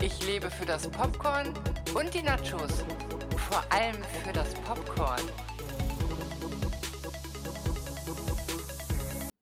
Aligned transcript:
Ich 0.00 0.24
lebe 0.24 0.48
für 0.48 0.64
das 0.64 0.88
Popcorn 0.88 1.52
und 1.92 2.14
die 2.14 2.22
Nachos. 2.22 2.84
Vor 3.36 3.64
allem 3.72 3.96
für 4.22 4.32
das 4.32 4.54
Popcorn. 4.54 5.20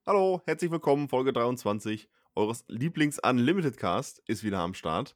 Hallo, 0.06 0.40
herzlich 0.46 0.70
willkommen, 0.70 1.10
Folge 1.10 1.34
23 1.34 2.08
eures 2.34 2.64
Lieblings-Unlimited 2.68 3.76
Cast 3.76 4.22
ist 4.26 4.44
wieder 4.44 4.60
am 4.60 4.72
Start. 4.72 5.14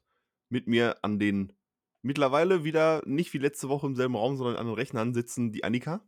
Mit 0.49 0.67
mir 0.67 0.97
an 1.01 1.17
den 1.17 1.53
mittlerweile 2.03 2.63
wieder 2.63 3.01
nicht 3.05 3.33
wie 3.33 3.39
letzte 3.39 3.67
Woche 3.67 3.87
im 3.87 3.95
selben 3.95 4.15
Raum, 4.15 4.37
sondern 4.37 4.57
an 4.57 4.67
den 4.67 4.75
Rechnern 4.75 5.15
sitzen 5.15 5.51
die 5.51 5.63
Annika 5.63 6.01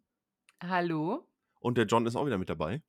Hallo? 0.62 1.28
und 1.60 1.80
der 1.80 1.86
John 1.86 2.06
ist 2.06 2.16
auch 2.16 2.28
wieder 2.28 2.38
mit 2.38 2.50
dabei. 2.50 2.84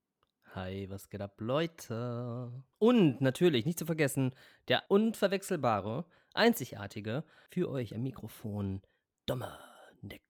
Hi, 0.55 0.89
was 0.89 1.09
geht 1.09 1.21
ab, 1.21 1.41
Leute? 1.41 2.53
Und 2.79 3.21
natürlich, 3.21 3.65
nicht 3.67 3.79
zu 3.79 3.87
vergessen, 3.87 4.33
der 4.69 4.85
unverwechselbare, 4.89 6.05
einzigartige, 6.35 7.25
für 7.51 7.69
euch 7.71 7.95
am 7.95 8.03
Mikrofon, 8.03 8.83
Dominik. 9.27 10.23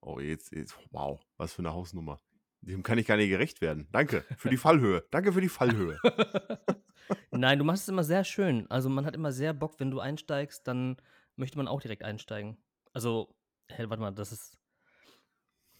Oh, 0.00 0.18
jetzt, 0.18 0.52
jetzt, 0.52 0.76
wow, 0.90 1.20
was 1.36 1.52
für 1.52 1.60
eine 1.60 1.72
Hausnummer. 1.74 2.20
Dem 2.62 2.82
kann 2.82 2.98
ich 2.98 3.06
gar 3.06 3.16
nicht 3.16 3.28
gerecht 3.28 3.60
werden. 3.60 3.88
Danke 3.92 4.24
für 4.36 4.50
die 4.50 4.56
Fallhöhe. 4.56 5.06
Danke 5.10 5.32
für 5.32 5.40
die 5.40 5.48
Fallhöhe. 5.48 5.98
Nein, 7.30 7.58
du 7.58 7.64
machst 7.64 7.82
es 7.84 7.88
immer 7.88 8.04
sehr 8.04 8.24
schön. 8.24 8.70
Also 8.70 8.88
man 8.88 9.04
hat 9.04 9.14
immer 9.14 9.32
sehr 9.32 9.52
Bock, 9.52 9.78
wenn 9.80 9.90
du 9.90 10.00
einsteigst, 10.00 10.66
dann 10.66 10.96
möchte 11.36 11.56
man 11.58 11.68
auch 11.68 11.80
direkt 11.80 12.02
einsteigen. 12.02 12.62
Also, 12.92 13.34
hey, 13.68 13.88
warte 13.88 14.00
mal, 14.00 14.10
das 14.12 14.32
ist. 14.32 14.58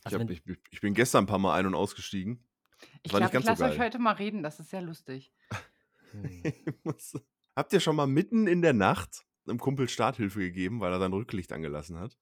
Ich, 0.01 0.07
Also 0.07 0.19
hab, 0.19 0.29
wenn, 0.29 0.35
ich, 0.35 0.43
ich 0.71 0.81
bin 0.81 0.95
gestern 0.95 1.25
ein 1.25 1.27
paar 1.27 1.39
Mal 1.39 1.55
ein- 1.59 1.67
und 1.67 1.75
ausgestiegen. 1.75 2.47
Ich 3.03 3.13
War 3.13 3.21
nicht 3.21 3.31
glaube, 3.31 3.43
ich 3.43 3.47
ganz 3.47 3.59
so 3.59 3.65
lasse 3.65 3.75
euch 3.75 3.81
heute 3.81 3.99
mal 3.99 4.13
reden. 4.15 4.43
Das 4.43 4.59
ist 4.59 4.71
sehr 4.71 4.81
lustig. 4.81 5.33
Hm. 6.13 6.43
Ich 6.45 6.85
muss- 6.85 7.15
Habt 7.57 7.73
ihr 7.73 7.81
schon 7.81 7.97
mal 7.97 8.07
mitten 8.07 8.47
in 8.47 8.63
der 8.63 8.73
Nacht 8.73 9.25
einem 9.47 9.59
Kumpel 9.59 9.89
Starthilfe 9.89 10.41
gegeben, 10.41 10.81
weil 10.81 10.93
er 10.93 10.99
sein 10.99 11.13
Rücklicht 11.13 11.53
angelassen 11.53 11.99
hat? 11.99 12.17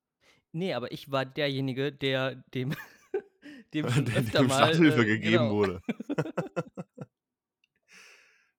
Nee, 0.53 0.73
aber 0.75 0.93
ich 0.93 1.11
war 1.11 1.27
derjenige, 1.27 1.93
der 1.93 2.37
dem, 2.55 2.75
dem 3.75 3.89
schon 3.91 4.07
Der 4.07 4.17
öfter 4.17 4.39
dem 4.41 4.49
mal. 4.49 4.57
Starthilfe 4.57 5.03
äh, 5.03 5.07
gegeben 5.07 5.45
genau. 5.45 5.51
wurde. 5.55 5.83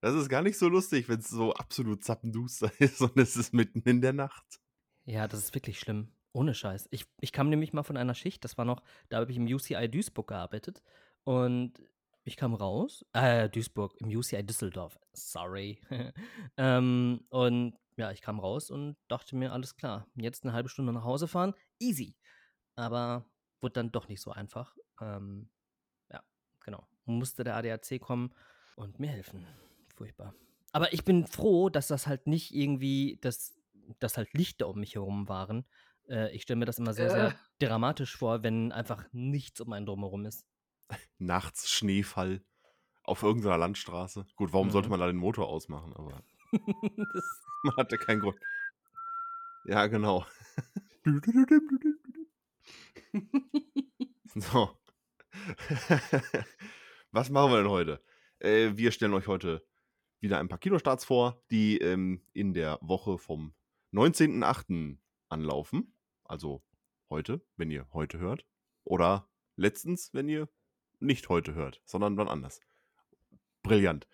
Das 0.00 0.14
ist 0.14 0.28
gar 0.28 0.42
nicht 0.42 0.56
so 0.56 0.68
lustig, 0.68 1.08
wenn 1.08 1.20
es 1.20 1.28
so 1.28 1.52
absolut 1.52 2.04
zappenduster 2.04 2.72
ist 2.78 3.00
und 3.02 3.16
es 3.18 3.36
ist 3.36 3.52
mitten 3.52 3.80
in 3.80 4.00
der 4.00 4.14
Nacht. 4.14 4.60
Ja, 5.04 5.28
das 5.28 5.40
ist 5.40 5.54
wirklich 5.54 5.78
schlimm. 5.78 6.12
Ohne 6.32 6.54
Scheiß. 6.54 6.88
Ich, 6.92 7.06
ich 7.20 7.32
kam 7.32 7.50
nämlich 7.50 7.72
mal 7.72 7.82
von 7.82 7.96
einer 7.96 8.14
Schicht, 8.14 8.44
das 8.44 8.56
war 8.56 8.64
noch, 8.64 8.82
da 9.08 9.18
habe 9.18 9.30
ich 9.30 9.36
im 9.36 9.46
UCI 9.46 9.88
Duisburg 9.90 10.28
gearbeitet. 10.28 10.82
Und 11.24 11.82
ich 12.24 12.36
kam 12.36 12.54
raus, 12.54 13.04
äh, 13.12 13.48
Duisburg, 13.48 13.94
im 13.98 14.08
UCI 14.08 14.44
Düsseldorf, 14.44 14.98
sorry. 15.12 15.80
ähm, 16.56 17.24
und 17.28 17.76
ja, 17.96 18.10
ich 18.12 18.20
kam 18.20 18.38
raus 18.40 18.70
und 18.70 18.96
dachte 19.08 19.36
mir, 19.36 19.52
alles 19.52 19.76
klar, 19.76 20.06
jetzt 20.14 20.44
eine 20.44 20.52
halbe 20.52 20.68
Stunde 20.68 20.92
nach 20.92 21.04
Hause 21.04 21.28
fahren, 21.28 21.54
easy. 21.78 22.16
Aber 22.76 23.26
wurde 23.60 23.74
dann 23.74 23.92
doch 23.92 24.08
nicht 24.08 24.22
so 24.22 24.30
einfach. 24.30 24.76
Ähm, 25.00 25.50
ja, 26.10 26.22
genau. 26.60 26.86
Musste 27.04 27.44
der 27.44 27.56
ADAC 27.56 28.00
kommen 28.00 28.32
und 28.76 28.98
mir 28.98 29.08
helfen. 29.08 29.46
Furchtbar. 29.96 30.34
Aber 30.72 30.92
ich 30.92 31.04
bin 31.04 31.26
froh, 31.26 31.68
dass 31.68 31.88
das 31.88 32.06
halt 32.06 32.26
nicht 32.26 32.54
irgendwie, 32.54 33.18
dass, 33.20 33.58
dass 33.98 34.16
halt 34.16 34.32
Lichter 34.32 34.68
um 34.68 34.78
mich 34.80 34.94
herum 34.94 35.28
waren. 35.28 35.66
Äh, 36.08 36.34
ich 36.34 36.42
stelle 36.42 36.58
mir 36.58 36.64
das 36.66 36.78
immer 36.78 36.94
sehr, 36.94 37.08
Äh. 37.08 37.10
sehr 37.10 37.34
dramatisch 37.58 38.16
vor, 38.16 38.42
wenn 38.42 38.72
einfach 38.72 39.04
nichts 39.12 39.60
um 39.60 39.72
einen 39.72 39.84
drumherum 39.86 40.24
ist. 40.26 40.46
Nachts 41.18 41.70
Schneefall 41.70 42.44
auf 43.04 43.22
irgendeiner 43.22 43.58
Landstraße. 43.58 44.26
Gut, 44.36 44.52
warum 44.52 44.70
sollte 44.70 44.88
Mhm. 44.88 44.90
man 44.92 45.00
da 45.00 45.06
den 45.06 45.16
Motor 45.16 45.48
ausmachen? 45.48 45.92
Aber 45.94 46.22
das, 47.14 47.42
man 47.62 47.76
hatte 47.76 47.98
keinen 47.98 48.20
Grund. 48.20 48.38
Ja, 49.64 49.86
genau. 49.86 50.24
So. 54.34 54.70
Was 57.10 57.30
machen 57.30 57.52
wir 57.52 57.58
denn 57.62 57.68
heute? 57.70 58.02
Äh, 58.38 58.72
wir 58.76 58.92
stellen 58.92 59.14
euch 59.14 59.26
heute 59.26 59.66
wieder 60.20 60.38
ein 60.38 60.48
paar 60.48 60.58
Kinostarts 60.58 61.04
vor, 61.04 61.42
die 61.50 61.78
ähm, 61.78 62.24
in 62.32 62.54
der 62.54 62.78
Woche 62.82 63.18
vom 63.18 63.54
19.08. 63.92 64.98
anlaufen. 65.28 65.94
Also 66.24 66.62
heute, 67.08 67.44
wenn 67.56 67.70
ihr 67.70 67.88
heute 67.92 68.18
hört. 68.18 68.46
Oder 68.84 69.28
letztens, 69.56 70.14
wenn 70.14 70.28
ihr 70.28 70.48
nicht 71.00 71.28
heute 71.28 71.54
hört, 71.54 71.80
sondern 71.84 72.16
wann 72.16 72.28
anders. 72.28 72.60
Brillant. 73.62 74.06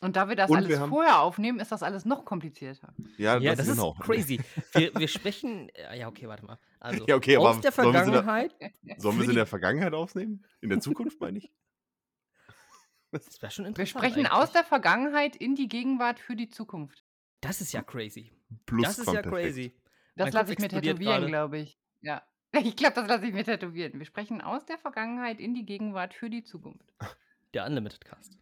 Und 0.00 0.16
da 0.16 0.28
wir 0.28 0.36
das 0.36 0.50
Und 0.50 0.56
alles 0.58 0.68
wir 0.68 0.80
haben- 0.80 0.90
vorher 0.90 1.20
aufnehmen, 1.20 1.60
ist 1.60 1.72
das 1.72 1.82
alles 1.82 2.04
noch 2.04 2.24
komplizierter. 2.24 2.92
Ja, 3.16 3.38
ja, 3.38 3.54
das, 3.54 3.66
das 3.68 3.76
genau. 3.76 3.92
ist 3.94 4.00
crazy. 4.00 4.40
Wir, 4.74 4.94
wir 4.94 5.08
sprechen. 5.08 5.68
äh, 5.70 5.98
Ja, 5.98 6.08
okay, 6.08 6.28
warte 6.28 6.44
mal. 6.44 6.58
Also, 6.80 7.06
Ja, 7.06 7.14
okay, 7.16 7.36
aus 7.38 7.60
der 7.60 7.72
sollen 7.72 7.92
wir 7.94 8.04
sie 8.04 8.10
da- 8.10 8.22
Vergangenheit. 8.22 8.54
Sollen 8.98 9.16
wir 9.16 9.22
es 9.22 9.28
in 9.30 9.34
der 9.36 9.44
die- 9.44 9.48
Vergangenheit 9.50 9.94
aufnehmen? 9.94 10.44
In 10.60 10.68
der 10.68 10.80
Zukunft, 10.80 11.20
meine 11.20 11.38
ich? 11.38 11.50
Das 13.12 13.40
wäre 13.40 13.52
schon 13.52 13.64
Wir 13.64 13.68
interessant. 13.68 13.90
sprechen 14.04 14.26
eigentlich. 14.26 14.32
aus 14.32 14.52
der 14.52 14.64
Vergangenheit 14.64 15.36
in 15.36 15.54
die 15.54 15.68
Gegenwart 15.68 16.18
für 16.18 16.34
die 16.34 16.48
Zukunft. 16.48 17.04
Das 17.40 17.60
ist 17.60 17.72
ja 17.72 17.80
crazy. 17.82 18.32
Plus 18.66 18.82
das 18.84 18.98
ist 18.98 19.12
ja 19.12 19.22
crazy. 19.22 19.72
Das 20.16 20.32
lasse 20.32 20.52
ich 20.52 20.58
mir 20.58 20.68
tätowieren, 20.68 21.26
glaube 21.28 21.58
ich. 21.58 21.78
Ja. 22.00 22.22
Ich 22.64 22.76
glaube, 22.76 22.94
das 22.94 23.08
lasse 23.08 23.26
ich 23.26 23.34
mir 23.34 23.44
tätowieren. 23.44 23.98
Wir 23.98 24.06
sprechen 24.06 24.40
aus 24.40 24.64
der 24.64 24.78
Vergangenheit 24.78 25.40
in 25.40 25.54
die 25.54 25.66
Gegenwart 25.66 26.14
für 26.14 26.30
die 26.30 26.44
Zukunft. 26.44 26.92
Der 27.54 27.66
Unlimited 27.66 28.04
Cast. 28.04 28.36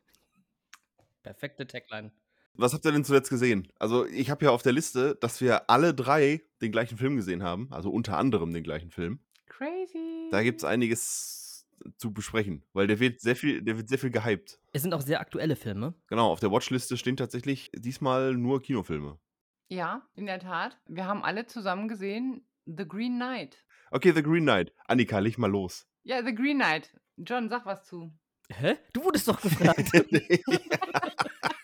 Perfekte 1.23 1.67
Tagline. 1.67 2.13
Was 2.55 2.73
habt 2.75 2.85
ihr 2.85 2.93
denn 2.93 3.05
zuletzt 3.05 3.31
gesehen? 3.31 3.71
Also, 3.79 4.07
ich 4.07 4.31
habe 4.31 4.45
ja 4.47 4.51
auf 4.51 4.63
der 4.63 4.73
Liste, 4.73 5.17
dass 5.21 5.41
wir 5.41 5.71
alle 5.71 5.95
drei 5.95 6.43
den 6.61 6.73
gleichen 6.73 6.99
Film 6.99 7.17
gesehen 7.17 7.43
haben. 7.43 7.69
Also 7.71 7.91
unter 7.91 8.17
anderem 8.17 8.53
den 8.53 8.63
gleichen 8.63 8.91
Film. 8.91 9.21
Crazy. 9.47 10.29
Da 10.31 10.43
gibt 10.43 10.61
es 10.61 10.65
einiges 10.65 11.67
zu 11.97 12.13
besprechen, 12.13 12.65
weil 12.73 12.87
der 12.87 13.01
wird 13.01 13.21
sehr 13.21 13.37
viel, 13.37 13.63
der 13.63 13.77
wird 13.77 13.89
sehr 13.89 13.99
viel 13.99 14.11
gehypt. 14.11 14.59
Es 14.73 14.83
sind 14.83 14.95
auch 14.95 15.01
sehr 15.01 15.21
aktuelle 15.21 15.57
Filme. 15.57 15.95
Genau, 16.07 16.31
auf 16.31 16.41
der 16.41 16.51
Watchliste 16.51 16.97
stehen 16.97 17.17
tatsächlich 17.17 17.71
diesmal 17.75 18.35
nur 18.35 18.63
Kinofilme. 18.63 19.19
Ja, 19.69 20.07
in 20.15 20.27
der 20.27 20.39
Tat. 20.39 20.79
Wir 20.87 21.07
haben 21.07 21.25
alle 21.25 21.47
zusammen 21.47 21.89
gesehen 21.89 22.47
The 22.67 22.87
Green 22.87 23.17
Knight. 23.17 23.65
Okay, 23.95 24.11
The 24.11 24.23
Green 24.23 24.45
Knight. 24.45 24.73
Annika, 24.89 25.19
leg 25.19 25.37
mal 25.37 25.51
los. 25.51 25.87
Ja, 26.03 26.25
The 26.25 26.35
Green 26.35 26.59
Knight. 26.59 26.91
John, 27.19 27.51
sag 27.51 27.67
was 27.67 27.85
zu. 27.85 28.11
Hä? 28.49 28.79
Du 28.95 29.05
wurdest 29.05 29.29
doch 29.29 29.41
gefragt. 29.41 29.93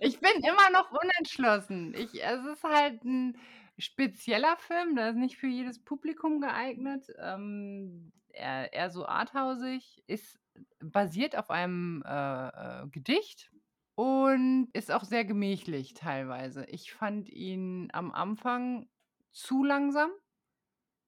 Ich 0.00 0.20
bin 0.20 0.42
immer 0.42 0.70
noch 0.72 0.92
unentschlossen. 0.92 1.94
Ich, 1.94 2.22
es 2.22 2.44
ist 2.44 2.62
halt 2.62 3.04
ein 3.04 3.36
spezieller 3.78 4.56
Film, 4.56 4.96
der 4.96 5.10
ist 5.10 5.16
nicht 5.16 5.36
für 5.36 5.48
jedes 5.48 5.82
Publikum 5.82 6.40
geeignet. 6.40 7.06
Ähm, 7.18 8.12
eher, 8.28 8.72
eher 8.72 8.90
so 8.90 9.06
arthausig, 9.06 10.02
ist 10.06 10.38
basiert 10.80 11.36
auf 11.36 11.50
einem 11.50 12.02
äh, 12.06 12.48
äh, 12.48 12.86
Gedicht 12.88 13.50
und 13.96 14.68
ist 14.72 14.92
auch 14.92 15.04
sehr 15.04 15.24
gemächlich 15.24 15.94
teilweise. 15.94 16.64
Ich 16.66 16.92
fand 16.92 17.28
ihn 17.28 17.88
am 17.92 18.12
Anfang 18.12 18.88
zu 19.32 19.64
langsam 19.64 20.10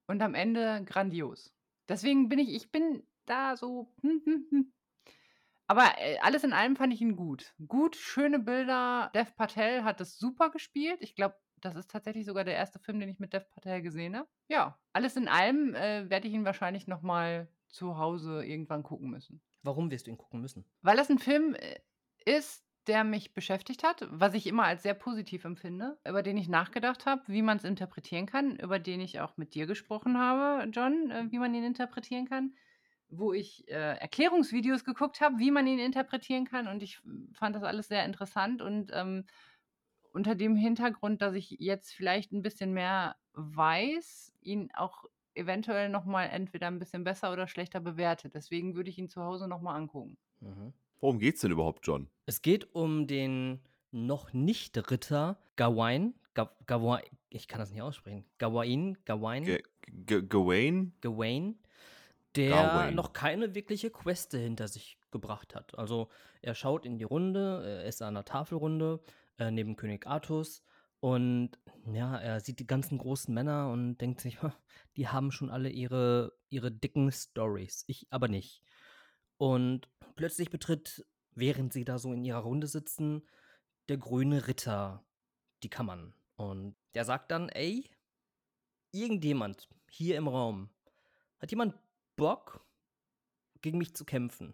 und 0.07 0.21
am 0.21 0.33
Ende 0.33 0.83
grandios. 0.85 1.53
Deswegen 1.87 2.29
bin 2.29 2.39
ich, 2.39 2.53
ich 2.53 2.71
bin 2.71 3.03
da 3.25 3.55
so. 3.55 3.93
Hm, 4.01 4.21
hm, 4.25 4.47
hm. 4.49 4.73
Aber 5.67 5.83
äh, 5.97 6.17
alles 6.19 6.43
in 6.43 6.53
allem 6.53 6.75
fand 6.75 6.93
ich 6.93 7.01
ihn 7.01 7.15
gut. 7.15 7.53
Gut, 7.67 7.95
schöne 7.95 8.39
Bilder. 8.39 9.11
Dev 9.13 9.35
Patel 9.35 9.83
hat 9.83 9.99
es 10.01 10.17
super 10.17 10.49
gespielt. 10.49 11.01
Ich 11.01 11.15
glaube, 11.15 11.35
das 11.57 11.75
ist 11.75 11.91
tatsächlich 11.91 12.25
sogar 12.25 12.43
der 12.43 12.55
erste 12.55 12.79
Film, 12.79 12.99
den 12.99 13.09
ich 13.09 13.19
mit 13.19 13.33
Dev 13.33 13.45
Patel 13.53 13.81
gesehen 13.81 14.15
habe. 14.15 14.29
Ja, 14.47 14.79
alles 14.93 15.15
in 15.17 15.27
allem 15.27 15.75
äh, 15.75 16.09
werde 16.09 16.27
ich 16.27 16.33
ihn 16.33 16.45
wahrscheinlich 16.45 16.87
noch 16.87 17.01
mal 17.01 17.49
zu 17.67 17.97
Hause 17.97 18.45
irgendwann 18.45 18.83
gucken 18.83 19.09
müssen. 19.09 19.41
Warum 19.63 19.91
wirst 19.91 20.07
du 20.07 20.11
ihn 20.11 20.17
gucken 20.17 20.39
müssen? 20.41 20.65
Weil 20.81 20.95
das 20.95 21.09
ein 21.09 21.19
Film 21.19 21.55
äh, 21.55 21.79
ist, 22.25 22.66
der 22.87 23.03
mich 23.03 23.33
beschäftigt 23.33 23.83
hat, 23.83 24.07
was 24.09 24.33
ich 24.33 24.47
immer 24.47 24.63
als 24.63 24.83
sehr 24.83 24.93
positiv 24.93 25.45
empfinde, 25.45 25.97
über 26.07 26.23
den 26.23 26.37
ich 26.37 26.49
nachgedacht 26.49 27.05
habe, 27.05 27.23
wie 27.27 27.41
man 27.41 27.57
es 27.57 27.63
interpretieren 27.63 28.25
kann, 28.25 28.55
über 28.57 28.79
den 28.79 29.01
ich 29.01 29.19
auch 29.19 29.37
mit 29.37 29.53
dir 29.55 29.65
gesprochen 29.67 30.17
habe, 30.17 30.69
John, 30.71 31.11
äh, 31.11 31.25
wie 31.31 31.39
man 31.39 31.53
ihn 31.53 31.63
interpretieren 31.63 32.27
kann, 32.27 32.55
wo 33.09 33.33
ich 33.33 33.67
äh, 33.69 33.97
Erklärungsvideos 33.97 34.83
geguckt 34.85 35.21
habe, 35.21 35.39
wie 35.39 35.51
man 35.51 35.67
ihn 35.67 35.79
interpretieren 35.79 36.45
kann 36.45 36.67
und 36.67 36.83
ich 36.83 36.99
fand 37.33 37.55
das 37.55 37.63
alles 37.63 37.87
sehr 37.87 38.05
interessant 38.05 38.61
und 38.61 38.91
ähm, 38.93 39.25
unter 40.11 40.35
dem 40.35 40.55
Hintergrund, 40.55 41.21
dass 41.21 41.35
ich 41.35 41.51
jetzt 41.59 41.93
vielleicht 41.93 42.31
ein 42.33 42.41
bisschen 42.41 42.73
mehr 42.73 43.17
weiß, 43.33 44.33
ihn 44.41 44.69
auch 44.73 45.05
eventuell 45.35 45.89
noch 45.89 46.05
mal 46.05 46.25
entweder 46.25 46.67
ein 46.67 46.79
bisschen 46.79 47.03
besser 47.03 47.31
oder 47.31 47.47
schlechter 47.47 47.79
bewerte. 47.79 48.29
Deswegen 48.29 48.75
würde 48.75 48.89
ich 48.89 48.97
ihn 48.97 49.09
zu 49.09 49.21
Hause 49.23 49.47
noch 49.47 49.61
mal 49.61 49.75
angucken. 49.75 50.17
Mhm. 50.41 50.73
Worum 50.99 51.19
geht's 51.19 51.41
denn 51.41 51.51
überhaupt, 51.51 51.85
John? 51.85 52.09
Es 52.25 52.41
geht 52.41 52.73
um 52.75 53.07
den 53.07 53.61
noch 53.91 54.33
nicht 54.33 54.77
Ritter 54.91 55.39
Gawain. 55.55 56.13
Ga 56.33 56.51
Gawain, 56.65 57.03
ich 57.29 57.47
kann 57.47 57.59
das 57.59 57.71
nicht 57.71 57.81
aussprechen. 57.81 58.25
Gawain, 58.37 58.97
Gawain, 59.05 59.43
Ge 59.43 59.63
Ge 59.87 60.21
Gawain? 60.27 60.93
Gawain, 61.01 61.57
der 62.35 62.49
Gawain. 62.49 62.95
noch 62.95 63.13
keine 63.13 63.55
wirkliche 63.55 63.89
Queste 63.89 64.37
hinter 64.37 64.67
sich 64.67 64.99
gebracht 65.11 65.55
hat. 65.55 65.77
Also 65.77 66.09
er 66.41 66.55
schaut 66.55 66.85
in 66.85 66.97
die 66.97 67.03
Runde, 67.05 67.63
er 67.65 67.85
ist 67.85 68.01
an 68.01 68.09
einer 68.09 68.25
Tafelrunde 68.25 69.01
äh, 69.39 69.51
neben 69.51 69.75
König 69.75 70.05
Artus 70.07 70.63
Und 70.99 71.51
ja, 71.93 72.17
er 72.17 72.39
sieht 72.39 72.59
die 72.59 72.67
ganzen 72.67 72.97
großen 72.97 73.33
Männer 73.33 73.69
und 73.71 73.97
denkt 73.99 74.19
sich, 74.21 74.41
"Ha, 74.41 74.53
die 74.97 75.07
haben 75.07 75.31
schon 75.31 75.49
alle 75.49 75.69
ihre, 75.69 76.33
ihre 76.49 76.71
dicken 76.71 77.11
Stories, 77.11 77.83
ich 77.87 78.07
aber 78.11 78.27
nicht. 78.27 78.61
Und 79.37 79.89
plötzlich 80.15 80.49
betritt, 80.49 81.05
während 81.31 81.73
sie 81.73 81.85
da 81.85 81.99
so 81.99 82.13
in 82.13 82.23
ihrer 82.23 82.39
Runde 82.39 82.67
sitzen, 82.67 83.23
der 83.89 83.97
grüne 83.97 84.47
Ritter 84.47 85.05
die 85.63 85.69
Kammern. 85.69 86.13
Und 86.35 86.75
der 86.95 87.05
sagt 87.05 87.31
dann, 87.31 87.49
ey, 87.49 87.89
irgendjemand 88.91 89.69
hier 89.89 90.17
im 90.17 90.27
Raum, 90.27 90.69
hat 91.39 91.51
jemand 91.51 91.75
Bock, 92.15 92.65
gegen 93.61 93.77
mich 93.77 93.95
zu 93.95 94.05
kämpfen? 94.05 94.53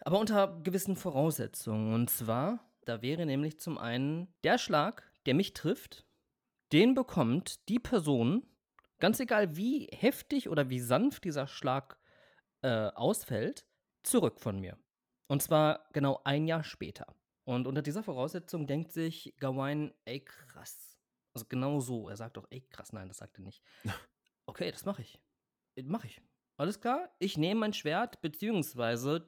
Aber 0.00 0.18
unter 0.18 0.60
gewissen 0.62 0.96
Voraussetzungen. 0.96 1.94
Und 1.94 2.10
zwar, 2.10 2.60
da 2.84 3.02
wäre 3.02 3.26
nämlich 3.26 3.58
zum 3.58 3.78
einen 3.78 4.32
der 4.44 4.58
Schlag, 4.58 5.10
der 5.26 5.34
mich 5.34 5.54
trifft, 5.54 6.06
den 6.72 6.94
bekommt 6.94 7.68
die 7.68 7.78
Person, 7.78 8.46
ganz 8.98 9.20
egal 9.20 9.56
wie 9.56 9.86
heftig 9.92 10.48
oder 10.48 10.68
wie 10.68 10.80
sanft 10.80 11.24
dieser 11.24 11.46
Schlag 11.46 11.98
äh, 12.64 12.90
ausfällt, 12.94 13.66
zurück 14.02 14.40
von 14.40 14.58
mir. 14.58 14.76
Und 15.28 15.42
zwar 15.42 15.86
genau 15.92 16.20
ein 16.24 16.46
Jahr 16.48 16.64
später. 16.64 17.14
Und 17.44 17.66
unter 17.66 17.82
dieser 17.82 18.02
Voraussetzung 18.02 18.66
denkt 18.66 18.92
sich 18.92 19.34
Gawain, 19.38 19.92
ey 20.06 20.20
krass. 20.24 20.98
Also 21.34 21.46
genau 21.48 21.80
so. 21.80 22.08
Er 22.08 22.16
sagt 22.16 22.36
doch, 22.38 22.46
ey 22.50 22.62
krass, 22.62 22.92
nein, 22.92 23.08
das 23.08 23.18
sagt 23.18 23.38
er 23.38 23.44
nicht. 23.44 23.62
Okay, 24.46 24.70
das 24.70 24.84
mache 24.84 25.00
ich. 25.00 25.18
Mache 25.84 26.06
ich. 26.06 26.20
Alles 26.58 26.78
klar? 26.80 27.08
Ich 27.18 27.38
nehme 27.38 27.60
mein 27.60 27.72
Schwert, 27.72 28.20
beziehungsweise 28.20 29.26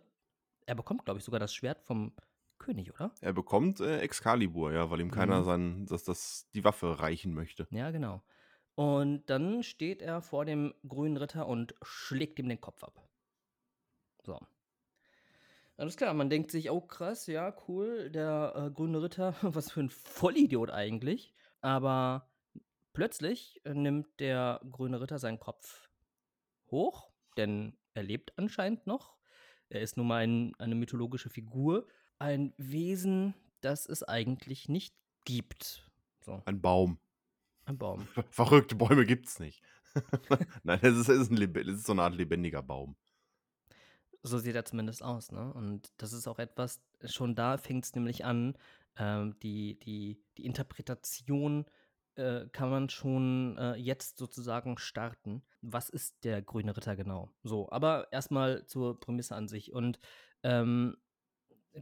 er 0.67 0.75
bekommt, 0.75 1.06
glaube 1.06 1.19
ich, 1.19 1.25
sogar 1.25 1.41
das 1.41 1.55
Schwert 1.55 1.83
vom 1.83 2.15
König, 2.59 2.93
oder? 2.93 3.15
Er 3.23 3.33
bekommt 3.33 3.81
äh, 3.81 4.00
Excalibur, 4.00 4.73
ja, 4.75 4.91
weil 4.91 5.00
ihm 5.00 5.11
keiner 5.11 5.41
Mhm. 5.41 5.44
sein, 5.44 5.87
dass 5.87 6.05
das 6.05 6.50
die 6.55 6.65
Waffe 6.65 7.00
reichen 7.00 7.33
möchte. 7.33 7.67
Ja, 7.71 7.91
genau. 7.93 8.23
Und 8.75 9.25
dann 9.31 9.62
steht 9.62 10.03
er 10.03 10.21
vor 10.21 10.44
dem 10.44 10.75
grünen 10.87 11.17
Ritter 11.17 11.47
und 11.47 11.75
schlägt 11.83 12.38
ihm 12.38 12.50
den 12.50 12.61
Kopf 12.61 12.85
ab. 12.85 13.06
So. 14.26 14.40
Alles 15.76 15.96
klar, 15.96 16.12
man 16.14 16.31
denkt 16.31 16.50
sich, 16.50 16.70
oh 16.70 16.81
krass, 16.81 17.26
ja, 17.26 17.55
cool, 17.69 18.11
der 18.11 18.52
äh, 18.56 18.70
grüne 18.70 19.02
Ritter, 19.02 19.37
was 19.43 19.70
für 19.70 19.81
ein 19.81 19.90
Vollidiot 19.90 20.70
eigentlich. 20.70 21.32
Aber 21.61 22.28
plötzlich 22.93 23.61
äh, 23.64 23.73
nimmt 23.75 24.08
der 24.19 24.61
grüne 24.70 25.00
Ritter 25.00 25.19
seinen 25.19 25.38
Kopf 25.38 25.88
hoch, 26.70 27.11
denn 27.37 27.76
er 27.94 28.02
lebt 28.02 28.37
anscheinend 28.37 28.87
noch. 28.87 29.17
Er 29.69 29.81
ist 29.81 29.96
nun 29.96 30.08
mal 30.08 30.25
ein, 30.25 30.55
eine 30.58 30.75
mythologische 30.75 31.31
Figur, 31.31 31.87
ein 32.19 32.52
Wesen, 32.56 33.34
das 33.61 33.87
es 33.87 34.02
eigentlich 34.02 34.69
nicht 34.69 34.94
gibt. 35.25 35.88
So, 36.20 36.43
Ein 36.46 36.61
Baum. 36.61 36.99
ein 37.64 37.78
Baum. 37.78 38.08
Verrückte 38.31 38.75
Bäume 38.75 39.05
gibt's 39.05 39.38
nicht. 39.38 39.62
Nein, 40.62 40.81
es 40.82 40.96
ist, 40.96 41.08
ist 41.08 41.31
ein, 41.31 41.38
ist 41.38 41.87
so 41.87 41.93
eine 41.93 42.02
Art 42.02 42.14
lebendiger 42.14 42.62
Baum. 42.62 42.96
So 44.26 44.38
sieht 44.38 44.56
er 44.56 44.64
zumindest 44.64 45.05
aus, 45.05 45.31
ne? 45.31 45.52
Und 45.55 45.93
das 45.99 46.12
ist 46.12 46.26
auch 46.26 46.40
etwas, 46.40 46.82
schon 47.05 47.37
da 47.37 47.58
fängt 47.58 47.84
es 47.84 47.94
nämlich 47.94 48.25
an, 48.25 48.56
ähm, 48.99 49.38
die, 49.40 49.78
die, 49.78 50.20
die 50.37 50.44
Interpretation 50.44 51.64
äh, 52.17 52.46
kann 52.49 52.70
man 52.70 52.88
schon 52.88 53.56
äh, 53.56 53.75
jetzt 53.76 54.19
sozusagen 54.19 54.78
starten. 54.78 55.43
Was 55.61 55.88
ist 55.90 56.25
der 56.25 56.43
grüne 56.43 56.76
Ritter 56.76 56.96
genau? 56.96 57.31
So, 57.44 57.70
aber 57.70 58.08
erstmal 58.11 58.67
zur 58.67 58.99
Prämisse 58.99 59.37
an 59.37 59.46
sich. 59.46 59.73
Und 59.73 60.00
ähm, 60.43 60.96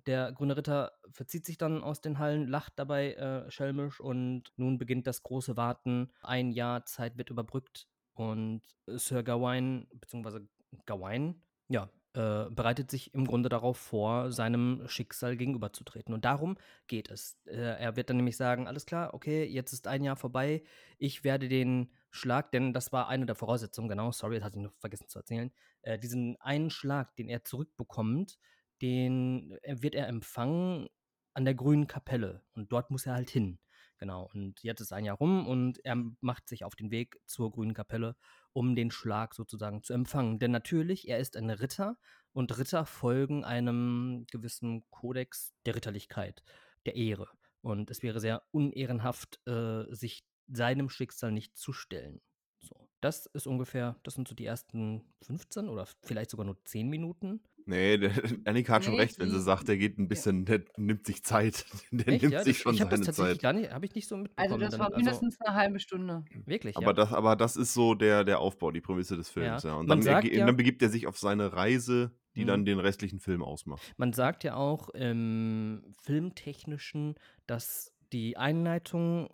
der 0.06 0.32
grüne 0.32 0.56
Ritter 0.56 0.92
verzieht 1.12 1.46
sich 1.46 1.56
dann 1.56 1.82
aus 1.82 2.02
den 2.02 2.18
Hallen, 2.18 2.46
lacht 2.46 2.74
dabei 2.76 3.14
äh, 3.14 3.50
schelmisch 3.50 4.00
und 4.00 4.52
nun 4.56 4.76
beginnt 4.76 5.06
das 5.06 5.22
große 5.22 5.56
Warten. 5.56 6.12
Ein 6.20 6.52
Jahr 6.52 6.84
Zeit 6.84 7.16
wird 7.16 7.30
überbrückt 7.30 7.86
und 8.12 8.62
Sir 8.86 9.22
Gawain, 9.22 9.88
beziehungsweise 9.94 10.46
Gawain, 10.84 11.42
ja, 11.68 11.88
äh, 12.14 12.46
bereitet 12.50 12.90
sich 12.90 13.12
im 13.12 13.26
Grunde 13.26 13.48
darauf 13.48 13.76
vor, 13.76 14.30
seinem 14.32 14.82
Schicksal 14.86 15.36
gegenüberzutreten. 15.36 16.14
Und 16.14 16.24
darum 16.24 16.56
geht 16.86 17.10
es. 17.10 17.36
Äh, 17.46 17.56
er 17.56 17.96
wird 17.96 18.08
dann 18.10 18.16
nämlich 18.16 18.36
sagen, 18.36 18.66
alles 18.66 18.86
klar, 18.86 19.14
okay, 19.14 19.44
jetzt 19.44 19.72
ist 19.72 19.86
ein 19.86 20.04
Jahr 20.04 20.16
vorbei, 20.16 20.62
ich 20.98 21.24
werde 21.24 21.48
den 21.48 21.90
Schlag, 22.10 22.52
denn 22.52 22.72
das 22.72 22.92
war 22.92 23.08
eine 23.08 23.26
der 23.26 23.34
Voraussetzungen, 23.34 23.88
genau, 23.88 24.12
sorry, 24.12 24.36
das 24.36 24.44
hatte 24.44 24.58
ich 24.58 24.64
noch 24.64 24.74
vergessen 24.78 25.08
zu 25.08 25.18
erzählen, 25.18 25.50
äh, 25.82 25.98
diesen 25.98 26.40
einen 26.40 26.70
Schlag, 26.70 27.16
den 27.16 27.28
er 27.28 27.44
zurückbekommt, 27.44 28.38
den 28.80 29.58
äh, 29.62 29.82
wird 29.82 29.94
er 29.94 30.08
empfangen 30.08 30.88
an 31.34 31.44
der 31.44 31.54
grünen 31.54 31.88
Kapelle. 31.88 32.42
Und 32.54 32.70
dort 32.72 32.90
muss 32.90 33.06
er 33.06 33.14
halt 33.14 33.30
hin. 33.30 33.58
Genau. 33.98 34.28
Und 34.34 34.62
jetzt 34.62 34.80
ist 34.80 34.92
ein 34.92 35.04
Jahr 35.04 35.16
rum 35.16 35.46
und 35.46 35.84
er 35.84 35.96
macht 36.20 36.48
sich 36.48 36.64
auf 36.64 36.74
den 36.74 36.90
Weg 36.90 37.20
zur 37.26 37.50
grünen 37.50 37.74
Kapelle, 37.74 38.16
um 38.54 38.74
den 38.74 38.90
Schlag 38.90 39.34
sozusagen 39.34 39.82
zu 39.82 39.92
empfangen. 39.92 40.38
Denn 40.38 40.52
natürlich, 40.52 41.08
er 41.08 41.18
ist 41.18 41.36
ein 41.36 41.50
Ritter 41.50 41.98
und 42.32 42.56
Ritter 42.56 42.86
folgen 42.86 43.44
einem 43.44 44.26
gewissen 44.30 44.88
Kodex 44.90 45.52
der 45.66 45.74
Ritterlichkeit, 45.74 46.42
der 46.86 46.96
Ehre. 46.96 47.28
Und 47.60 47.90
es 47.90 48.02
wäre 48.02 48.20
sehr 48.20 48.42
unehrenhaft, 48.52 49.40
äh, 49.46 49.84
sich 49.94 50.24
seinem 50.46 50.88
Schicksal 50.88 51.32
nicht 51.32 51.56
zu 51.56 51.72
stellen. 51.72 52.20
So, 52.60 52.88
das 53.00 53.26
ist 53.26 53.46
ungefähr, 53.46 53.96
das 54.04 54.14
sind 54.14 54.28
so 54.28 54.34
die 54.34 54.46
ersten 54.46 55.12
15 55.22 55.68
oder 55.68 55.86
vielleicht 56.02 56.30
sogar 56.30 56.46
nur 56.46 56.62
10 56.64 56.88
Minuten. 56.88 57.42
Nee, 57.66 57.96
der, 57.98 58.10
Annika 58.44 58.74
hat 58.74 58.84
schon 58.84 58.94
Nee, 58.94 59.00
recht, 59.00 59.18
wenn 59.18 59.30
sie 59.30 59.40
sagt, 59.40 59.68
der 59.68 59.76
geht 59.78 59.98
ein 59.98 60.08
bisschen, 60.08 60.44
der 60.44 60.62
nimmt 60.76 61.06
sich 61.06 61.22
Zeit. 61.24 61.64
Der 61.90 62.08
Echt? 62.08 62.22
nimmt 62.22 62.32
Ja, 62.34 62.42
sich 62.44 62.56
das, 62.56 62.62
schon 62.62 62.74
ich 62.74 62.80
habe 62.80 62.90
das 62.90 62.98
seine 63.00 63.06
tatsächlich 63.06 63.34
Zeit. 63.36 63.42
gar 63.42 63.52
nicht, 63.52 63.70
habe 63.72 63.84
ich 63.86 63.94
nicht 63.94 64.08
so 64.08 64.16
mitbekommen. 64.16 64.52
Also 64.52 64.58
das 64.64 64.70
dann, 64.72 64.80
war 64.80 64.96
mindestens 64.96 65.40
eine 65.40 65.54
halbe 65.56 65.78
Stunde. 65.80 66.24
wirklich, 66.46 66.76
Aber, 66.76 66.86
ja. 66.88 66.92
das, 66.92 67.12
aber 67.12 67.36
das 67.36 67.56
ist 67.56 67.72
so 67.74 67.94
der, 67.94 68.24
der 68.24 68.38
Aufbau, 68.40 68.70
die 68.70 68.80
Prämisse 68.80 69.16
des 69.16 69.30
Films. 69.30 69.62
Ja. 69.62 69.70
Ja. 69.70 69.76
Und 69.76 69.86
Man 69.88 70.00
dann, 70.02 70.24
ja- 70.26 70.46
dann 70.46 70.56
begibt 70.56 70.82
er 70.82 70.88
sich 70.90 71.06
auf 71.06 71.18
seine 71.18 71.52
Reise, 71.52 72.12
die 72.36 72.42
Mhm. 72.42 72.46
dann 72.48 72.64
den 72.64 72.78
restlichen 72.80 73.20
Film 73.20 73.42
ausmacht. 73.42 73.80
Man 73.96 74.12
sagt 74.12 74.44
ja 74.44 74.56
auch 74.56 74.88
im 74.90 75.82
Filmtechnischen, 76.02 77.14
dass 77.46 77.92
die 78.12 78.36
Einleitung 78.36 79.28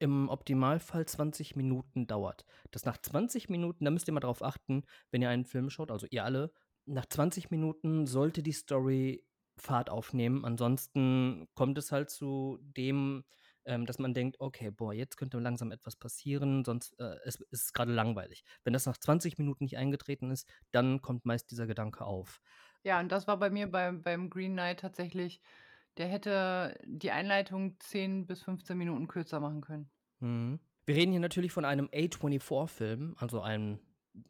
im 0.00 0.28
Optimalfall 0.28 1.06
20 1.06 1.56
Minuten 1.56 2.06
dauert. 2.06 2.44
Dass 2.70 2.84
nach 2.84 2.98
20 2.98 3.48
Minuten, 3.48 3.84
da 3.84 3.90
müsst 3.90 4.06
ihr 4.08 4.14
mal 4.14 4.20
drauf 4.20 4.42
achten, 4.42 4.84
wenn 5.10 5.22
ihr 5.22 5.28
einen 5.28 5.44
Film 5.44 5.70
schaut, 5.70 5.90
also 5.90 6.06
ihr 6.10 6.24
alle, 6.24 6.52
nach 6.88 7.06
20 7.06 7.50
Minuten 7.50 8.06
sollte 8.06 8.42
die 8.42 8.52
Story 8.52 9.24
Fahrt 9.56 9.90
aufnehmen. 9.90 10.44
Ansonsten 10.44 11.48
kommt 11.54 11.78
es 11.78 11.92
halt 11.92 12.10
zu 12.10 12.58
dem, 12.60 13.24
ähm, 13.64 13.86
dass 13.86 13.98
man 13.98 14.14
denkt, 14.14 14.36
okay, 14.40 14.70
boah, 14.70 14.94
jetzt 14.94 15.16
könnte 15.16 15.38
langsam 15.38 15.72
etwas 15.72 15.96
passieren, 15.96 16.64
sonst 16.64 16.98
äh, 16.98 17.16
es, 17.24 17.40
es 17.50 17.64
ist 17.64 17.74
gerade 17.74 17.92
langweilig. 17.92 18.44
Wenn 18.64 18.72
das 18.72 18.86
nach 18.86 18.96
20 18.96 19.38
Minuten 19.38 19.64
nicht 19.64 19.76
eingetreten 19.76 20.30
ist, 20.30 20.48
dann 20.70 21.02
kommt 21.02 21.26
meist 21.26 21.50
dieser 21.50 21.66
Gedanke 21.66 22.04
auf. 22.04 22.40
Ja, 22.84 23.00
und 23.00 23.10
das 23.10 23.26
war 23.26 23.38
bei 23.38 23.50
mir 23.50 23.70
beim, 23.70 24.02
beim 24.02 24.30
Green 24.30 24.52
Knight 24.52 24.80
tatsächlich, 24.80 25.40
der 25.96 26.06
hätte 26.06 26.78
die 26.84 27.10
Einleitung 27.10 27.78
10 27.80 28.26
bis 28.26 28.42
15 28.42 28.78
Minuten 28.78 29.08
kürzer 29.08 29.40
machen 29.40 29.60
können. 29.60 29.90
Mhm. 30.20 30.60
Wir 30.86 30.94
reden 30.94 31.10
hier 31.10 31.20
natürlich 31.20 31.52
von 31.52 31.66
einem 31.66 31.88
A24-Film, 31.88 33.16
also 33.18 33.42
einem, 33.42 33.78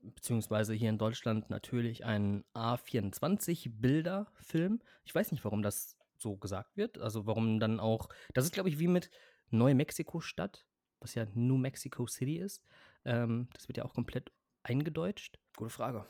beziehungsweise 0.02 0.74
hier 0.74 0.90
in 0.90 0.98
Deutschland 0.98 1.48
natürlich 1.50 2.04
ein 2.04 2.44
A24-Bilder-Film. 2.54 4.80
Ich 5.04 5.14
weiß 5.14 5.30
nicht, 5.32 5.44
warum 5.44 5.62
das 5.62 5.96
so 6.18 6.36
gesagt 6.36 6.76
wird. 6.76 6.98
Also 6.98 7.26
warum 7.26 7.60
dann 7.60 7.80
auch, 7.80 8.08
das 8.34 8.44
ist 8.44 8.52
glaube 8.52 8.68
ich 8.68 8.78
wie 8.78 8.88
mit 8.88 9.10
Neu-Mexiko-Stadt, 9.50 10.66
was 11.00 11.14
ja 11.14 11.26
New 11.34 11.56
Mexico 11.56 12.06
City 12.06 12.38
ist. 12.38 12.62
Ähm, 13.04 13.48
das 13.52 13.68
wird 13.68 13.78
ja 13.78 13.84
auch 13.84 13.94
komplett 13.94 14.32
eingedeutscht. 14.62 15.38
Gute 15.56 15.70
Frage. 15.70 16.04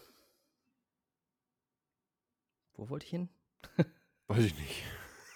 Wo 2.75 2.88
wollte 2.88 3.06
ich 3.06 3.11
hin? 3.11 3.28
Weiß 4.28 4.44
ich 4.44 4.58
nicht. 4.58 4.82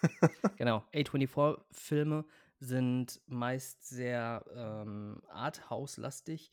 Genau, 0.56 0.84
A24-Filme 0.92 2.24
sind 2.58 3.20
meist 3.26 3.88
sehr 3.88 4.44
ähm, 4.54 5.22
Arthouse-lastig. 5.28 6.50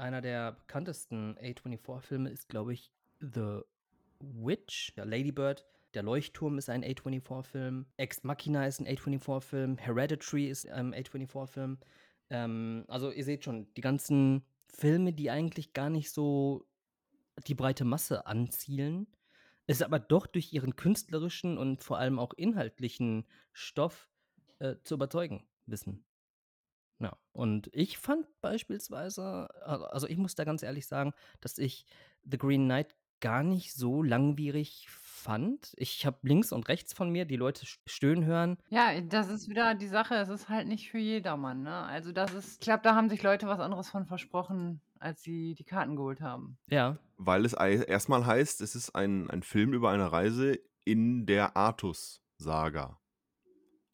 Einer 0.00 0.22
der 0.22 0.52
bekanntesten 0.52 1.36
A24-Filme 1.36 2.30
ist, 2.30 2.48
glaube 2.48 2.72
ich, 2.72 2.90
The 3.20 3.60
Witch, 4.18 4.94
ja, 4.96 5.04
Lady 5.04 5.30
Bird. 5.30 5.66
Der 5.92 6.02
Leuchtturm 6.02 6.56
ist 6.56 6.70
ein 6.70 6.82
A24-Film. 6.82 7.84
Ex 7.98 8.24
Machina 8.24 8.66
ist 8.66 8.80
ein 8.80 8.86
A24-Film. 8.86 9.76
Hereditary 9.76 10.48
ist 10.48 10.66
ein 10.70 10.94
A24-Film. 10.94 11.78
Ähm, 12.30 12.84
also 12.88 13.10
ihr 13.10 13.24
seht 13.24 13.44
schon, 13.44 13.66
die 13.74 13.82
ganzen 13.82 14.42
Filme, 14.68 15.12
die 15.12 15.30
eigentlich 15.30 15.74
gar 15.74 15.90
nicht 15.90 16.10
so 16.10 16.66
die 17.46 17.54
breite 17.54 17.84
Masse 17.84 18.26
anzielen, 18.26 19.06
es 19.66 19.82
aber 19.82 19.98
doch 19.98 20.26
durch 20.26 20.54
ihren 20.54 20.76
künstlerischen 20.76 21.58
und 21.58 21.84
vor 21.84 21.98
allem 21.98 22.18
auch 22.18 22.32
inhaltlichen 22.32 23.26
Stoff 23.52 24.08
äh, 24.60 24.76
zu 24.82 24.94
überzeugen 24.94 25.46
wissen. 25.66 26.06
Ja, 27.00 27.16
und 27.32 27.70
ich 27.72 27.98
fand 27.98 28.26
beispielsweise, 28.42 29.48
also 29.64 29.86
also 29.86 30.06
ich 30.06 30.18
muss 30.18 30.34
da 30.34 30.44
ganz 30.44 30.62
ehrlich 30.62 30.86
sagen, 30.86 31.12
dass 31.40 31.58
ich 31.58 31.86
The 32.24 32.38
Green 32.38 32.66
Knight 32.66 32.94
gar 33.20 33.42
nicht 33.42 33.74
so 33.74 34.02
langwierig 34.02 34.88
fand. 34.90 35.74
Ich 35.76 36.06
habe 36.06 36.18
links 36.22 36.52
und 36.52 36.68
rechts 36.68 36.92
von 36.92 37.10
mir 37.10 37.26
die 37.26 37.36
Leute 37.36 37.66
stöhnen 37.86 38.24
hören. 38.24 38.58
Ja, 38.70 39.00
das 39.00 39.28
ist 39.28 39.48
wieder 39.48 39.74
die 39.74 39.86
Sache, 39.86 40.14
es 40.14 40.28
ist 40.28 40.48
halt 40.48 40.66
nicht 40.66 40.90
für 40.90 40.98
jedermann, 40.98 41.62
ne? 41.62 41.82
Also, 41.84 42.12
das 42.12 42.32
ist 42.32 42.54
ich 42.54 42.60
glaube, 42.60 42.82
da 42.82 42.94
haben 42.94 43.08
sich 43.08 43.22
Leute 43.22 43.46
was 43.46 43.60
anderes 43.60 43.90
von 43.90 44.06
versprochen, 44.06 44.80
als 44.98 45.22
sie 45.22 45.54
die 45.54 45.64
Karten 45.64 45.96
geholt 45.96 46.20
haben. 46.20 46.58
Ja. 46.68 46.98
Weil 47.16 47.44
es 47.44 47.52
erstmal 47.52 48.24
heißt, 48.24 48.60
es 48.62 48.74
ist 48.74 48.94
ein, 48.94 49.30
ein 49.30 49.42
Film 49.42 49.74
über 49.74 49.90
eine 49.90 50.10
Reise 50.10 50.58
in 50.84 51.26
der 51.26 51.56
Artus-Saga. 51.56 52.98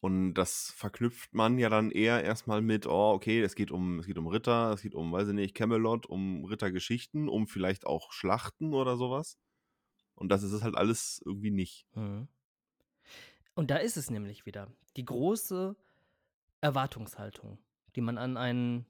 Und 0.07 0.35
das 0.35 0.71
verknüpft 0.73 1.33
man 1.33 1.57
ja 1.57 1.67
dann 1.67 1.91
eher 1.91 2.23
erstmal 2.23 2.61
mit, 2.61 2.87
oh, 2.87 3.11
okay, 3.11 3.41
es 3.41 3.55
geht 3.55 3.71
um, 3.71 3.99
es 3.99 4.05
geht 4.05 4.17
um 4.17 4.27
Ritter, 4.27 4.71
es 4.71 4.81
geht 4.81 4.95
um, 4.95 5.11
weiß 5.11 5.27
ich 5.27 5.33
nicht, 5.33 5.53
Camelot, 5.53 6.05
um 6.05 6.45
Rittergeschichten, 6.45 7.27
um 7.27 7.45
vielleicht 7.45 7.85
auch 7.85 8.13
Schlachten 8.13 8.73
oder 8.73 8.95
sowas. 8.95 9.37
Und 10.15 10.29
das 10.29 10.43
ist 10.43 10.53
es 10.53 10.63
halt 10.63 10.77
alles 10.77 11.21
irgendwie 11.25 11.51
nicht. 11.51 11.87
Mhm. 11.93 12.29
Und 13.53 13.69
da 13.69 13.75
ist 13.75 13.97
es 13.97 14.09
nämlich 14.09 14.45
wieder. 14.45 14.71
Die 14.95 15.03
große 15.03 15.75
Erwartungshaltung, 16.61 17.57
die 17.97 18.01
man 18.01 18.17
an 18.17 18.37
einen 18.37 18.85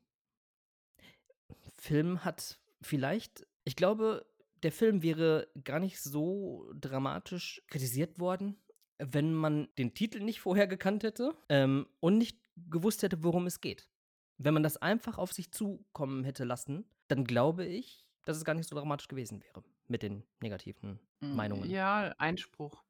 Film 1.77 2.23
hat. 2.23 2.59
Vielleicht, 2.79 3.47
ich 3.63 3.75
glaube, 3.75 4.23
der 4.61 4.71
Film 4.71 5.01
wäre 5.01 5.47
gar 5.63 5.79
nicht 5.79 5.99
so 5.99 6.71
dramatisch 6.75 7.63
kritisiert 7.69 8.19
worden, 8.19 8.55
wenn 8.99 9.33
man 9.33 9.67
den 9.77 9.93
Titel 9.93 10.19
nicht 10.19 10.39
vorher 10.39 10.67
gekannt 10.67 11.03
hätte 11.03 11.35
ähm, 11.49 11.87
und 11.99 12.17
nicht 12.17 12.39
gewusst 12.69 13.03
hätte, 13.03 13.23
worum 13.23 13.45
es 13.45 13.61
geht. 13.61 13.89
Wenn 14.37 14.53
man 14.53 14.63
das 14.63 14.77
einfach 14.77 15.17
auf 15.17 15.33
sich 15.33 15.51
zukommen 15.51 16.23
hätte 16.23 16.43
lassen, 16.43 16.85
dann 17.07 17.23
glaube 17.23 17.65
ich, 17.65 18.05
dass 18.25 18.37
es 18.37 18.45
gar 18.45 18.53
nicht 18.53 18.67
so 18.67 18.75
dramatisch 18.75 19.07
gewesen 19.07 19.41
wäre 19.41 19.63
mit 19.87 20.03
den 20.03 20.23
negativen 20.41 20.99
hm, 21.21 21.35
Meinungen. 21.35 21.69
Ja, 21.69 22.13
Einspruch. 22.17 22.83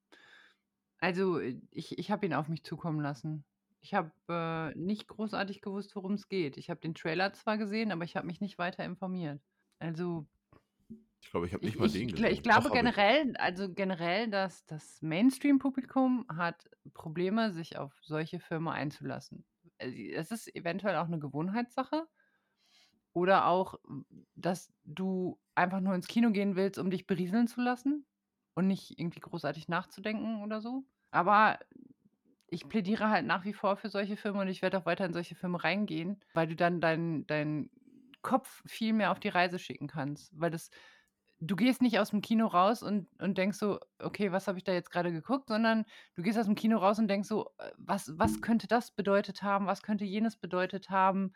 Also, 0.99 1.39
äh, 1.39 1.59
ich, 1.71 1.97
ich 1.97 2.11
habe 2.11 2.25
ihn 2.25 2.33
auf 2.33 2.47
mich 2.47 2.63
zukommen 2.63 3.01
lassen. 3.01 3.45
Ich 3.79 3.93
habe 3.93 4.11
äh, 4.29 4.77
nicht 4.77 5.07
großartig 5.07 5.61
gewusst, 5.61 5.95
worum 5.95 6.13
es 6.13 6.27
geht. 6.27 6.57
Ich 6.57 6.69
habe 6.69 6.79
den 6.79 6.95
Trailer 6.95 7.33
zwar 7.33 7.57
gesehen, 7.57 7.91
aber 7.91 8.03
ich 8.03 8.15
habe 8.15 8.27
mich 8.27 8.41
nicht 8.41 8.57
weiter 8.57 8.83
informiert. 8.83 9.39
Also, 9.79 10.25
ich 11.21 11.29
glaube, 11.31 11.47
ich 11.47 11.53
habe 11.53 11.65
nicht 11.65 11.77
ich, 11.77 11.79
mal 11.79 11.89
den 11.91 12.11
ich, 12.15 12.23
gesehen. 12.23 12.39
ich 12.39 12.43
glaube 12.43 12.69
Doch, 12.69 12.71
habe 12.71 12.87
ich. 12.87 12.93
generell, 12.93 13.35
also 13.37 13.73
generell, 13.73 14.29
dass 14.29 14.65
das 14.65 15.01
Mainstream-Publikum 15.01 16.25
hat 16.35 16.69
Probleme, 16.93 17.51
sich 17.51 17.77
auf 17.77 17.93
solche 18.03 18.39
Filme 18.39 18.71
einzulassen. 18.71 19.45
Also, 19.79 19.95
Es 19.97 20.31
ist 20.31 20.55
eventuell 20.55 20.95
auch 20.97 21.05
eine 21.07 21.19
Gewohnheitssache. 21.19 22.07
Oder 23.13 23.47
auch, 23.47 23.75
dass 24.35 24.71
du 24.83 25.39
einfach 25.55 25.79
nur 25.79 25.95
ins 25.95 26.07
Kino 26.07 26.31
gehen 26.31 26.55
willst, 26.55 26.77
um 26.77 26.91
dich 26.91 27.07
berieseln 27.07 27.47
zu 27.47 27.61
lassen 27.61 28.05
und 28.53 28.67
nicht 28.67 28.99
irgendwie 28.99 29.19
großartig 29.19 29.67
nachzudenken 29.67 30.43
oder 30.43 30.61
so. 30.61 30.85
Aber 31.09 31.57
ich 32.47 32.69
plädiere 32.69 33.09
halt 33.09 33.25
nach 33.25 33.45
wie 33.45 33.53
vor 33.53 33.77
für 33.77 33.89
solche 33.89 34.17
Filme 34.17 34.41
und 34.41 34.47
ich 34.49 34.61
werde 34.61 34.77
auch 34.79 34.85
weiter 34.85 35.05
in 35.05 35.13
solche 35.13 35.35
Filme 35.35 35.63
reingehen, 35.63 36.23
weil 36.33 36.47
du 36.47 36.55
dann 36.55 36.81
deinen 36.81 37.27
dein 37.27 37.71
Kopf 38.21 38.63
viel 38.67 38.93
mehr 38.93 39.11
auf 39.11 39.19
die 39.19 39.29
Reise 39.29 39.59
schicken 39.59 39.87
kannst. 39.87 40.31
Weil 40.39 40.51
das, 40.51 40.69
du 41.39 41.55
gehst 41.55 41.81
nicht 41.81 41.99
aus 41.99 42.09
dem 42.09 42.21
Kino 42.21 42.47
raus 42.47 42.81
und, 42.81 43.07
und 43.19 43.37
denkst 43.37 43.57
so, 43.57 43.79
okay, 43.99 44.31
was 44.31 44.47
habe 44.47 44.57
ich 44.57 44.63
da 44.63 44.73
jetzt 44.73 44.91
gerade 44.91 45.11
geguckt, 45.11 45.49
sondern 45.49 45.85
du 46.15 46.23
gehst 46.23 46.37
aus 46.37 46.45
dem 46.45 46.55
Kino 46.55 46.77
raus 46.77 46.99
und 46.99 47.07
denkst 47.07 47.27
so, 47.27 47.51
äh, 47.57 47.71
was, 47.77 48.17
was 48.17 48.41
könnte 48.41 48.67
das 48.67 48.91
bedeutet 48.91 49.43
haben, 49.43 49.67
was 49.67 49.83
könnte 49.83 50.05
jenes 50.05 50.35
bedeutet 50.35 50.89
haben, 50.89 51.33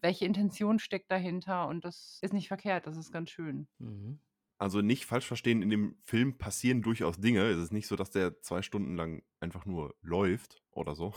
welche 0.00 0.24
Intention 0.24 0.78
steckt 0.78 1.10
dahinter 1.10 1.68
und 1.68 1.84
das 1.84 2.18
ist 2.22 2.32
nicht 2.32 2.48
verkehrt, 2.48 2.86
das 2.86 2.96
ist 2.96 3.12
ganz 3.12 3.30
schön. 3.30 3.68
Mhm. 3.78 4.18
Also 4.58 4.80
nicht 4.80 5.06
falsch 5.06 5.26
verstehen, 5.26 5.60
in 5.60 5.70
dem 5.70 5.96
Film 6.02 6.38
passieren 6.38 6.82
durchaus 6.82 7.18
Dinge. 7.18 7.48
Es 7.48 7.58
ist 7.58 7.72
nicht 7.72 7.88
so, 7.88 7.96
dass 7.96 8.10
der 8.10 8.40
zwei 8.42 8.62
Stunden 8.62 8.94
lang 8.94 9.22
einfach 9.40 9.66
nur 9.66 9.94
läuft 10.02 10.62
oder 10.70 10.94
so. 10.94 11.14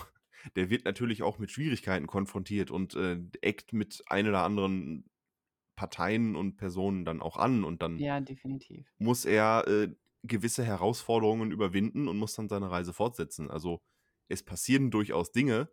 Der 0.56 0.70
wird 0.70 0.86
natürlich 0.86 1.24
auch 1.24 1.38
mit 1.38 1.52
Schwierigkeiten 1.52 2.08
konfrontiert 2.08 2.72
und 2.72 2.96
äh, 2.96 3.20
eckt 3.42 3.72
mit 3.72 4.04
ein 4.08 4.28
oder 4.28 4.44
anderen 4.44 5.06
Parteien 5.76 6.36
und 6.36 6.58
Personen 6.58 7.06
dann 7.06 7.22
auch 7.22 7.38
an 7.38 7.64
und 7.64 7.82
dann 7.82 8.00
Ja, 8.00 8.20
definitiv. 8.20 8.88
muss 8.98 9.26
er 9.26 9.68
äh, 9.68 9.96
gewisse 10.24 10.64
Herausforderungen 10.64 11.52
überwinden 11.52 12.08
und 12.08 12.18
muss 12.18 12.36
dann 12.36 12.50
seine 12.50 12.72
Reise 12.72 12.94
fortsetzen. 12.94 13.50
Also 13.52 13.82
es 14.28 14.44
passieren 14.44 14.92
durchaus 14.92 15.32
Dinge, 15.32 15.70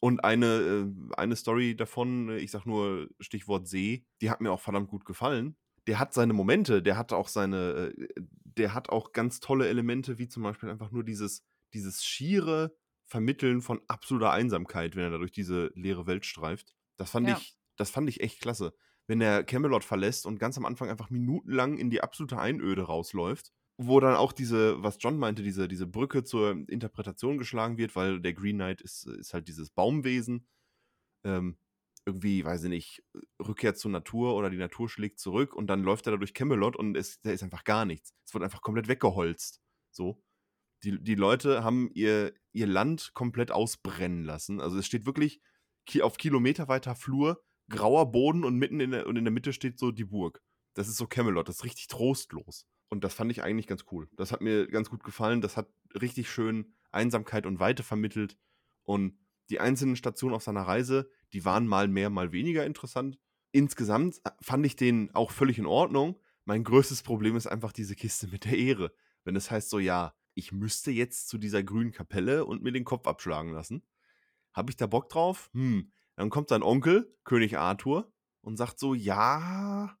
und 0.00 0.24
eine, 0.24 0.46
äh, 0.46 1.14
eine 1.16 1.36
Story 1.36 1.74
davon, 1.76 2.36
ich 2.36 2.50
sag 2.50 2.66
nur 2.66 3.08
Stichwort 3.20 3.66
See, 3.66 4.06
die 4.20 4.30
hat 4.30 4.40
mir 4.40 4.52
auch 4.52 4.60
verdammt 4.60 4.88
gut 4.88 5.04
gefallen. 5.04 5.56
Der 5.86 5.98
hat 5.98 6.12
seine 6.12 6.32
Momente, 6.32 6.82
der 6.82 6.98
hat 6.98 7.12
auch 7.12 7.28
seine, 7.28 7.92
äh, 7.96 8.06
der 8.44 8.74
hat 8.74 8.90
auch 8.90 9.12
ganz 9.12 9.40
tolle 9.40 9.68
Elemente, 9.68 10.18
wie 10.18 10.28
zum 10.28 10.42
Beispiel 10.42 10.68
einfach 10.68 10.90
nur 10.90 11.04
dieses, 11.04 11.44
dieses 11.72 12.04
schiere 12.04 12.76
Vermitteln 13.04 13.62
von 13.62 13.80
absoluter 13.88 14.32
Einsamkeit, 14.32 14.96
wenn 14.96 15.04
er 15.04 15.10
da 15.10 15.18
durch 15.18 15.32
diese 15.32 15.70
leere 15.74 16.06
Welt 16.06 16.26
streift. 16.26 16.74
Das 16.96 17.10
fand 17.10 17.28
Ja. 17.28 17.36
ich, 17.38 17.56
das 17.76 17.90
fand 17.90 18.08
ich 18.08 18.20
echt 18.20 18.40
klasse. 18.40 18.74
Wenn 19.08 19.20
er 19.20 19.44
Camelot 19.44 19.84
verlässt 19.84 20.26
und 20.26 20.38
ganz 20.38 20.58
am 20.58 20.64
Anfang 20.64 20.90
einfach 20.90 21.10
minutenlang 21.10 21.78
in 21.78 21.90
die 21.90 22.02
absolute 22.02 22.38
Einöde 22.38 22.82
rausläuft 22.82 23.52
wo 23.78 24.00
dann 24.00 24.16
auch 24.16 24.32
diese, 24.32 24.82
was 24.82 24.96
John 25.00 25.18
meinte, 25.18 25.42
diese, 25.42 25.68
diese 25.68 25.86
Brücke 25.86 26.24
zur 26.24 26.50
Interpretation 26.68 27.38
geschlagen 27.38 27.76
wird, 27.76 27.94
weil 27.94 28.20
der 28.20 28.32
Green 28.32 28.56
Knight 28.56 28.80
ist, 28.80 29.06
ist 29.06 29.34
halt 29.34 29.48
dieses 29.48 29.70
Baumwesen. 29.70 30.46
Ähm, 31.24 31.58
irgendwie, 32.06 32.44
weiß 32.44 32.64
ich 32.64 32.70
nicht, 32.70 33.04
Rückkehr 33.44 33.74
zur 33.74 33.90
Natur 33.90 34.34
oder 34.36 34.48
die 34.48 34.56
Natur 34.56 34.88
schlägt 34.88 35.18
zurück 35.18 35.54
und 35.54 35.66
dann 35.66 35.82
läuft 35.82 36.06
er 36.06 36.12
da 36.12 36.16
durch 36.18 36.34
Camelot 36.34 36.76
und 36.76 36.96
es, 36.96 37.20
da 37.20 37.32
ist 37.32 37.42
einfach 37.42 37.64
gar 37.64 37.84
nichts. 37.84 38.14
Es 38.24 38.32
wird 38.32 38.44
einfach 38.44 38.62
komplett 38.62 38.88
weggeholzt. 38.88 39.60
So. 39.90 40.22
Die, 40.84 41.02
die 41.02 41.14
Leute 41.14 41.64
haben 41.64 41.90
ihr, 41.94 42.32
ihr 42.52 42.66
Land 42.66 43.12
komplett 43.14 43.50
ausbrennen 43.50 44.24
lassen. 44.24 44.60
Also 44.60 44.78
es 44.78 44.86
steht 44.86 45.04
wirklich 45.04 45.40
auf 46.00 46.16
kilometerweiter 46.16 46.94
Flur, 46.94 47.44
grauer 47.68 48.10
Boden 48.10 48.44
und 48.44 48.56
mitten 48.56 48.80
in 48.80 48.90
der, 48.92 49.06
und 49.06 49.16
in 49.16 49.24
der 49.24 49.32
Mitte 49.32 49.52
steht 49.52 49.78
so 49.78 49.90
die 49.90 50.04
Burg. 50.04 50.42
Das 50.74 50.88
ist 50.88 50.96
so 50.96 51.06
Camelot, 51.06 51.48
das 51.48 51.56
ist 51.56 51.64
richtig 51.64 51.88
trostlos. 51.88 52.66
Und 52.88 53.02
das 53.02 53.14
fand 53.14 53.30
ich 53.32 53.42
eigentlich 53.42 53.66
ganz 53.66 53.84
cool. 53.90 54.08
Das 54.16 54.30
hat 54.32 54.40
mir 54.40 54.68
ganz 54.68 54.90
gut 54.90 55.02
gefallen. 55.02 55.40
Das 55.40 55.56
hat 55.56 55.68
richtig 56.00 56.30
schön 56.30 56.72
Einsamkeit 56.92 57.46
und 57.46 57.58
Weite 57.58 57.82
vermittelt. 57.82 58.36
Und 58.84 59.18
die 59.50 59.60
einzelnen 59.60 59.96
Stationen 59.96 60.34
auf 60.34 60.42
seiner 60.42 60.62
Reise, 60.62 61.10
die 61.32 61.44
waren 61.44 61.66
mal 61.66 61.88
mehr, 61.88 62.10
mal 62.10 62.32
weniger 62.32 62.64
interessant. 62.64 63.18
Insgesamt 63.52 64.20
fand 64.40 64.66
ich 64.66 64.76
den 64.76 65.12
auch 65.14 65.30
völlig 65.30 65.58
in 65.58 65.66
Ordnung. 65.66 66.20
Mein 66.44 66.62
größtes 66.62 67.02
Problem 67.02 67.36
ist 67.36 67.46
einfach 67.46 67.72
diese 67.72 67.96
Kiste 67.96 68.28
mit 68.28 68.44
der 68.44 68.56
Ehre. 68.56 68.92
Wenn 69.24 69.34
es 69.34 69.50
heißt 69.50 69.70
so, 69.70 69.78
ja, 69.78 70.14
ich 70.34 70.52
müsste 70.52 70.90
jetzt 70.90 71.28
zu 71.28 71.38
dieser 71.38 71.62
grünen 71.62 71.92
Kapelle 71.92 72.44
und 72.44 72.62
mir 72.62 72.72
den 72.72 72.84
Kopf 72.84 73.06
abschlagen 73.06 73.52
lassen. 73.52 73.82
Habe 74.52 74.70
ich 74.70 74.76
da 74.76 74.86
Bock 74.86 75.08
drauf? 75.08 75.50
Hm. 75.54 75.90
Dann 76.16 76.30
kommt 76.30 76.48
sein 76.48 76.62
Onkel, 76.62 77.14
König 77.24 77.58
Arthur, 77.58 78.12
und 78.40 78.56
sagt 78.56 78.78
so, 78.78 78.94
ja, 78.94 79.98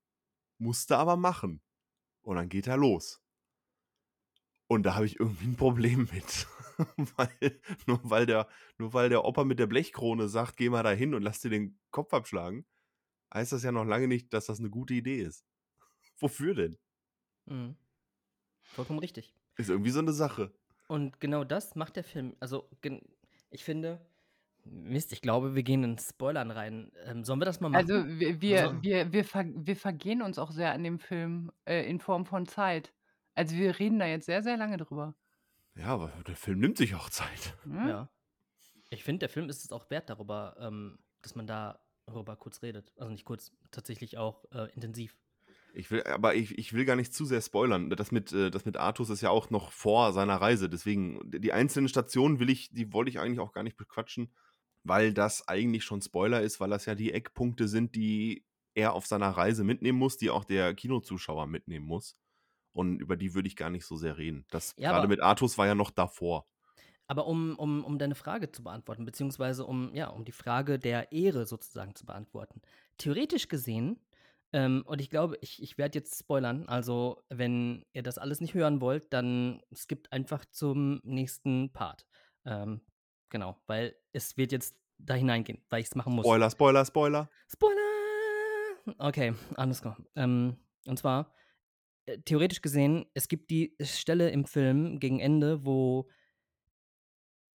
musste 0.58 0.96
aber 0.96 1.16
machen. 1.16 1.62
Und 2.22 2.36
dann 2.36 2.48
geht 2.48 2.66
er 2.66 2.76
los. 2.76 3.22
Und 4.68 4.84
da 4.84 4.94
habe 4.94 5.06
ich 5.06 5.20
irgendwie 5.20 5.46
ein 5.46 5.56
Problem 5.56 6.08
mit. 6.12 6.46
weil, 7.16 7.60
nur, 7.86 8.00
weil 8.02 8.26
der, 8.26 8.48
nur 8.78 8.92
weil 8.92 9.08
der 9.08 9.24
Opa 9.24 9.44
mit 9.44 9.58
der 9.58 9.66
Blechkrone 9.66 10.28
sagt, 10.28 10.56
geh 10.56 10.68
mal 10.68 10.82
da 10.82 10.90
hin 10.90 11.14
und 11.14 11.22
lass 11.22 11.40
dir 11.40 11.50
den 11.50 11.78
Kopf 11.90 12.12
abschlagen, 12.12 12.66
heißt 13.32 13.52
das 13.52 13.62
ja 13.62 13.72
noch 13.72 13.84
lange 13.84 14.08
nicht, 14.08 14.32
dass 14.32 14.46
das 14.46 14.58
eine 14.58 14.70
gute 14.70 14.94
Idee 14.94 15.22
ist. 15.22 15.44
Wofür 16.18 16.54
denn? 16.54 16.78
Mhm. 17.46 17.76
Vollkommen 18.62 18.98
richtig. 18.98 19.34
Ist 19.56 19.70
irgendwie 19.70 19.90
so 19.90 20.00
eine 20.00 20.12
Sache. 20.12 20.52
Und 20.88 21.20
genau 21.20 21.44
das 21.44 21.76
macht 21.76 21.96
der 21.96 22.04
Film. 22.04 22.36
Also, 22.40 22.68
ich 23.50 23.64
finde, 23.64 24.04
Mist, 24.68 25.12
ich 25.12 25.22
glaube, 25.22 25.54
wir 25.54 25.62
gehen 25.62 25.84
in 25.84 25.98
Spoilern 25.98 26.50
rein. 26.50 26.90
Ähm, 27.04 27.24
sollen 27.24 27.40
wir 27.40 27.44
das 27.44 27.60
mal 27.60 27.74
Also 27.74 27.94
machen? 27.94 28.18
wir, 28.18 28.40
wir, 28.40 28.62
Also, 28.68 28.82
wir, 28.82 29.12
wir, 29.12 29.24
ver 29.24 29.44
wir 29.54 29.76
vergehen 29.76 30.22
uns 30.22 30.38
auch 30.38 30.50
sehr 30.50 30.72
an 30.72 30.82
dem 30.84 30.98
Film 30.98 31.52
äh, 31.64 31.88
in 31.88 32.00
Form 32.00 32.26
von 32.26 32.46
Zeit. 32.46 32.92
Also 33.34 33.56
wir 33.56 33.78
reden 33.78 33.98
da 33.98 34.06
jetzt 34.06 34.26
sehr, 34.26 34.42
sehr 34.42 34.56
lange 34.56 34.76
drüber. 34.76 35.14
Ja, 35.74 35.88
aber 35.88 36.12
der 36.26 36.36
Film 36.36 36.58
nimmt 36.58 36.78
sich 36.78 36.94
auch 36.94 37.10
Zeit. 37.10 37.54
Hm? 37.64 37.88
ja. 37.88 38.10
Ich 38.90 39.04
finde, 39.04 39.20
der 39.20 39.28
Film 39.28 39.48
ist 39.48 39.64
es 39.64 39.72
auch 39.72 39.90
wert 39.90 40.08
darüber, 40.08 40.56
ähm, 40.58 40.98
dass 41.22 41.34
man 41.34 41.46
darüber 41.46 42.36
kurz 42.36 42.62
redet. 42.62 42.92
Also 42.96 43.10
nicht 43.10 43.24
kurz, 43.24 43.52
tatsächlich 43.70 44.16
auch 44.16 44.44
äh, 44.52 44.72
intensiv. 44.74 45.16
Ich 45.74 45.90
will, 45.90 46.02
aber 46.04 46.34
ich, 46.34 46.56
ich 46.56 46.72
will 46.72 46.86
gar 46.86 46.96
nicht 46.96 47.12
zu 47.12 47.26
sehr 47.26 47.42
spoilern. 47.42 47.90
Das 47.90 48.10
mit, 48.10 48.32
äh, 48.32 48.50
das 48.50 48.64
mit 48.64 48.78
Artus 48.78 49.10
ist 49.10 49.20
ja 49.20 49.28
auch 49.30 49.50
noch 49.50 49.70
vor 49.72 50.12
seiner 50.12 50.36
Reise. 50.36 50.70
Deswegen, 50.70 51.20
die 51.30 51.52
einzelnen 51.52 51.88
Stationen 51.88 52.40
will 52.40 52.48
ich, 52.48 52.70
die 52.72 52.92
wollte 52.92 53.10
ich 53.10 53.18
eigentlich 53.20 53.40
auch 53.40 53.52
gar 53.52 53.62
nicht 53.62 53.76
bequatschen 53.76 54.32
weil 54.88 55.12
das 55.14 55.46
eigentlich 55.48 55.84
schon 55.84 56.02
Spoiler 56.02 56.40
ist, 56.42 56.60
weil 56.60 56.70
das 56.70 56.86
ja 56.86 56.94
die 56.94 57.12
Eckpunkte 57.12 57.68
sind, 57.68 57.94
die 57.94 58.46
er 58.74 58.92
auf 58.94 59.06
seiner 59.06 59.30
Reise 59.30 59.64
mitnehmen 59.64 59.98
muss, 59.98 60.18
die 60.18 60.30
auch 60.30 60.44
der 60.44 60.74
Kinozuschauer 60.74 61.46
mitnehmen 61.46 61.86
muss. 61.86 62.16
Und 62.72 63.00
über 63.00 63.16
die 63.16 63.34
würde 63.34 63.48
ich 63.48 63.56
gar 63.56 63.70
nicht 63.70 63.86
so 63.86 63.96
sehr 63.96 64.18
reden. 64.18 64.46
Das 64.50 64.76
Ja, 64.76 64.92
gerade 64.92 65.08
mit 65.08 65.20
Artus 65.22 65.58
war 65.58 65.66
ja 65.66 65.74
noch 65.74 65.90
davor. 65.90 66.46
aber 67.08 67.26
um, 67.26 67.56
um, 67.58 67.84
um 67.84 67.98
deine 67.98 68.14
Frage 68.14 68.50
zu 68.50 68.62
beantworten, 68.64 69.04
beziehungsweise 69.04 69.64
um, 69.64 69.94
ja, 69.94 70.08
um 70.08 70.24
die 70.24 70.32
Frage 70.32 70.78
der 70.78 71.12
Ehre 71.12 71.46
sozusagen 71.46 71.94
zu 71.94 72.04
beantworten. 72.06 72.60
Theoretisch 72.98 73.48
gesehen 73.48 74.00
Ähm, 74.54 74.84
und 74.86 75.02
ich 75.02 75.10
glaube, 75.10 75.38
ich, 75.42 75.62
ich 75.62 75.78
werde 75.78 75.98
jetzt 76.00 76.18
spoilern. 76.20 76.70
Also, 76.70 77.22
wenn 77.30 77.84
ihr 77.92 78.02
das 78.04 78.18
alles 78.18 78.40
nicht 78.40 78.54
hören 78.54 78.80
wollt, 78.80 79.12
dann 79.12 79.62
skippt 79.76 80.12
einfach 80.14 80.46
zum 80.46 81.02
nächsten 81.04 81.74
Part. 81.74 82.06
Ähm, 82.46 82.82
genau, 83.28 83.56
weil 83.66 83.96
es 84.12 84.36
wird 84.36 84.52
jetzt 84.52 84.76
da 84.98 85.14
hineingehen, 85.14 85.62
weil 85.68 85.80
ich 85.80 85.86
es 85.86 85.94
machen 85.94 86.14
muss. 86.14 86.24
Spoiler, 86.24 86.50
Spoiler, 86.50 86.84
Spoiler. 86.84 87.30
Spoiler! 87.50 87.80
Okay, 88.98 89.34
alles 89.56 89.80
klar. 89.80 89.96
Ähm, 90.14 90.56
und 90.86 90.98
zwar, 90.98 91.32
äh, 92.06 92.18
theoretisch 92.18 92.62
gesehen, 92.62 93.06
es 93.14 93.28
gibt 93.28 93.50
die 93.50 93.76
Stelle 93.80 94.30
im 94.30 94.44
Film 94.44 95.00
gegen 95.00 95.20
Ende, 95.20 95.64
wo 95.64 96.08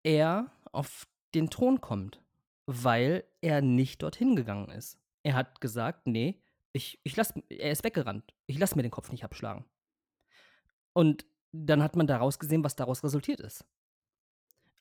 er 0.04 0.52
auf 0.72 1.08
den 1.34 1.50
Thron 1.50 1.82
kommt, 1.82 2.22
weil 2.66 3.26
er 3.42 3.62
nicht 3.62 4.02
dorthin 4.02 4.36
gegangen 4.36 4.70
ist. 4.70 5.00
Er 5.24 5.36
hat 5.36 5.60
gesagt, 5.60 6.08
nee, 6.08 6.42
ich, 6.72 7.00
ich 7.04 7.16
lass, 7.16 7.34
er 7.50 7.72
ist 7.72 7.84
weggerannt. 7.84 8.34
Ich 8.46 8.58
lasse 8.58 8.76
mir 8.76 8.84
den 8.84 8.92
Kopf 8.92 9.12
nicht 9.12 9.24
abschlagen. 9.24 9.66
Und 10.94 11.26
dann 11.52 11.84
hat 11.84 11.96
man 11.96 12.08
daraus 12.08 12.40
gesehen, 12.40 12.64
was 12.64 12.76
daraus 12.76 13.04
resultiert 13.04 13.40
ist. 13.40 13.66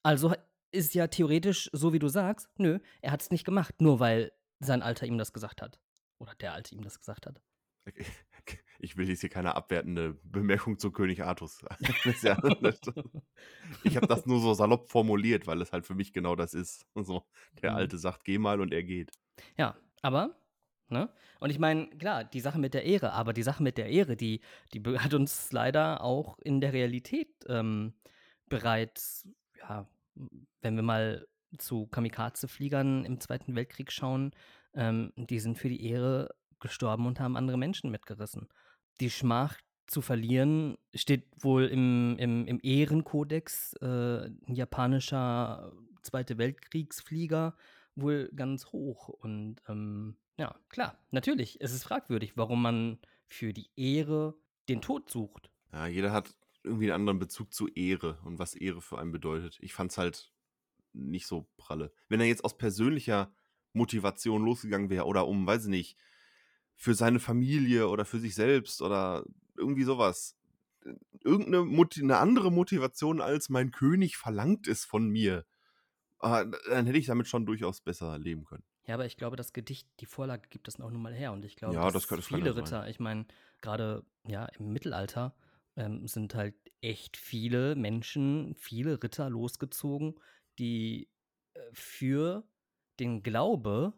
Also 0.03 0.35
ist 0.77 0.95
ja 0.95 1.09
theoretisch, 1.09 1.69
so 1.73 1.93
wie 1.93 1.99
du 1.99 2.09
sagst, 2.09 2.49
nö, 2.59 2.79
er 3.03 3.11
hat 3.13 3.23
es 3.23 3.31
nicht 3.31 3.45
gemacht, 3.45 3.81
nur 3.81 3.99
weil 4.01 4.33
sein 4.61 4.83
Alter 4.83 5.07
ihm 5.07 5.19
das 5.19 5.33
gesagt 5.33 5.63
hat. 5.63 5.81
Oder 6.19 6.35
der 6.37 6.53
Alte 6.53 6.75
ihm 6.75 6.83
das 6.83 6.99
gesagt 6.99 7.27
hat. 7.27 7.41
Ich 8.79 8.97
will 8.97 9.09
jetzt 9.09 9.21
hier 9.21 9.31
keine 9.31 9.55
abwertende 9.55 10.15
Bemerkung 10.23 10.79
zu 10.79 10.91
König 10.91 11.23
Artus. 11.23 11.65
ich 13.85 13.97
habe 13.97 14.07
das 14.07 14.27
nur 14.27 14.41
so 14.41 14.55
salopp 14.55 14.91
formuliert, 14.91 15.47
weil 15.47 15.61
es 15.63 15.73
halt 15.73 15.87
für 15.87 15.95
mich 15.95 16.13
genau 16.13 16.37
das 16.37 16.55
ist. 16.55 16.87
So, 16.95 17.25
der 17.63 17.73
Mhm. 17.73 17.77
Alte 17.77 17.99
sagt, 17.99 18.25
geh 18.25 18.39
mal 18.39 18.61
und 18.61 18.73
er 18.73 18.83
geht. 18.83 19.13
Ja, 19.57 19.77
aber, 20.03 20.37
ne? 20.89 21.13
Und 21.41 21.51
ich 21.51 21.59
meine, 21.59 21.89
klar, 21.91 22.25
die 22.25 22.41
Sache 22.41 22.59
mit 22.59 22.75
der 22.75 22.85
Ehre, 22.85 23.13
aber 23.13 23.33
die 23.33 23.43
Sache 23.43 23.63
mit 23.63 23.79
der 23.79 23.89
Ehre, 23.89 24.17
die, 24.17 24.41
die 24.73 24.83
hat 24.99 25.15
uns 25.15 25.53
leider 25.53 26.01
auch 26.03 26.39
in 26.39 26.61
der 26.61 26.73
Realität 26.73 27.29
ähm, 27.49 27.95
bereits, 28.49 29.29
ja, 29.59 29.87
wenn 30.61 30.77
wir 30.77 30.83
mal 30.83 31.27
zu 31.59 31.87
Kamikaze-Fliegern 31.87 33.05
im 33.05 33.21
Zweiten 33.21 33.55
Weltkrieg 33.55 33.93
schauen, 33.93 34.33
ähm, 34.75 35.13
die 35.17 35.39
sind 35.39 35.59
für 35.59 35.69
die 35.69 35.85
Ehre 35.85 36.35
gestorben 36.61 37.07
und 37.07 37.21
haben 37.21 37.37
andere 37.37 37.59
Menschen 37.59 37.91
mitgerissen. 37.91 38.49
Die 39.01 39.11
Schmach 39.11 39.59
zu 39.87 40.01
verlieren 40.01 40.77
steht 40.95 41.25
wohl 41.39 41.67
im, 41.67 42.17
im, 42.19 42.47
im 42.47 42.61
Ehrenkodex 42.63 43.75
äh, 43.75 44.31
japanischer 44.47 45.73
Zweite 46.03 46.39
Weltkriegsflieger 46.39 47.57
wohl 47.95 48.31
ganz 48.35 48.67
hoch. 48.67 49.09
Und 49.09 49.57
ähm, 49.69 50.17
ja, 50.39 50.55
klar, 50.69 50.99
natürlich, 51.11 51.61
es 51.61 51.73
ist 51.73 51.85
fragwürdig, 51.85 52.37
warum 52.37 52.63
man 52.63 52.99
für 53.29 53.53
die 53.53 53.71
Ehre 53.77 54.35
den 54.69 54.81
Tod 54.81 55.11
sucht. 55.11 55.51
Ja, 55.73 55.87
jeder 55.87 56.13
hat 56.13 56.35
irgendwie 56.67 56.85
einen 56.93 57.01
anderen 57.03 57.19
Bezug 57.19 57.53
zu 57.55 57.69
Ehre 57.69 58.19
und 58.25 58.39
was 58.39 58.55
Ehre 58.55 58.81
für 58.83 58.99
einen 58.99 59.13
bedeutet. 59.13 59.59
Ich 59.61 59.73
fand's 59.75 59.97
halt 59.99 60.33
nicht 60.93 61.27
so 61.27 61.47
pralle. 61.57 61.93
Wenn 62.09 62.21
er 62.21 62.27
jetzt 62.27 62.45
aus 62.45 62.57
persönlicher 62.59 63.33
Motivation 63.73 64.45
losgegangen 64.45 64.91
wäre 64.91 65.05
oder 65.05 65.27
um, 65.29 65.47
weiß 65.47 65.65
ich 65.65 65.71
nicht, 65.71 65.97
für 66.75 66.95
seine 66.95 67.21
Familie 67.21 67.89
oder 67.89 68.05
für 68.05 68.19
sich 68.19 68.35
selbst 68.35 68.83
oder 68.83 69.25
irgendwie 69.57 69.85
sowas. 69.85 70.37
Irgendeine 71.25 71.65
Moti 71.65 72.03
eine 72.03 72.19
andere 72.19 72.53
Motivation 72.53 73.21
als 73.21 73.49
mein 73.49 73.71
König 73.71 74.17
verlangt 74.17 74.69
es 74.69 74.85
von 74.85 75.09
mir. 75.09 75.45
Ah, 76.19 76.45
dann 76.45 76.87
hätte 76.87 76.99
ich 76.99 77.07
damit 77.07 77.29
schon 77.29 77.45
durchaus 77.47 77.81
besser 77.81 78.19
leben 78.19 78.45
können. 78.45 78.63
Ja, 78.87 78.95
aber 78.95 79.05
ich 79.05 79.17
glaube, 79.17 79.37
das 79.37 79.53
Gedicht, 79.53 79.89
die 80.01 80.07
Vorlage 80.07 80.49
gibt 80.49 80.69
das 80.69 80.81
auch 80.81 80.91
nun 80.91 81.03
mal 81.03 81.13
her. 81.15 81.33
Und 81.33 81.45
ich 81.45 81.57
glaube, 81.57 81.75
Ja, 81.75 81.85
dass 81.85 81.95
das 81.95 82.09
kann- 82.09 82.19
das 82.19 82.27
viele. 82.29 82.55
Ritter, 82.57 82.89
ich 82.89 83.01
meine, 83.01 83.27
gerade 83.61 84.05
ja 84.27 84.47
im 84.59 84.73
Mittelalter 84.73 85.35
ähm, 85.77 86.07
sind 86.07 86.35
halt 86.35 86.55
echt 86.81 87.17
viele 87.17 87.75
Menschen, 87.75 88.55
viele 88.57 89.03
Ritter 89.03 89.31
losgezogen, 89.31 90.15
die 90.59 91.09
äh, 91.55 91.61
für 91.73 92.49
den 92.99 93.23
Glaube 93.23 93.95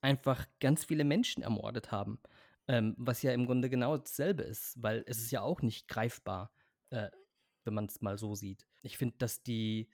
einfach 0.00 0.46
ganz 0.60 0.84
viele 0.84 1.04
Menschen 1.04 1.42
ermordet 1.42 1.90
haben. 1.90 2.20
Ähm, 2.68 2.94
was 2.98 3.22
ja 3.22 3.32
im 3.32 3.46
Grunde 3.46 3.70
genau 3.70 3.96
dasselbe 3.96 4.42
ist, 4.42 4.80
weil 4.82 5.02
es 5.06 5.18
ist 5.18 5.30
ja 5.30 5.40
auch 5.40 5.62
nicht 5.62 5.88
greifbar, 5.88 6.52
äh, 6.90 7.08
wenn 7.64 7.74
man 7.74 7.86
es 7.86 8.00
mal 8.02 8.18
so 8.18 8.34
sieht. 8.34 8.66
Ich 8.82 8.98
finde, 8.98 9.16
dass 9.18 9.42
die, 9.42 9.88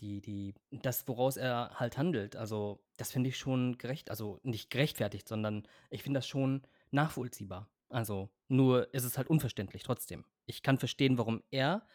die, 0.00 0.20
die, 0.20 0.54
das, 0.70 1.06
woraus 1.08 1.36
er 1.36 1.70
halt 1.74 1.98
handelt, 1.98 2.36
also 2.36 2.84
das 2.96 3.12
finde 3.12 3.28
ich 3.28 3.36
schon 3.36 3.76
gerecht, 3.76 4.10
also 4.10 4.40
nicht 4.44 4.70
gerechtfertigt, 4.70 5.28
sondern 5.28 5.66
ich 5.90 6.02
finde 6.02 6.18
das 6.18 6.28
schon 6.28 6.62
nachvollziehbar. 6.92 7.68
Also 7.88 8.30
nur 8.48 8.92
ist 8.94 9.04
es 9.04 9.18
halt 9.18 9.28
unverständlich 9.28 9.82
trotzdem. 9.82 10.24
Ich 10.46 10.62
kann 10.62 10.78
verstehen, 10.78 11.18
warum 11.18 11.42
er 11.50 11.86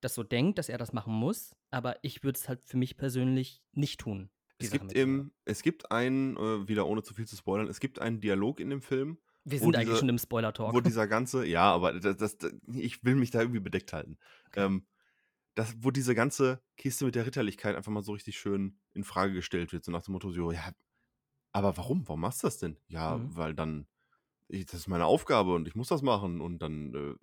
das 0.00 0.14
so 0.14 0.22
denkt, 0.22 0.58
dass 0.58 0.68
er 0.68 0.78
das 0.78 0.92
machen 0.92 1.14
muss, 1.14 1.56
aber 1.70 1.96
ich 2.02 2.22
würde 2.22 2.38
es 2.38 2.48
halt 2.48 2.62
für 2.64 2.76
mich 2.76 2.96
persönlich 2.96 3.62
nicht 3.72 4.00
tun. 4.00 4.30
Es 4.58 4.68
Sache 4.70 4.80
gibt, 4.80 4.92
im, 4.92 5.32
es 5.44 5.62
gibt 5.62 5.90
einen, 5.90 6.36
äh, 6.36 6.68
wieder 6.68 6.86
ohne 6.86 7.02
zu 7.02 7.14
viel 7.14 7.26
zu 7.26 7.36
spoilern, 7.36 7.68
es 7.68 7.80
gibt 7.80 7.98
einen 7.98 8.20
Dialog 8.20 8.60
in 8.60 8.70
dem 8.70 8.82
Film, 8.82 9.18
Wir 9.44 9.60
wo 9.60 9.64
sind 9.64 9.76
eigentlich 9.76 9.88
diese- 9.88 9.98
schon 10.00 10.08
im 10.10 10.18
Spoiler-Talk. 10.18 10.74
wo 10.74 10.80
dieser 10.96 11.06
ganze, 11.08 11.44
ja, 11.46 11.72
aber 11.72 11.98
das, 11.98 12.16
das, 12.18 12.38
das, 12.38 12.52
ich 12.72 13.02
will 13.04 13.14
mich 13.14 13.30
da 13.30 13.40
irgendwie 13.40 13.60
bedeckt 13.60 13.92
halten. 13.92 14.18
Okay. 14.48 14.64
Ähm, 14.66 14.86
das, 15.56 15.74
wo 15.80 15.90
diese 15.90 16.14
ganze 16.14 16.62
Kiste 16.76 17.04
mit 17.04 17.14
der 17.14 17.26
Ritterlichkeit 17.26 17.76
einfach 17.76 17.92
mal 17.92 18.02
so 18.02 18.12
richtig 18.12 18.38
schön 18.38 18.80
in 18.92 19.04
Frage 19.04 19.32
gestellt 19.32 19.72
wird, 19.72 19.84
so 19.84 19.92
nach 19.92 20.02
dem 20.02 20.12
Motto, 20.12 20.30
so, 20.30 20.52
ja, 20.52 20.72
aber 21.52 21.76
warum? 21.76 22.06
Warum 22.08 22.20
machst 22.20 22.42
du 22.42 22.46
das 22.48 22.58
denn? 22.58 22.76
Ja, 22.88 23.16
Mhm. 23.18 23.36
weil 23.36 23.54
dann, 23.54 23.86
ich, 24.48 24.66
das 24.66 24.74
ist 24.80 24.88
meine 24.88 25.06
Aufgabe 25.06 25.54
und 25.54 25.66
ich 25.68 25.74
muss 25.74 25.88
das 25.88 26.02
machen 26.02 26.40
und 26.40 26.58
dann, 26.60 26.94
äh, 26.94 27.14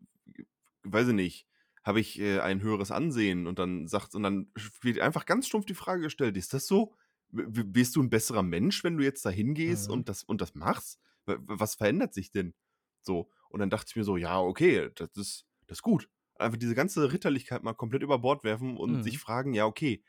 weiß 0.93 1.10
ich 1.10 1.13
nicht, 1.13 1.47
habe 1.84 1.99
ich 1.99 2.19
äh, 2.19 2.39
ein 2.39 2.62
höheres 2.62 2.91
Ansehen 2.91 3.47
und 3.47 3.60
dann 3.60 3.88
sagt, 3.88 4.15
und 4.15 4.23
dann 4.23 4.51
wird 4.82 4.99
einfach 4.99 5.25
ganz 5.25 5.47
stumpf 5.47 5.65
die 5.65 5.73
Frage 5.73 6.04
gestellt, 6.04 6.38
ist 6.38 6.54
das 6.54 6.67
so? 6.67 6.95
Bist 7.30 7.95
du 7.95 8.01
ein 8.04 8.10
besserer 8.10 8.43
Mensch, 8.43 8.84
wenn 8.84 8.97
du 8.97 9.04
jetzt 9.04 9.25
da 9.25 9.30
hingehst 9.30 9.88
Mhm. 9.88 9.91
und, 9.91 10.10
das, 10.10 10.23
und 10.23 10.41
das 10.41 10.54
machst? 10.54 10.99
Was 11.25 11.75
verändert 11.75 12.13
sich 12.13 12.32
denn? 12.32 12.54
So. 13.01 13.30
Und 13.49 13.60
dann 13.60 13.69
dachte 13.69 13.88
ich 13.89 13.95
mir 13.95 14.04
so, 14.04 14.17
ja, 14.17 14.39
okay, 14.41 14.89
das 14.95 15.10
ist, 15.15 15.45
das 15.67 15.77
ist 15.80 15.82
gut. 15.82 16.10
Einfach 16.36 16.58
diese 16.58 16.75
ganze 16.75 17.12
Ritterlichkeit 17.13 17.63
mal 17.63 17.73
komplett 17.73 18.04
über 18.04 18.19
Bord 18.19 18.43
werfen 18.43 18.75
und 18.77 19.01
Mhm. 19.01 19.04
sich 19.04 19.19
fragen, 19.19 19.54
ja, 19.54 19.65
okay, 19.65 20.04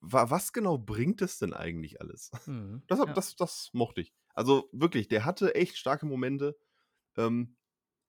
wa- 0.00 0.30
was 0.30 0.52
genau 0.52 0.78
bringt 0.78 1.22
es 1.22 1.38
denn 1.38 1.52
eigentlich 1.54 2.00
alles? 2.00 2.30
Mhm. 2.46 2.82
Das, 2.86 3.00
das, 3.14 3.36
das 3.36 3.70
mochte 3.72 4.00
ich. 4.00 4.12
Also 4.34 4.68
wirklich, 4.72 5.08
der 5.08 5.24
hatte 5.24 5.54
echt 5.54 5.76
starke 5.76 6.06
Momente. 6.06 6.58
Ähm, 7.16 7.56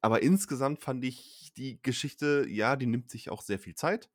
aber 0.01 0.21
insgesamt 0.23 0.81
fand 0.81 1.03
ich 1.05 1.51
die 1.55 1.81
Geschichte, 1.81 2.45
ja, 2.49 2.75
die 2.75 2.87
nimmt 2.87 3.09
sich 3.09 3.29
auch 3.29 3.41
sehr 3.41 3.59
viel 3.59 3.75
Zeit. 3.75 4.09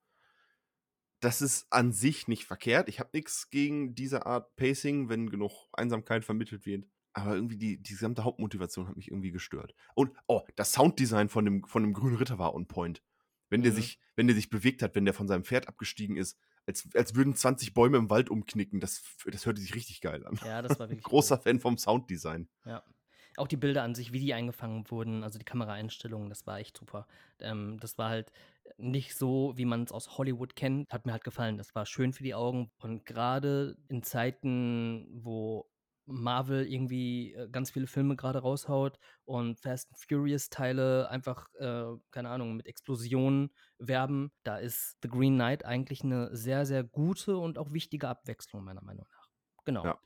Das 1.21 1.41
ist 1.41 1.67
an 1.71 1.93
sich 1.93 2.29
nicht 2.29 2.45
verkehrt. 2.45 2.89
Ich 2.89 3.01
habe 3.01 3.11
nichts 3.15 3.49
gegen 3.51 3.95
diese 3.95 4.27
Art 4.27 4.55
Pacing, 4.57 5.09
wenn 5.09 5.31
genug 5.31 5.69
Einsamkeit 5.73 6.25
vermittelt 6.25 6.67
wird. 6.67 6.87
Aber 7.15 7.35
irgendwie 7.35 7.57
die, 7.57 7.83
die 7.83 7.93
gesamte 7.93 8.25
Hauptmotivation 8.25 8.87
hat 8.89 8.97
mich 8.97 9.09
irgendwie 9.11 9.31
gestört. 9.31 9.75
Und, 9.95 10.13
oh, 10.27 10.43
das 10.57 10.73
Sounddesign 10.73 11.31
von 11.31 11.47
dem, 11.47 11.65
von 11.65 11.83
dem 11.83 11.95
grünen 11.95 12.17
Ritter 12.17 12.39
war 12.39 12.55
on 12.55 12.67
point. 12.69 13.03
Wenn 13.49 13.63
der, 13.63 13.73
Mhm. 13.73 13.77
sich, 13.77 13.99
wenn 14.17 14.27
der 14.27 14.37
sich 14.37 14.51
bewegt 14.51 14.83
hat, 14.83 14.95
wenn 14.95 15.07
der 15.07 15.15
von 15.15 15.27
seinem 15.27 15.45
Pferd 15.45 15.69
abgestiegen 15.69 16.17
ist, 16.19 16.37
als, 16.67 16.87
als 16.95 17.15
würden 17.15 17.35
20 17.35 17.73
Bäume 17.73 17.97
im 17.97 18.11
Wald 18.11 18.29
umknicken, 18.29 18.81
das, 18.81 19.03
das 19.25 19.47
hörte 19.47 19.61
sich 19.63 19.75
richtig 19.75 20.03
geil 20.03 20.27
an. 20.27 20.39
Ja, 20.45 20.61
das 20.61 20.79
war 20.79 20.89
wirklich 20.91 21.05
Großer 21.05 21.37
cool. 21.37 21.43
Fan 21.43 21.61
vom 21.61 21.79
Sounddesign. 21.79 22.49
Ja. 22.67 22.83
Auch 23.37 23.49
die 23.49 23.57
Bilder 23.57 23.83
an 23.83 23.95
sich, 23.95 24.13
wie 24.13 24.21
die 24.21 24.35
eingefangen 24.35 24.91
wurden, 24.91 25.23
also 25.25 25.39
die 25.39 25.45
Kameraeinstellungen, 25.45 26.29
das 26.29 26.47
war 26.47 26.59
echt 26.59 26.77
super. 26.77 27.07
Ähm, 27.41 27.79
das 27.81 27.99
war 27.99 28.09
halt 28.11 28.33
nicht 28.79 29.15
so, 29.17 29.53
wie 29.57 29.65
man 29.65 29.85
es 29.85 29.93
aus 29.93 30.19
Hollywood 30.19 30.57
kennt. 30.57 30.93
Hat 30.93 31.07
mir 31.07 31.13
halt 31.13 31.25
gefallen. 31.25 31.59
Das 31.59 31.75
war 31.75 31.87
schön 31.87 32.13
für 32.13 32.23
die 32.23 32.35
Augen. 32.35 32.71
Und 32.79 33.05
gerade 33.07 33.77
in 33.89 34.03
Zeiten, 34.03 35.07
wo 35.25 35.71
Marvel 36.07 36.67
irgendwie 36.67 37.35
äh, 37.35 37.49
ganz 37.51 37.71
viele 37.73 37.87
Filme 37.89 38.15
gerade 38.17 38.39
raushaut 38.41 38.99
und 39.25 39.59
Fast 39.61 39.89
and 39.91 39.99
Furious 39.99 40.49
Teile 40.51 41.09
einfach, 41.11 41.49
äh, 41.55 41.85
keine 42.13 42.29
Ahnung, 42.31 42.57
mit 42.57 42.67
Explosionen 42.67 43.51
werben, 43.79 44.31
da 44.45 44.57
ist 44.59 44.99
The 45.03 45.09
Green 45.09 45.35
Knight 45.35 45.65
eigentlich 45.65 46.05
eine 46.05 46.35
sehr, 46.37 46.65
sehr 46.65 46.85
gute 46.85 47.37
und 47.39 47.59
auch 47.59 47.73
wichtige 47.73 48.09
Abwechslung, 48.09 48.63
meiner 48.65 48.85
Meinung 48.85 49.07
nach. 49.11 49.29
Genau. 49.65 49.91
Ja. 49.91 49.99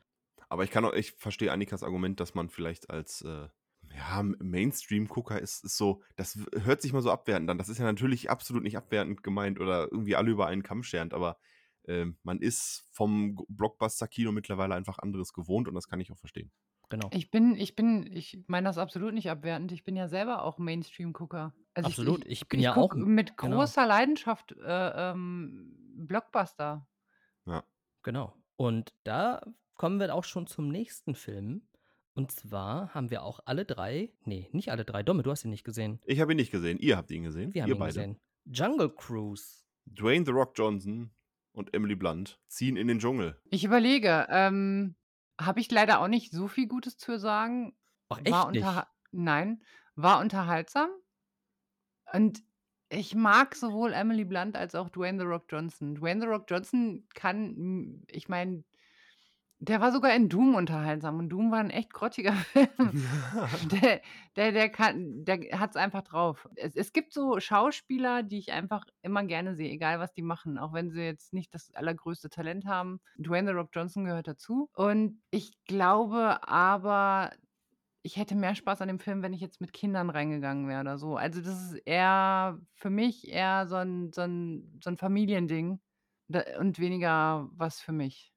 Aber 0.51 0.65
ich 0.65 0.71
kann 0.71 0.85
auch, 0.85 0.93
ich 0.93 1.13
verstehe 1.13 1.51
Annikas 1.53 1.83
Argument, 1.83 2.21
dass 2.21 2.35
man 2.35 2.51
vielleicht 2.51 2.91
als 2.91 3.23
äh, 3.23 3.49
ja, 3.97 4.23
Mainstream-Gucker 4.23 5.41
ist, 5.41 5.65
ist 5.65 5.77
so, 5.77 6.03
das 6.17 6.39
hört 6.65 6.83
sich 6.83 6.93
mal 6.93 7.03
so 7.03 7.11
abwertend 7.11 7.49
an. 7.51 7.57
Das 7.59 7.69
ist 7.69 7.79
ja 7.79 7.85
natürlich 7.85 8.29
absolut 8.31 8.63
nicht 8.63 8.77
abwertend 8.77 9.23
gemeint 9.23 9.59
oder 9.59 9.85
irgendwie 9.91 10.17
alle 10.17 10.31
über 10.31 10.47
einen 10.47 10.63
Kamm 10.63 10.83
scherend, 10.83 11.15
aber 11.15 11.39
ähm, 11.87 12.19
man 12.23 12.41
ist 12.41 12.89
vom 12.93 13.37
Blockbuster-Kino 13.49 14.33
mittlerweile 14.33 14.75
einfach 14.75 14.99
anderes 14.99 15.33
gewohnt 15.33 15.67
und 15.67 15.75
das 15.75 15.89
kann 15.89 15.99
ich 16.01 16.13
auch 16.13 16.19
verstehen. 16.19 16.53
genau. 16.91 17.09
Ich 17.13 17.31
bin, 17.31 17.55
ich 17.57 17.75
bin, 17.75 18.07
ich 18.13 18.39
meine 18.49 18.67
das 18.69 18.77
absolut 18.79 19.15
nicht 19.15 19.31
abwertend. 19.31 19.73
Ich 19.73 19.85
bin 19.85 19.97
ja 19.97 20.09
selber 20.09 20.43
auch 20.45 20.59
Mainstream-Gucker. 20.59 21.55
Also 21.75 21.89
ich- 21.89 21.95
Absolut. 21.99 22.25
Ich, 22.27 22.43
Ich 22.43 22.49
bin 22.49 22.61
ja 22.61 22.75
guck 22.75 22.93
auch- 22.93 22.97
mit 22.97 23.37
genau. 23.37 23.57
großer 23.59 23.87
Leidenschaft 23.87 24.53
äh, 24.53 25.11
ähm, 25.13 25.75
Blockbuster. 25.97 26.87
Ja. 27.47 27.65
Genau. 28.03 28.35
Und 28.57 28.93
da 29.05 29.41
kommen 29.81 29.99
wir 29.99 30.15
auch 30.15 30.25
schon 30.25 30.47
zum 30.47 30.69
nächsten 30.69 31.15
Film. 31.15 31.63
Und 32.13 32.31
zwar 32.33 32.93
haben 32.93 33.09
wir 33.11 33.23
auch 33.23 33.41
alle 33.47 33.65
drei, 33.65 34.13
nee, 34.27 34.47
nicht 34.53 34.71
alle 34.71 34.85
drei, 34.85 35.03
Domme, 35.03 35.23
du 35.23 35.31
hast 35.31 35.47
ihn 35.47 35.51
nicht 35.51 35.65
gesehen. 35.65 36.03
Ich 36.05 36.21
habe 36.21 36.35
ihn 36.35 36.37
nicht 36.37 36.51
gesehen. 36.53 36.79
Ihr 36.79 36.99
habt 36.99 37.11
ihn 37.11 37.23
gesehen. 37.23 37.55
Wir 37.55 37.63
haben 37.63 37.71
Ihr 37.71 37.77
ihn 37.77 37.79
beide. 37.79 37.95
gesehen. 37.95 38.21
Jungle 38.45 38.91
Cruise. 38.95 39.65
Dwayne 39.87 40.27
The 40.27 40.33
Rock 40.33 40.53
Johnson 40.55 41.13
und 41.53 41.73
Emily 41.73 41.95
Blunt 41.95 42.39
ziehen 42.47 42.77
in 42.77 42.89
den 42.89 42.99
Dschungel. 42.99 43.41
Ich 43.49 43.65
überlege, 43.65 44.27
ähm, 44.29 44.97
habe 45.41 45.61
ich 45.61 45.71
leider 45.71 46.01
auch 46.03 46.09
nicht 46.09 46.31
so 46.31 46.47
viel 46.47 46.69
Gutes 46.69 46.99
zu 46.99 47.19
sagen. 47.19 47.75
Ach, 48.11 48.19
War 48.19 48.27
echt 48.27 48.51
nicht? 48.51 48.63
unterha 48.63 48.87
Nein, 49.13 49.63
war 49.95 50.21
unterhaltsam. 50.21 50.91
Und 52.13 52.43
ich 52.91 53.15
mag 53.15 53.55
sowohl 53.55 53.95
Emily 53.95 54.27
Blunt 54.27 54.57
als 54.57 54.75
auch 54.75 54.91
Dwayne 54.91 55.19
The 55.19 55.25
Rock 55.25 55.47
Johnson. 55.49 55.95
Dwayne 55.95 56.21
The 56.21 56.27
Rock 56.27 56.45
Johnson 56.51 57.09
kann, 57.15 58.05
ich 58.09 58.29
meine, 58.29 58.63
der 59.61 59.81
war 59.81 59.93
sogar 59.93 60.15
in 60.15 60.29
Doom 60.31 60.55
unterhaltsam 60.55 61.19
und 61.19 61.29
Doom 61.29 61.51
war 61.53 61.59
ein 61.61 61.71
echt 61.71 61.93
grottiger 61.93 62.33
Film. 62.53 62.69
Der 63.73 64.01
der 64.37 64.53
der 64.53 64.69
kann 64.71 65.25
der 65.25 65.59
hat's 65.61 65.77
einfach 65.77 66.03
drauf. 66.03 66.49
Es 66.57 66.75
es 66.77 66.93
gibt 66.93 67.13
so 67.13 67.41
Schauspieler, 67.41 68.23
die 68.23 68.39
ich 68.39 68.53
einfach 68.53 68.85
immer 69.03 69.25
gerne 69.25 69.55
sehe, 69.57 69.71
egal 69.71 69.99
was 70.01 70.13
die 70.13 70.23
machen, 70.23 70.59
auch 70.59 70.73
wenn 70.73 70.91
sie 70.91 71.03
jetzt 71.03 71.33
nicht 71.33 71.55
das 71.55 71.71
allergrößte 71.75 72.31
Talent 72.31 72.65
haben. 72.67 73.01
Dwayne 73.19 73.49
The 73.49 73.55
Rock 73.55 73.71
Johnson 73.75 74.05
gehört 74.05 74.29
dazu. 74.29 74.71
Und 74.75 75.23
ich 75.31 75.53
glaube 75.67 76.47
aber, 76.49 77.33
ich 78.03 78.17
hätte 78.17 78.35
mehr 78.37 78.55
Spaß 78.57 78.83
an 78.83 78.89
dem 78.89 79.01
Film, 79.01 79.23
wenn 79.23 79.33
ich 79.35 79.41
jetzt 79.43 79.61
mit 79.61 79.73
Kindern 79.75 80.11
reingegangen 80.11 80.69
wäre 80.69 80.81
oder 80.83 80.99
so. 80.99 81.17
Also, 81.17 81.41
das 81.43 81.73
ist 81.73 81.83
eher 81.87 82.61
für 82.75 82.91
mich 82.91 83.29
eher 83.29 83.67
so 83.69 83.77
'n 83.77 84.13
so 84.15 84.23
'n 84.23 84.81
so 84.83 84.91
'n 84.91 84.97
Familiending 84.99 85.81
und 86.59 86.79
weniger 86.81 87.49
was 87.53 87.81
für 87.81 87.93
mich. 87.93 88.30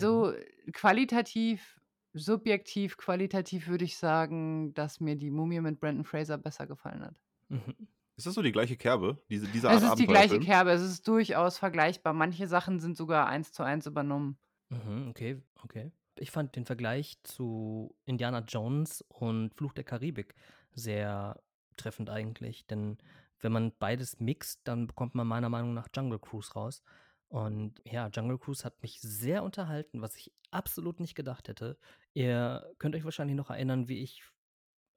Mhm. 0.00 0.26
Also, 0.26 0.34
qualitativ 0.72 1.80
subjektiv 2.12 2.96
qualitativ 2.96 3.68
würde 3.68 3.84
ich 3.84 3.98
sagen, 3.98 4.74
dass 4.74 5.00
mir 5.00 5.16
die 5.16 5.30
Mumie 5.30 5.60
mit 5.60 5.78
Brendan 5.80 6.04
Fraser 6.04 6.38
besser 6.38 6.66
gefallen 6.66 7.04
hat. 7.04 7.16
Mhm. 7.50 7.88
Ist 8.16 8.26
das 8.26 8.34
so 8.34 8.42
die 8.42 8.52
gleiche 8.52 8.76
Kerbe? 8.76 9.22
Diese 9.30 9.48
dieser 9.48 9.70
Es 9.70 9.82
Art 9.82 9.82
ist 9.82 9.98
die 9.98 10.06
gleiche? 10.06 10.38
Kerbe, 10.38 10.70
es 10.70 10.80
ist 10.82 11.08
durchaus 11.08 11.58
vergleichbar. 11.58 12.12
Manche 12.12 12.46
Sachen 12.46 12.78
sind 12.78 12.96
sogar 12.96 13.26
1:1 13.26 13.84
übernommen. 13.86 14.38
Mhm, 14.70 15.08
okay, 15.10 15.42
okay. 15.62 15.92
Ich 16.18 16.30
fand 16.30 16.56
den 16.56 16.64
Vergleich 16.64 17.18
zu 17.22 17.94
Indiana 18.04 18.40
Jones 18.40 19.02
und 19.08 19.54
Fluch 19.54 19.72
der 19.74 19.84
Karibik 19.84 20.34
sehr 20.72 21.40
treffend 21.76 22.10
eigentlich, 22.10 22.66
denn 22.66 22.98
wenn 23.38 23.52
man 23.52 23.76
beides 23.78 24.18
mixt, 24.18 24.66
dann 24.66 24.86
bekommt 24.86 25.14
man 25.14 25.26
meiner 25.26 25.50
Meinung 25.50 25.74
nach 25.74 25.88
Jungle 25.94 26.18
Cruise 26.18 26.52
raus. 26.54 26.82
Und 27.28 27.80
ja, 27.84 28.08
Jungle 28.08 28.38
Cruise 28.38 28.64
hat 28.64 28.80
mich 28.82 29.00
sehr 29.00 29.42
unterhalten, 29.42 30.00
was 30.00 30.16
ich 30.16 30.32
absolut 30.50 31.00
nicht 31.00 31.14
gedacht 31.14 31.48
hätte. 31.48 31.76
Ihr 32.14 32.72
könnt 32.78 32.94
euch 32.94 33.04
wahrscheinlich 33.04 33.36
noch 33.36 33.50
erinnern, 33.50 33.88
wie 33.88 33.98
ich 33.98 34.22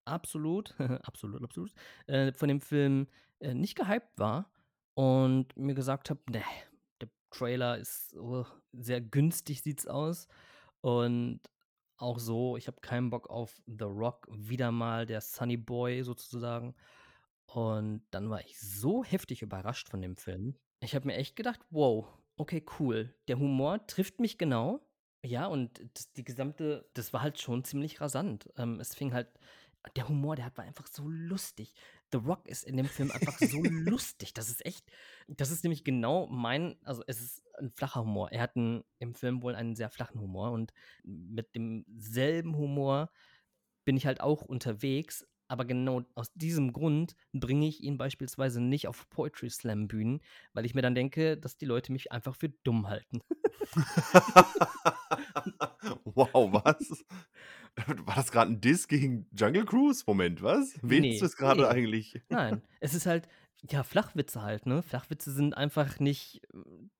absolut, 0.05 0.75
absolut, 1.03 1.43
absolut, 1.43 1.73
äh, 2.07 2.31
von 2.33 2.49
dem 2.49 2.61
Film 2.61 3.07
äh, 3.39 3.53
nicht 3.53 3.75
gehypt 3.75 4.17
war 4.17 4.51
und 4.93 5.55
mir 5.57 5.73
gesagt 5.73 6.09
habe, 6.09 6.19
ne, 6.29 6.43
der 7.01 7.09
Trailer 7.31 7.77
ist 7.77 8.15
oh, 8.15 8.45
sehr 8.73 9.01
günstig 9.01 9.61
sieht's 9.61 9.87
aus 9.87 10.27
und 10.81 11.41
auch 11.97 12.19
so, 12.19 12.55
ich 12.55 12.67
habe 12.67 12.79
keinen 12.81 13.09
Bock 13.09 13.29
auf 13.29 13.61
The 13.67 13.83
Rock, 13.83 14.27
wieder 14.31 14.71
mal 14.71 15.05
der 15.05 15.19
Sunny 15.19 15.57
Boy 15.57 16.01
sozusagen. 16.03 16.73
Und 17.45 18.03
dann 18.11 18.29
war 18.29 18.41
ich 18.41 18.57
so 18.57 19.03
heftig 19.03 19.41
überrascht 19.41 19.89
von 19.89 20.01
dem 20.01 20.15
Film. 20.15 20.55
Ich 20.79 20.95
habe 20.95 21.07
mir 21.07 21.15
echt 21.15 21.35
gedacht, 21.35 21.59
wow, 21.71 22.07
okay, 22.39 22.65
cool. 22.79 23.13
Der 23.27 23.37
Humor 23.37 23.85
trifft 23.87 24.19
mich 24.19 24.37
genau. 24.37 24.81
Ja, 25.23 25.47
und 25.47 25.81
das, 25.93 26.13
die 26.13 26.23
gesamte, 26.23 26.89
das 26.93 27.11
war 27.11 27.21
halt 27.21 27.39
schon 27.39 27.63
ziemlich 27.63 27.99
rasant. 27.99 28.49
Ähm, 28.57 28.79
es 28.79 28.95
fing 28.95 29.13
halt, 29.13 29.27
der 29.95 30.07
Humor, 30.07 30.35
der 30.35 30.45
hat, 30.45 30.57
war 30.57 30.63
einfach 30.65 30.87
so 30.87 31.07
lustig. 31.07 31.73
The 32.11 32.17
Rock 32.17 32.47
ist 32.47 32.63
in 32.63 32.77
dem 32.77 32.85
Film 32.85 33.11
einfach 33.11 33.37
so 33.37 33.61
lustig. 33.63 34.33
Das 34.33 34.49
ist 34.49 34.65
echt, 34.65 34.85
das 35.27 35.51
ist 35.51 35.63
nämlich 35.63 35.83
genau 35.83 36.27
mein, 36.27 36.77
also 36.83 37.03
es 37.07 37.19
ist 37.19 37.43
ein 37.57 37.71
flacher 37.71 38.01
Humor. 38.01 38.31
Er 38.31 38.41
hat 38.41 38.55
einen, 38.55 38.83
im 38.99 39.13
Film 39.13 39.41
wohl 39.43 39.55
einen 39.55 39.75
sehr 39.75 39.89
flachen 39.89 40.21
Humor 40.21 40.51
und 40.51 40.73
mit 41.03 41.53
demselben 41.55 42.55
Humor 42.55 43.11
bin 43.85 43.97
ich 43.97 44.05
halt 44.05 44.21
auch 44.21 44.41
unterwegs. 44.41 45.27
Aber 45.49 45.65
genau 45.65 46.03
aus 46.13 46.31
diesem 46.33 46.73
Grund 46.73 47.15
bringe 47.33 47.67
ich 47.67 47.81
ihn 47.83 47.97
beispielsweise 47.97 48.61
nicht 48.61 48.87
auf 48.87 49.09
Poetry 49.09 49.49
Slam 49.49 49.87
Bühnen, 49.87 50.21
weil 50.53 50.65
ich 50.65 50.75
mir 50.75 50.83
dann 50.83 50.95
denke, 50.95 51.37
dass 51.37 51.57
die 51.57 51.65
Leute 51.65 51.91
mich 51.91 52.11
einfach 52.11 52.35
für 52.35 52.49
dumm 52.63 52.87
halten. 52.87 53.21
wow, 56.05 56.53
was? 56.53 57.03
War 58.05 58.15
das 58.15 58.31
gerade 58.31 58.51
ein 58.51 58.61
Diss 58.61 58.87
gegen 58.87 59.25
Jungle 59.31 59.65
Cruise? 59.65 60.03
Moment, 60.05 60.43
was? 60.43 60.77
Wen 60.83 61.01
Nee, 61.01 61.13
ist 61.13 61.23
das 61.23 61.35
gerade 61.35 61.61
nee. 61.61 61.67
eigentlich? 61.67 62.21
Nein, 62.29 62.61
es 62.79 62.93
ist 62.93 63.07
halt, 63.07 63.27
ja, 63.67 63.83
Flachwitze 63.83 64.41
halt, 64.41 64.67
ne? 64.67 64.83
Flachwitze 64.83 65.31
sind 65.31 65.57
einfach 65.57 65.99
nicht, 65.99 66.41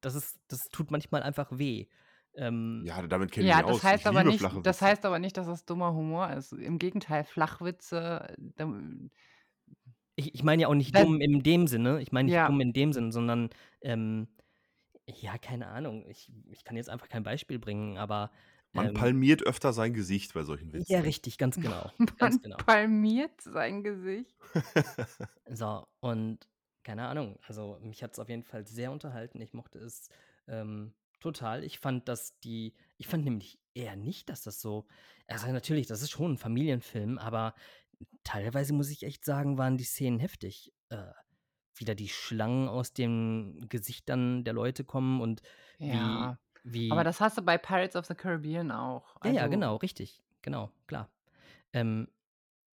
das 0.02 0.16
ist, 0.16 0.40
das 0.48 0.70
tut 0.70 0.92
manchmal 0.92 1.22
einfach 1.22 1.50
weh. 1.52 1.86
Ähm, 2.36 2.88
Ja, 2.88 3.06
damit 3.08 3.32
kenne 3.32 3.48
ich 3.48 3.50
Ja, 3.50 3.56
mich 3.56 3.64
das 3.64 3.84
aus. 3.84 3.84
heißt 3.84 4.06
Ich 4.06 4.08
aber 4.08 4.24
nicht 4.26 4.60
das 4.64 4.82
heißt 4.82 5.06
aber 5.06 5.20
nicht, 5.20 5.38
dass 5.38 5.48
das 5.48 5.66
dummer 5.66 5.94
Humor 5.94 6.30
ist. 6.32 6.52
Im 6.54 6.78
Gegenteil, 6.80 7.24
Flachwitze, 7.26 8.36
da 8.58 8.66
ich, 10.16 10.34
ich 10.36 10.44
meine 10.44 10.64
ja 10.64 10.68
auch 10.68 10.76
nicht 10.76 10.98
Da 10.98 11.00
dumm 11.00 11.22
in 11.22 11.44
dem 11.44 11.68
Sinne, 11.68 12.02
ich 12.02 12.12
meine 12.12 12.26
nicht 12.28 12.38
Ja. 12.38 12.48
dumm 12.48 12.60
in 12.62 12.74
dem 12.74 12.94
Sinne, 12.94 13.12
sondern, 13.12 13.50
ähm, 13.82 14.28
ja, 15.10 15.38
keine 15.40 15.68
Ahnung, 15.70 16.06
ich, 16.10 16.32
ich 16.52 16.64
kann 16.66 16.78
jetzt 16.78 16.90
einfach 16.90 17.10
kein 17.10 17.24
Beispiel 17.24 17.60
bringen, 17.60 17.98
aber 18.00 18.32
Man 18.74 18.92
ähm, 18.92 18.94
palmiert 18.94 19.44
öfter 19.44 19.74
sein 19.74 19.94
Gesicht 19.94 20.34
bei 20.34 20.42
solchen 20.44 20.74
Witzen. 20.74 20.88
ja, 20.88 21.00
richtig, 21.02 21.38
ganz 21.38 21.60
genau, 21.60 21.92
Man 22.18 22.18
ganz 22.18 22.40
genau. 22.42 22.66
palmiert 22.66 23.42
sein 23.42 23.84
Gesicht. 23.84 24.38
So, 25.48 25.88
und 26.00 26.48
keine 26.84 27.08
Ahnung, 27.08 27.40
also 27.48 27.80
mich 27.82 28.04
hat 28.04 28.14
es 28.14 28.20
auf 28.20 28.30
jeden 28.30 28.44
Fall 28.44 28.68
sehr 28.68 28.92
unterhalten. 28.92 29.42
Ich 29.42 29.54
mochte 29.54 29.80
es 29.80 30.10
ähm, 30.48 30.94
total. 31.20 31.64
Ich 31.64 31.80
fand, 31.80 32.08
dass 32.08 32.40
die, 32.40 32.76
ich 32.98 33.08
fand 33.08 33.24
nämlich 33.26 33.60
eher 33.74 33.96
nicht, 33.96 34.30
dass 34.30 34.44
das 34.44 34.62
so, 34.62 34.88
also 35.28 35.48
natürlich, 35.52 35.88
das 35.88 36.02
ist 36.02 36.12
schon 36.12 36.34
ein 36.34 36.38
Familienfilm, 36.38 37.18
aber 37.18 37.56
teilweise 38.24 38.74
muss 38.74 38.90
ich 38.90 39.04
echt 39.04 39.26
sagen, 39.26 39.58
waren 39.58 39.78
die 39.78 39.84
Szenen 39.86 40.20
heftig. 40.20 40.74
Äh, 40.90 41.12
wieder 41.76 41.96
die 41.96 42.10
Schlangen 42.10 42.68
aus 42.70 42.94
den 42.94 43.68
Gesichtern 43.70 44.44
der 44.44 44.54
Leute 44.54 44.84
kommen 44.84 45.22
und 45.22 45.42
Ja, 45.78 46.28
wie, 46.28 46.40
aber 46.90 47.04
wie, 47.04 47.04
das 47.04 47.20
hast 47.22 47.38
du 47.38 47.42
bei 47.42 47.58
Pirates 47.58 47.96
of 47.96 48.06
the 48.06 48.16
Caribbean 48.16 48.72
auch. 48.72 49.16
ja, 49.24 49.32
ja, 49.32 49.48
Also 49.48 49.48
genau, 49.48 49.76
richtig, 49.78 50.22
genau, 50.42 50.72
klar. 50.88 51.10
Ähm, 51.74 52.10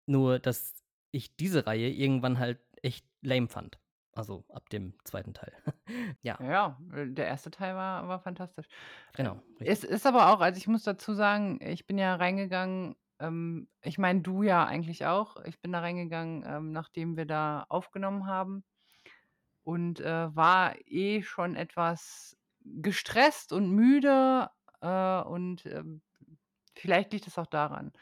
nur, 0.07 0.39
dass 0.39 0.75
ich 1.11 1.37
diese 1.37 1.67
Reihe 1.67 1.89
irgendwann 1.91 2.39
halt 2.39 2.61
echt 2.83 3.07
lame 3.21 3.49
fand. 3.49 3.79
Also 4.15 4.45
ab 4.49 4.69
dem 4.69 4.93
zweiten 5.03 5.33
Teil. 5.33 5.53
ja, 6.21 6.39
ja, 6.39 6.79
äh, 6.93 7.07
der 7.11 7.27
erste 7.27 7.51
Teil 7.51 7.75
war 7.75 8.07
war 8.07 8.19
fantastisch. 8.19 8.67
genau. 9.13 9.41
Richtig. 9.59 9.79
Es 9.79 9.83
ist 9.83 10.05
aber 10.05 10.33
auch 10.33 10.41
also, 10.41 10.57
ich 10.57 10.67
muss 10.67 10.83
dazu 10.83 11.13
sagen, 11.13 11.59
ich 11.61 11.85
bin 11.87 11.97
ja 11.97 12.15
reingegangen, 12.15 12.95
ähm 13.19 13.69
ich 13.81 13.97
meine, 13.97 14.21
du 14.21 14.43
ja 14.43 14.65
eigentlich 14.65 15.05
auch. 15.05 15.37
Ich 15.45 15.61
bin 15.61 15.71
da 15.71 15.79
reingegangen, 15.79 16.43
ähm, 16.47 16.71
nachdem 16.71 17.17
wir 17.17 17.25
da 17.25 17.65
aufgenommen 17.69 18.27
haben 18.27 18.63
und, 19.63 19.99
äh, 19.99 20.35
war 20.35 20.75
eh 20.85 21.21
schon 21.23 21.55
etwas 21.55 22.37
gestresst 22.65 23.53
und 23.53 23.71
müde, 23.71 24.49
äh, 24.81 25.21
und, 25.21 25.65
ähm, 25.65 26.01
vielleicht 26.77 27.13
liegt 27.13 27.27
es 27.27 27.37
auch 27.37 27.47
daran. 27.47 27.93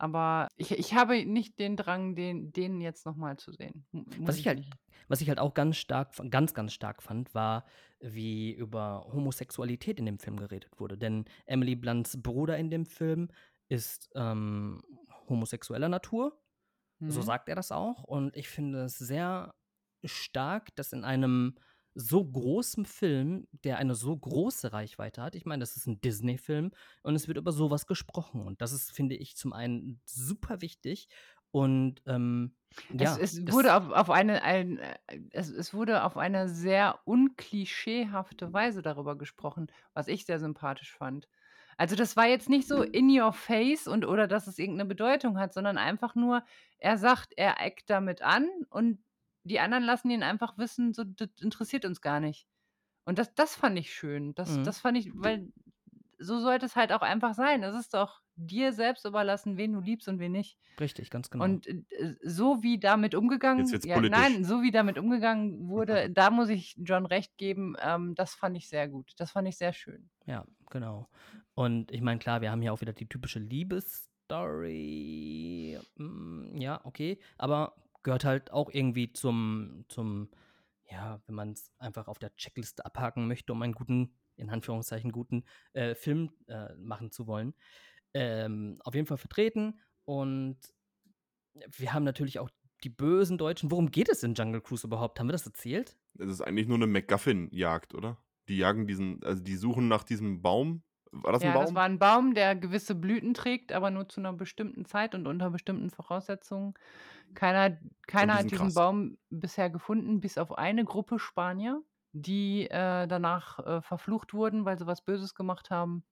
Aber 0.00 0.48
ich 0.56 0.70
ich 0.72 0.94
habe 0.94 1.26
nicht 1.26 1.58
den 1.58 1.76
Drang, 1.76 2.14
den 2.14 2.52
den 2.52 2.80
jetzt 2.80 3.04
noch 3.04 3.16
mal 3.16 3.36
zu 3.36 3.52
sehen. 3.52 3.84
Was 4.20 4.38
ich 4.38 4.46
halt, 4.46 4.64
was 5.08 5.20
ich 5.20 5.28
halt 5.28 5.38
auch 5.38 5.52
ganz 5.52 5.76
stark, 5.76 6.14
ganz, 6.30 6.54
ganz 6.54 6.72
stark 6.72 7.02
fand, 7.02 7.34
war, 7.34 7.64
wie 8.00 8.52
über 8.52 9.06
Homosexualität 9.12 9.98
in 9.98 10.06
dem 10.06 10.18
Film 10.18 10.38
geredet 10.38 10.80
wurde. 10.80 10.96
Denn 10.96 11.26
Emily 11.46 11.76
Blunts 11.76 12.20
Bruder 12.22 12.56
in 12.56 12.70
dem 12.70 12.86
Film 12.86 13.28
ist 13.68 14.10
ähm, 14.14 14.80
homosexueller 15.28 15.88
Natur. 15.88 16.40
So 17.06 17.20
Mhm. 17.20 17.24
sagt 17.24 17.48
er 17.50 17.54
das 17.56 17.70
auch. 17.70 18.02
Und 18.04 18.34
ich 18.36 18.48
finde 18.48 18.84
es 18.84 18.96
sehr 18.98 19.54
stark, 20.04 20.74
dass 20.76 20.92
in 20.94 21.04
einem 21.04 21.56
so 21.94 22.24
großen 22.24 22.84
Film, 22.86 23.48
der 23.52 23.78
eine 23.78 23.94
so 23.94 24.16
große 24.16 24.72
Reichweite 24.72 25.22
hat, 25.22 25.34
ich 25.34 25.44
meine, 25.46 25.60
das 25.60 25.76
ist 25.76 25.86
ein 25.86 26.00
Disney-Film 26.00 26.72
und 27.02 27.14
es 27.14 27.28
wird 27.28 27.38
über 27.38 27.52
sowas 27.52 27.86
gesprochen. 27.86 28.42
Und 28.46 28.60
das 28.62 28.72
ist, 28.72 28.92
finde 28.92 29.16
ich, 29.16 29.36
zum 29.36 29.52
einen 29.52 30.00
super 30.06 30.60
wichtig 30.62 31.08
und 31.52 32.02
ähm, 32.06 32.54
Es 32.98 33.16
ja, 33.16 33.16
es 33.16 33.40
das, 33.44 33.50
wurde 33.50 33.74
auf 33.74 33.90
auf 33.90 34.10
eine 34.10 34.42
ein 34.42 34.78
äh, 34.78 34.98
es 35.30 35.48
es 35.50 35.72
wurde 35.74 36.04
auf 36.04 36.16
eine 36.16 36.48
sehr 36.48 37.00
unklischeehafte 37.04 38.52
Weise 38.52 38.82
darüber 38.82 39.16
gesprochen, 39.16 39.68
was 39.94 40.08
ich 40.08 40.26
sehr 40.26 40.38
sympathisch 40.38 40.92
fand. 40.94 41.28
Also, 41.78 41.96
das 41.96 42.14
war 42.16 42.26
jetzt 42.26 42.50
nicht 42.50 42.68
so 42.68 42.82
in 42.82 43.08
your 43.18 43.32
face 43.32 43.86
und 43.88 44.04
oder 44.04 44.26
dass 44.28 44.46
es 44.46 44.58
irgend 44.58 44.76
'ne 44.76 44.84
Bedeutung 44.84 45.38
hat, 45.38 45.54
sondern 45.54 45.78
einfach 45.78 46.14
nur, 46.14 46.44
er 46.78 46.98
sagt, 46.98 47.32
er 47.36 47.60
eckt 47.60 47.88
damit 47.90 48.20
an 48.22 48.48
und 48.68 48.98
die 49.50 49.60
anderen 49.60 49.84
lassen 49.84 50.10
ihn 50.10 50.24
einfach 50.24 50.58
wissen, 50.58 50.94
so: 50.94 51.04
„Das 51.04 51.30
interessiert 51.42 51.86
uns 51.86 52.02
gar 52.02 52.20
nicht.“ 52.20 52.48
Und 53.06 53.18
das 53.18 53.34
das 53.34 53.56
fand 53.56 53.78
ich 53.78 53.92
schön. 53.94 54.34
Das 54.36 54.60
Mhm. 54.60 54.62
das 54.62 54.80
fand 54.80 54.98
ich 54.98 55.10
weil 55.14 55.52
so 56.18 56.40
sollte 56.40 56.66
es 56.66 56.76
halt 56.76 56.92
auch 56.92 57.02
einfach 57.02 57.34
sein. 57.34 57.62
Es 57.64 57.74
ist 57.76 57.94
doch 57.94 58.20
dir 58.36 58.72
selbst 58.72 59.04
überlassen, 59.06 59.56
wen 59.58 59.72
du 59.72 59.80
liebst 59.80 60.08
und 60.08 60.18
wen 60.20 60.32
nicht. 60.32 60.58
Richtig, 60.80 61.10
ganz 61.10 61.30
genau. 61.30 61.58
Und 61.58 61.66
äh, 61.68 62.16
so 62.22 62.62
wie 62.62 62.78
damit 62.78 63.14
umgegangen, 63.14 63.72
wird's 63.72 63.86
ja, 63.86 64.00
politisch. 64.00 64.02
nein, 64.02 64.44
so 64.44 64.62
wie 64.62 64.70
damit 64.72 64.98
umgegangen 64.98 65.68
wurde, 65.68 66.10
da 66.10 66.30
muss 66.30 66.50
ich 66.50 66.76
John 66.78 67.06
recht 67.06 67.38
geben. 67.38 67.76
Ähm, 67.80 68.14
das 68.14 68.34
fand 68.34 68.56
ich 68.56 68.68
sehr 68.68 68.88
gut. 68.88 69.12
Das 69.18 69.32
fand 69.32 69.48
ich 69.48 69.56
sehr 69.58 69.72
schön. 69.72 70.10
Ja, 70.26 70.44
genau. 70.70 71.08
Und 71.54 71.90
ich 71.92 72.00
meine, 72.02 72.18
klar, 72.18 72.40
wir 72.40 72.50
haben 72.50 72.62
hier 72.62 72.72
auch 72.72 72.80
wieder 72.80 72.92
die 72.92 73.08
typische 73.08 73.38
Liebesstory. 73.38 74.08
Mm, 75.96 76.56
Ja, 76.56 76.80
okay. 76.84 77.18
Aber 77.38 77.74
gehört 78.02 78.24
halt 78.24 78.50
auch 78.50 78.70
irgendwie 78.70 79.12
zum, 79.12 79.84
zum 79.88 80.30
ja, 80.90 81.20
wenn 81.26 81.34
man 81.34 81.52
es 81.52 81.70
einfach 81.78 82.08
auf 82.08 82.18
der 82.18 82.34
Checkliste 82.36 82.84
abhaken 82.84 83.28
möchte, 83.28 83.52
um 83.52 83.62
einen 83.62 83.74
guten, 83.74 84.14
in 84.36 84.50
Anführungszeichen 84.50 85.12
guten 85.12 85.44
äh, 85.72 85.94
Film 85.94 86.30
äh, 86.48 86.74
machen 86.74 87.10
zu 87.10 87.26
wollen. 87.26 87.54
Ähm, 88.12 88.80
auf 88.84 88.94
jeden 88.94 89.06
Fall 89.06 89.18
vertreten. 89.18 89.80
Und 90.04 90.58
wir 91.54 91.92
haben 91.92 92.04
natürlich 92.04 92.38
auch 92.38 92.50
die 92.82 92.88
bösen 92.88 93.38
Deutschen. 93.38 93.70
Worum 93.70 93.90
geht 93.90 94.08
es 94.08 94.22
in 94.22 94.34
Jungle 94.34 94.60
Cruise 94.60 94.86
überhaupt? 94.86 95.20
Haben 95.20 95.28
wir 95.28 95.32
das 95.32 95.46
erzählt? 95.46 95.96
Es 96.18 96.30
ist 96.30 96.40
eigentlich 96.40 96.66
nur 96.66 96.78
eine 96.78 96.86
MacGuffin-Jagd, 96.86 97.94
oder? 97.94 98.18
Die 98.48 98.56
jagen 98.56 98.86
diesen, 98.86 99.22
also 99.22 99.42
die 99.42 99.56
suchen 99.56 99.86
nach 99.86 100.02
diesem 100.02 100.42
Baum. 100.42 100.82
War 101.12 101.32
das 101.32 101.44
ein 101.44 101.52
Ja, 101.52 101.52
Baum? 101.52 101.66
das 101.66 101.74
war 101.74 101.84
ein 101.84 101.98
Baum, 101.98 102.34
der 102.34 102.54
gewisse 102.54 102.94
Blüten 102.94 103.32
trägt, 103.34 103.72
aber 103.72 103.90
nur 103.90 104.08
zu 104.08 104.20
einer 104.20 104.32
bestimmten 104.34 104.84
Zeit 104.84 105.14
und 105.14 105.26
unter 105.26 105.50
bestimmten 105.50 105.88
Voraussetzungen. 105.90 106.74
Keiner, 107.34 107.78
keiner 108.06 108.34
die 108.38 108.38
hat 108.38 108.50
diesen 108.50 108.74
krass. 108.74 108.74
Baum 108.74 109.18
bisher 109.30 109.70
gefunden, 109.70 110.20
bis 110.20 110.36
auf 110.38 110.58
eine 110.58 110.84
Gruppe 110.84 111.18
Spanier, 111.18 111.82
die 112.12 112.66
äh, 112.70 113.06
danach 113.06 113.58
äh, 113.60 113.82
verflucht 113.82 114.34
wurden, 114.34 114.64
weil 114.66 114.78
sie 114.78 114.86
was 114.86 115.02
Böses 115.02 115.34
gemacht 115.34 115.70
haben. 115.70 116.04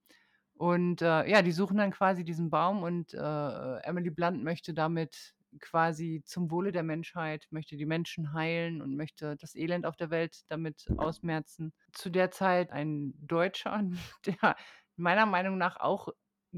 Und 0.55 1.01
äh, 1.01 1.29
ja, 1.29 1.41
die 1.41 1.51
suchen 1.53 1.77
dann 1.77 1.91
quasi 1.91 2.23
diesen 2.25 2.49
Baum 2.49 2.83
und 2.83 3.13
äh, 3.13 3.77
Emily 3.83 4.09
Blunt 4.09 4.43
möchte 4.43 4.73
damit 4.73 5.35
quasi 5.61 6.21
zum 6.25 6.51
Wohle 6.51 6.71
der 6.71 6.83
Menschheit, 6.83 7.47
möchte 7.49 7.77
die 7.77 7.85
Menschen 7.85 8.33
heilen 8.33 8.81
und 8.81 8.95
möchte 8.95 9.35
das 9.37 9.55
Elend 9.55 9.85
auf 9.85 9.95
der 9.95 10.09
Welt 10.11 10.41
damit 10.49 10.91
ausmerzen. 10.97 11.73
Zu 11.93 12.09
der 12.09 12.31
Zeit 12.31 12.71
ein 12.71 13.13
Deutscher, 13.19 13.83
der 14.25 14.55
meiner 14.99 15.25
Meinung 15.25 15.57
nach 15.57 15.77
auch 15.79 16.09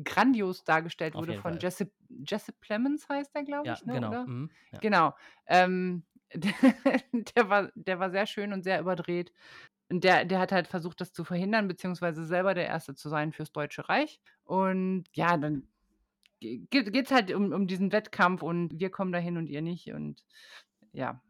grandios 0.03 0.63
dargestellt 0.63 1.15
Auf 1.15 1.21
wurde 1.21 1.35
von. 1.35 1.59
Jesse, 1.59 1.91
Jesse 2.09 2.53
Plemons 2.53 3.07
heißt 3.09 3.31
er, 3.35 3.43
glaube 3.43 3.67
Ja, 3.67 3.73
ich, 3.73 3.85
ne, 3.85 3.93
genau. 3.95 4.25
mhm, 4.25 4.51
ja. 4.71 4.79
Genau. 4.79 5.15
Ähm, 5.47 6.03
der, 6.33 7.49
war, 7.49 7.71
der 7.75 7.99
war 7.99 8.09
sehr 8.11 8.25
schön 8.25 8.53
und 8.53 8.63
sehr 8.63 8.79
überdreht. 8.79 9.33
Und 9.89 10.03
der, 10.05 10.23
der 10.23 10.39
hat 10.39 10.53
halt 10.53 10.67
versucht, 10.67 11.01
das 11.01 11.11
zu 11.11 11.25
verhindern, 11.25 11.67
beziehungsweise 11.67 12.25
selber 12.25 12.53
der 12.53 12.67
Erste 12.67 12.95
zu 12.95 13.09
sein 13.09 13.33
fürs 13.33 13.51
Deutsche 13.51 13.89
Reich. 13.89 14.21
Und 14.43 15.05
ja, 15.13 15.35
dann 15.37 15.67
geht 16.39 17.05
es 17.05 17.11
halt 17.11 17.33
um, 17.33 17.51
um 17.51 17.67
diesen 17.67 17.91
Wettkampf 17.91 18.41
und 18.41 18.79
wir 18.79 18.89
kommen 18.89 19.11
dahin 19.11 19.37
und 19.37 19.47
ihr 19.47 19.61
nicht. 19.61 19.91
Und 19.91 20.23
ja, 20.93 21.21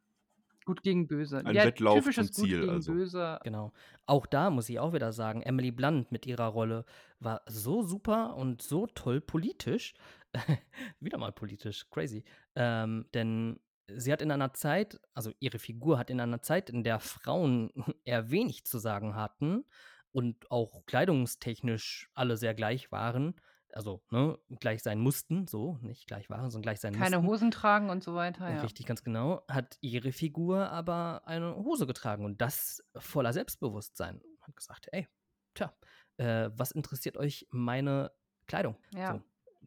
gut 0.65 0.83
gegen 0.83 1.07
böse. 1.07 1.39
Ein 1.45 1.55
ja, 1.55 1.65
Wettlauf 1.65 1.99
typisches 1.99 2.31
zum 2.31 2.45
Ziel, 2.45 2.59
gut 2.59 2.61
gegen 2.61 2.75
also. 2.75 2.93
böse. 2.93 3.39
Genau. 3.43 3.73
Auch 4.05 4.25
da 4.25 4.49
muss 4.49 4.69
ich 4.69 4.79
auch 4.79 4.93
wieder 4.93 5.11
sagen, 5.13 5.41
Emily 5.41 5.71
Blunt 5.71 6.11
mit 6.11 6.25
ihrer 6.25 6.47
Rolle 6.47 6.85
war 7.19 7.41
so 7.47 7.83
super 7.83 8.35
und 8.35 8.61
so 8.61 8.87
toll 8.87 9.21
politisch. 9.21 9.93
wieder 10.99 11.17
mal 11.17 11.31
politisch, 11.31 11.89
crazy. 11.89 12.23
Ähm, 12.55 13.05
denn 13.13 13.59
sie 13.87 14.11
hat 14.11 14.21
in 14.21 14.31
einer 14.31 14.53
Zeit, 14.53 14.99
also 15.13 15.31
ihre 15.39 15.59
Figur 15.59 15.97
hat 15.97 16.09
in 16.09 16.19
einer 16.19 16.41
Zeit, 16.41 16.69
in 16.69 16.83
der 16.83 16.99
Frauen 16.99 17.71
eher 18.05 18.31
wenig 18.31 18.65
zu 18.65 18.79
sagen 18.79 19.15
hatten 19.15 19.65
und 20.11 20.49
auch 20.51 20.85
kleidungstechnisch 20.85 22.09
alle 22.13 22.37
sehr 22.37 22.53
gleich 22.53 22.91
waren, 22.91 23.35
also 23.73 24.01
ne, 24.11 24.37
gleich 24.59 24.83
sein 24.83 24.99
mussten, 24.99 25.47
so, 25.47 25.77
nicht 25.81 26.07
gleich 26.07 26.29
waren, 26.29 26.49
sondern 26.49 26.63
gleich 26.63 26.79
sein 26.79 26.93
Keine 26.93 27.17
mussten. 27.17 27.31
Hosen 27.31 27.51
tragen 27.51 27.89
und 27.89 28.03
so 28.03 28.15
weiter. 28.15 28.49
Ja. 28.49 28.61
Richtig, 28.61 28.85
ganz 28.85 29.03
genau. 29.03 29.43
Hat 29.49 29.77
ihre 29.81 30.11
Figur 30.11 30.69
aber 30.69 31.23
eine 31.25 31.55
Hose 31.55 31.87
getragen 31.87 32.25
und 32.25 32.41
das 32.41 32.83
voller 32.95 33.33
Selbstbewusstsein. 33.33 34.21
Hat 34.41 34.55
gesagt, 34.55 34.87
ey, 34.91 35.07
tja, 35.53 35.73
äh, 36.17 36.49
was 36.55 36.71
interessiert 36.71 37.17
euch 37.17 37.47
meine 37.51 38.11
Kleidung? 38.47 38.77
Ja. 38.95 39.13
So, 39.13 39.21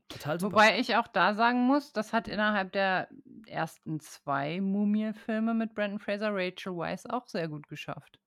total 0.08 0.40
super. 0.40 0.52
Wobei 0.52 0.78
ich 0.78 0.96
auch 0.96 1.08
da 1.08 1.34
sagen 1.34 1.66
muss, 1.66 1.92
das 1.92 2.12
hat 2.12 2.28
innerhalb 2.28 2.72
der 2.72 3.08
ersten 3.46 4.00
zwei 4.00 4.60
Mumie-Filme 4.60 5.54
mit 5.54 5.74
Brandon 5.74 5.98
Fraser 5.98 6.30
Rachel 6.32 6.76
Weisz 6.76 7.06
auch 7.06 7.26
sehr 7.28 7.48
gut 7.48 7.68
geschafft. 7.68 8.20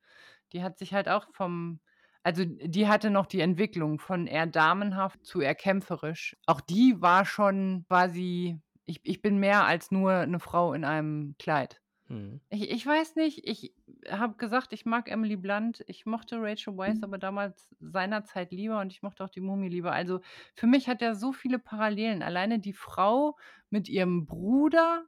Die 0.54 0.64
hat 0.64 0.78
sich 0.78 0.94
halt 0.94 1.10
auch 1.10 1.28
vom, 1.34 1.80
also 2.28 2.44
die 2.44 2.90
hatte 2.90 3.10
noch 3.10 3.26
die 3.26 3.40
Entwicklung 3.40 4.00
von 4.00 4.28
eher 4.28 4.48
damenhaft 4.48 5.26
zu 5.26 5.40
eher 5.40 5.56
kämpferisch. 5.56 6.36
Auch 6.46 6.60
die 6.60 7.02
war 7.02 7.24
schon 7.24 7.86
quasi, 7.88 8.60
ich, 8.86 9.00
ich 9.04 9.22
bin 9.22 9.38
mehr 9.38 9.66
als 9.66 9.92
nur 9.92 10.12
eine 10.12 10.42
Frau 10.42 10.74
in 10.74 10.84
einem 10.84 11.36
Kleid. 11.40 11.80
Hm. 12.08 12.42
Ich, 12.50 12.70
ich 12.70 12.86
weiß 12.86 13.16
nicht, 13.16 13.48
ich 13.48 13.74
habe 14.10 14.36
gesagt, 14.36 14.74
ich 14.74 14.86
mag 14.86 15.10
Emily 15.10 15.38
Blunt, 15.38 15.86
ich 15.88 16.06
mochte 16.06 16.36
Rachel 16.42 16.76
Weisz 16.76 17.02
aber 17.02 17.18
damals 17.18 17.66
seinerzeit 17.80 18.52
lieber 18.52 18.82
und 18.82 18.92
ich 18.92 19.02
mochte 19.02 19.24
auch 19.24 19.30
die 19.30 19.40
Mumie 19.40 19.70
lieber. 19.70 19.94
Also 19.94 20.20
für 20.54 20.68
mich 20.68 20.90
hat 20.90 21.02
er 21.02 21.16
so 21.16 21.32
viele 21.32 21.60
Parallelen. 21.60 22.22
Alleine 22.24 22.60
die 22.60 22.74
Frau 22.74 23.38
mit 23.70 23.88
ihrem 23.88 24.26
Bruder 24.26 25.06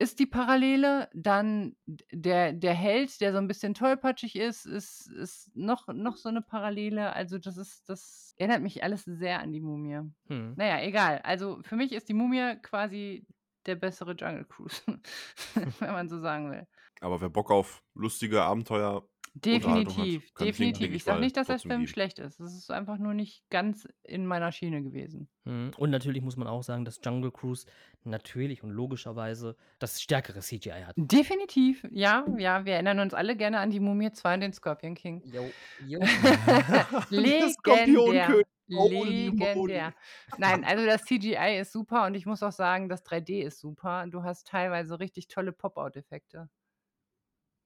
ist 0.00 0.20
die 0.20 0.26
Parallele, 0.26 1.08
dann 1.12 1.76
der, 2.12 2.52
der 2.52 2.74
Held, 2.74 3.20
der 3.20 3.32
so 3.32 3.38
ein 3.38 3.48
bisschen 3.48 3.74
tollpatschig 3.74 4.36
ist, 4.36 4.64
ist, 4.64 5.08
ist 5.08 5.50
noch, 5.56 5.88
noch 5.88 6.16
so 6.16 6.28
eine 6.28 6.40
Parallele. 6.40 7.12
Also 7.12 7.38
das 7.38 7.56
ist, 7.56 7.88
das 7.88 8.34
erinnert 8.36 8.62
mich 8.62 8.84
alles 8.84 9.04
sehr 9.04 9.40
an 9.40 9.52
die 9.52 9.60
Mumie. 9.60 10.08
Hm. 10.28 10.54
Naja, 10.56 10.80
egal. 10.82 11.18
Also 11.24 11.60
für 11.62 11.74
mich 11.74 11.92
ist 11.92 12.08
die 12.08 12.14
Mumie 12.14 12.56
quasi 12.62 13.26
der 13.66 13.74
bessere 13.74 14.12
Jungle 14.12 14.44
Cruise, 14.44 14.82
wenn 15.80 15.92
man 15.92 16.08
so 16.08 16.20
sagen 16.20 16.50
will. 16.50 16.66
Aber 17.00 17.20
wer 17.20 17.28
Bock 17.28 17.50
auf 17.50 17.82
lustige 17.94 18.42
Abenteuer 18.42 19.04
Hat, 19.38 19.44
Definitiv, 19.44 20.24
ich 20.24 20.34
definitiv. 20.34 20.94
Ich 20.94 21.04
sage 21.04 21.20
nicht, 21.20 21.36
dass 21.36 21.46
der 21.46 21.56
trotzdem 21.56 21.70
Film 21.70 21.80
geben. 21.82 21.92
schlecht 21.92 22.18
ist. 22.18 22.40
Es 22.40 22.54
ist 22.54 22.70
einfach 22.70 22.98
nur 22.98 23.14
nicht 23.14 23.48
ganz 23.50 23.88
in 24.02 24.26
meiner 24.26 24.52
Schiene 24.52 24.82
gewesen. 24.82 25.28
Hm. 25.44 25.70
Und 25.76 25.90
natürlich 25.90 26.22
muss 26.22 26.36
man 26.36 26.48
auch 26.48 26.62
sagen, 26.62 26.84
dass 26.84 27.00
Jungle 27.04 27.30
Cruise 27.30 27.66
natürlich 28.04 28.62
und 28.62 28.70
logischerweise 28.70 29.56
das 29.78 30.00
stärkere 30.00 30.40
CGI 30.40 30.84
hat. 30.86 30.94
Definitiv, 30.96 31.86
ja, 31.90 32.26
ja. 32.38 32.64
Wir 32.64 32.74
erinnern 32.74 33.00
uns 33.00 33.14
alle 33.14 33.36
gerne 33.36 33.60
an 33.60 33.70
die 33.70 33.80
Mumie 33.80 34.12
2 34.12 34.34
und 34.34 34.40
den 34.40 34.52
Scorpion 34.52 34.94
King. 34.94 35.22
Jo, 35.24 35.48
jo. 35.86 36.00
Legendär. 37.10 38.42
Moly. 38.68 39.30
Legendär. 39.30 39.94
Nein, 40.36 40.64
also 40.64 40.84
das 40.84 41.04
CGI 41.04 41.58
ist 41.60 41.72
super 41.72 42.06
und 42.06 42.14
ich 42.14 42.26
muss 42.26 42.42
auch 42.42 42.52
sagen, 42.52 42.88
das 42.88 43.04
3D 43.04 43.42
ist 43.42 43.60
super. 43.60 44.06
Du 44.08 44.22
hast 44.22 44.46
teilweise 44.46 45.00
richtig 45.00 45.28
tolle 45.28 45.52
Pop-Out-Effekte. 45.52 46.48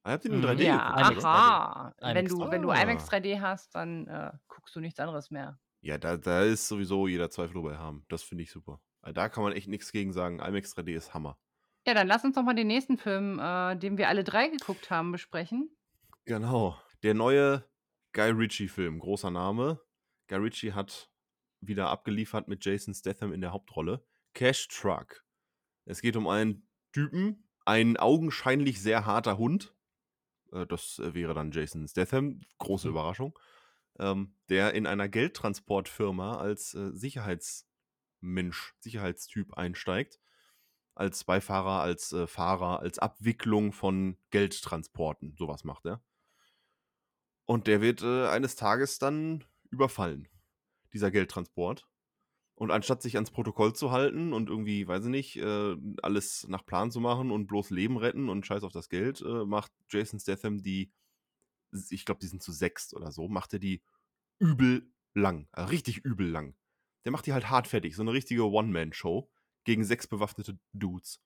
Ah, 0.04 0.12
habt 0.12 0.24
ihr 0.24 0.30
den 0.32 0.40
Mhm. 0.40 0.44
3D 0.46 0.64
Ja, 0.64 0.90
IMAX 0.94 1.08
geguckt? 1.10 1.24
aha. 1.26 1.94
IMAX 2.00 2.14
Wenn 2.14 2.26
du, 2.26 2.36
3D. 2.44 2.50
wenn 2.50 2.62
du 2.62 2.70
Ah. 2.70 2.82
IMAX 2.82 3.04
3D 3.08 3.40
hast, 3.40 3.74
dann 3.74 4.06
äh, 4.08 4.32
guckst 4.48 4.74
du 4.74 4.80
nichts 4.80 4.98
anderes 5.00 5.30
mehr. 5.30 5.58
Ja, 5.80 5.98
da, 5.98 6.16
da 6.16 6.42
ist 6.42 6.68
sowieso 6.68 7.06
jeder 7.08 7.30
Zweifel 7.30 7.54
drüber 7.54 7.78
haben. 7.78 8.04
Das 8.08 8.22
finde 8.22 8.44
ich 8.44 8.50
super. 8.50 8.80
Also 9.00 9.14
Da 9.14 9.28
kann 9.28 9.42
man 9.44 9.52
echt 9.52 9.68
nichts 9.68 9.92
gegen 9.92 10.12
sagen. 10.12 10.38
IMAX 10.40 10.74
3D 10.76 10.94
ist 10.96 11.14
Hammer. 11.14 11.38
Ja, 11.86 11.94
dann 11.94 12.06
lass 12.06 12.24
uns 12.24 12.36
doch 12.36 12.42
mal 12.44 12.54
den 12.54 12.68
nächsten 12.68 12.98
Film, 12.98 13.38
äh, 13.40 13.76
den 13.76 13.96
wir 13.98 14.08
alle 14.08 14.22
drei 14.24 14.48
geguckt 14.48 14.90
haben, 14.90 15.10
besprechen. 15.12 15.70
Genau. 16.24 16.80
Der 17.02 17.14
neue 17.14 17.64
Guy 18.12 18.30
Ritchie-Film, 18.30 19.00
großer 19.00 19.30
Name. 19.30 19.80
Guy 20.28 20.38
Ritchie 20.38 20.72
hat 20.72 21.10
wieder 21.60 21.88
abgeliefert 21.90 22.46
mit 22.48 22.64
Jason 22.64 22.94
Statham 22.94 23.32
in 23.32 23.40
der 23.40 23.52
Hauptrolle. 23.52 24.04
Cash 24.34 24.68
Truck. 24.68 25.24
Es 25.84 26.00
geht 26.00 26.16
um 26.16 26.28
einen 26.28 26.68
Typen, 26.92 27.48
ein 27.64 27.96
augenscheinlich 27.96 28.80
sehr 28.80 29.04
harter 29.06 29.38
Hund. 29.38 29.74
Äh, 30.52 30.66
Das 30.66 30.98
äh, 30.98 31.14
wäre 31.14 31.34
dann 31.34 31.50
Jason 31.52 31.86
Statham, 31.88 32.40
große 32.58 32.88
Mhm. 32.88 32.90
Überraschung. 32.90 33.38
Ähm, 33.98 34.36
der 34.48 34.74
in 34.74 34.86
einer 34.86 35.08
Geldtransportfirma 35.08 36.38
als 36.38 36.74
äh, 36.74 36.92
Sicherheitsmensch, 36.92 38.74
Sicherheitstyp 38.80 39.54
einsteigt. 39.54 40.20
Als 40.94 41.24
Beifahrer, 41.24 41.82
als 41.82 42.12
äh, 42.12 42.26
Fahrer, 42.26 42.80
als 42.80 42.98
Abwicklung 42.98 43.72
von 43.72 44.18
Geldtransporten. 44.30 45.36
Sowas 45.38 45.64
macht 45.64 45.86
er. 45.86 46.02
Und 47.46 47.66
der 47.68 47.80
wird 47.80 48.02
äh, 48.02 48.26
eines 48.28 48.56
Tages 48.56 48.98
dann 48.98 49.44
überfallen, 49.70 50.28
dieser 50.92 51.10
Geldtransport. 51.10 51.88
Und 52.62 52.70
anstatt 52.70 53.02
sich 53.02 53.16
ans 53.16 53.32
Protokoll 53.32 53.72
zu 53.72 53.90
halten 53.90 54.32
und 54.32 54.48
irgendwie, 54.48 54.86
weiß 54.86 55.06
ich 55.06 55.10
nicht, 55.10 55.36
äh, 55.36 55.76
alles 56.00 56.46
nach 56.46 56.64
Plan 56.64 56.92
zu 56.92 57.00
machen 57.00 57.32
und 57.32 57.48
bloß 57.48 57.70
Leben 57.70 57.96
retten 57.96 58.28
und 58.28 58.46
scheiß 58.46 58.62
auf 58.62 58.70
das 58.70 58.88
Geld, 58.88 59.20
äh, 59.20 59.44
macht 59.44 59.72
Jason 59.90 60.20
Statham 60.20 60.62
die, 60.62 60.92
ich 61.90 62.04
glaube, 62.04 62.20
die 62.20 62.28
sind 62.28 62.40
zu 62.40 62.52
sechst 62.52 62.94
oder 62.94 63.10
so, 63.10 63.26
macht 63.26 63.52
er 63.52 63.58
die 63.58 63.82
übel 64.38 64.88
lang, 65.12 65.48
also 65.50 65.70
richtig 65.70 66.04
übel 66.04 66.28
lang. 66.28 66.54
Der 67.04 67.10
macht 67.10 67.26
die 67.26 67.32
halt 67.32 67.50
hart 67.50 67.66
fertig, 67.66 67.96
so 67.96 68.02
eine 68.02 68.12
richtige 68.12 68.48
One-Man-Show 68.48 69.28
gegen 69.64 69.82
sechs 69.82 70.06
bewaffnete 70.06 70.56
Dudes. 70.72 71.20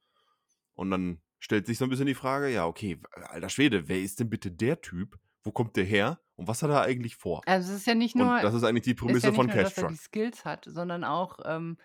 Und 0.72 0.90
dann 0.90 1.20
stellt 1.38 1.66
sich 1.66 1.76
so 1.76 1.84
ein 1.84 1.90
bisschen 1.90 2.06
die 2.06 2.14
Frage, 2.14 2.48
ja, 2.48 2.64
okay, 2.64 2.98
alter 3.10 3.50
Schwede, 3.50 3.88
wer 3.88 4.00
ist 4.00 4.20
denn 4.20 4.30
bitte 4.30 4.50
der 4.50 4.80
Typ, 4.80 5.18
wo 5.46 5.52
kommt 5.52 5.76
der 5.76 5.84
her 5.84 6.20
und 6.36 6.48
was 6.48 6.62
hat 6.62 6.70
er 6.70 6.82
eigentlich 6.82 7.16
vor? 7.16 7.46
Also, 7.46 7.72
es 7.72 7.80
ist 7.80 7.86
ja 7.86 7.94
nicht 7.94 8.16
Und 8.16 8.42
nur 8.42 8.44
das 8.44 8.54
ist 8.54 8.64
eigentlich 8.64 8.84
die 8.84 8.94
Prämisse 8.94 9.32
ja 9.32 9.32
von 9.32 9.48
nur, 9.48 9.56
Cash 9.56 9.74
dass 9.74 9.78
er 9.78 9.84
Truck. 9.84 9.94
die 9.94 9.96
Skills 9.96 10.44
hat, 10.44 10.64
sondern 10.66 11.04
auch, 11.04 11.38
ähm, 11.44 11.78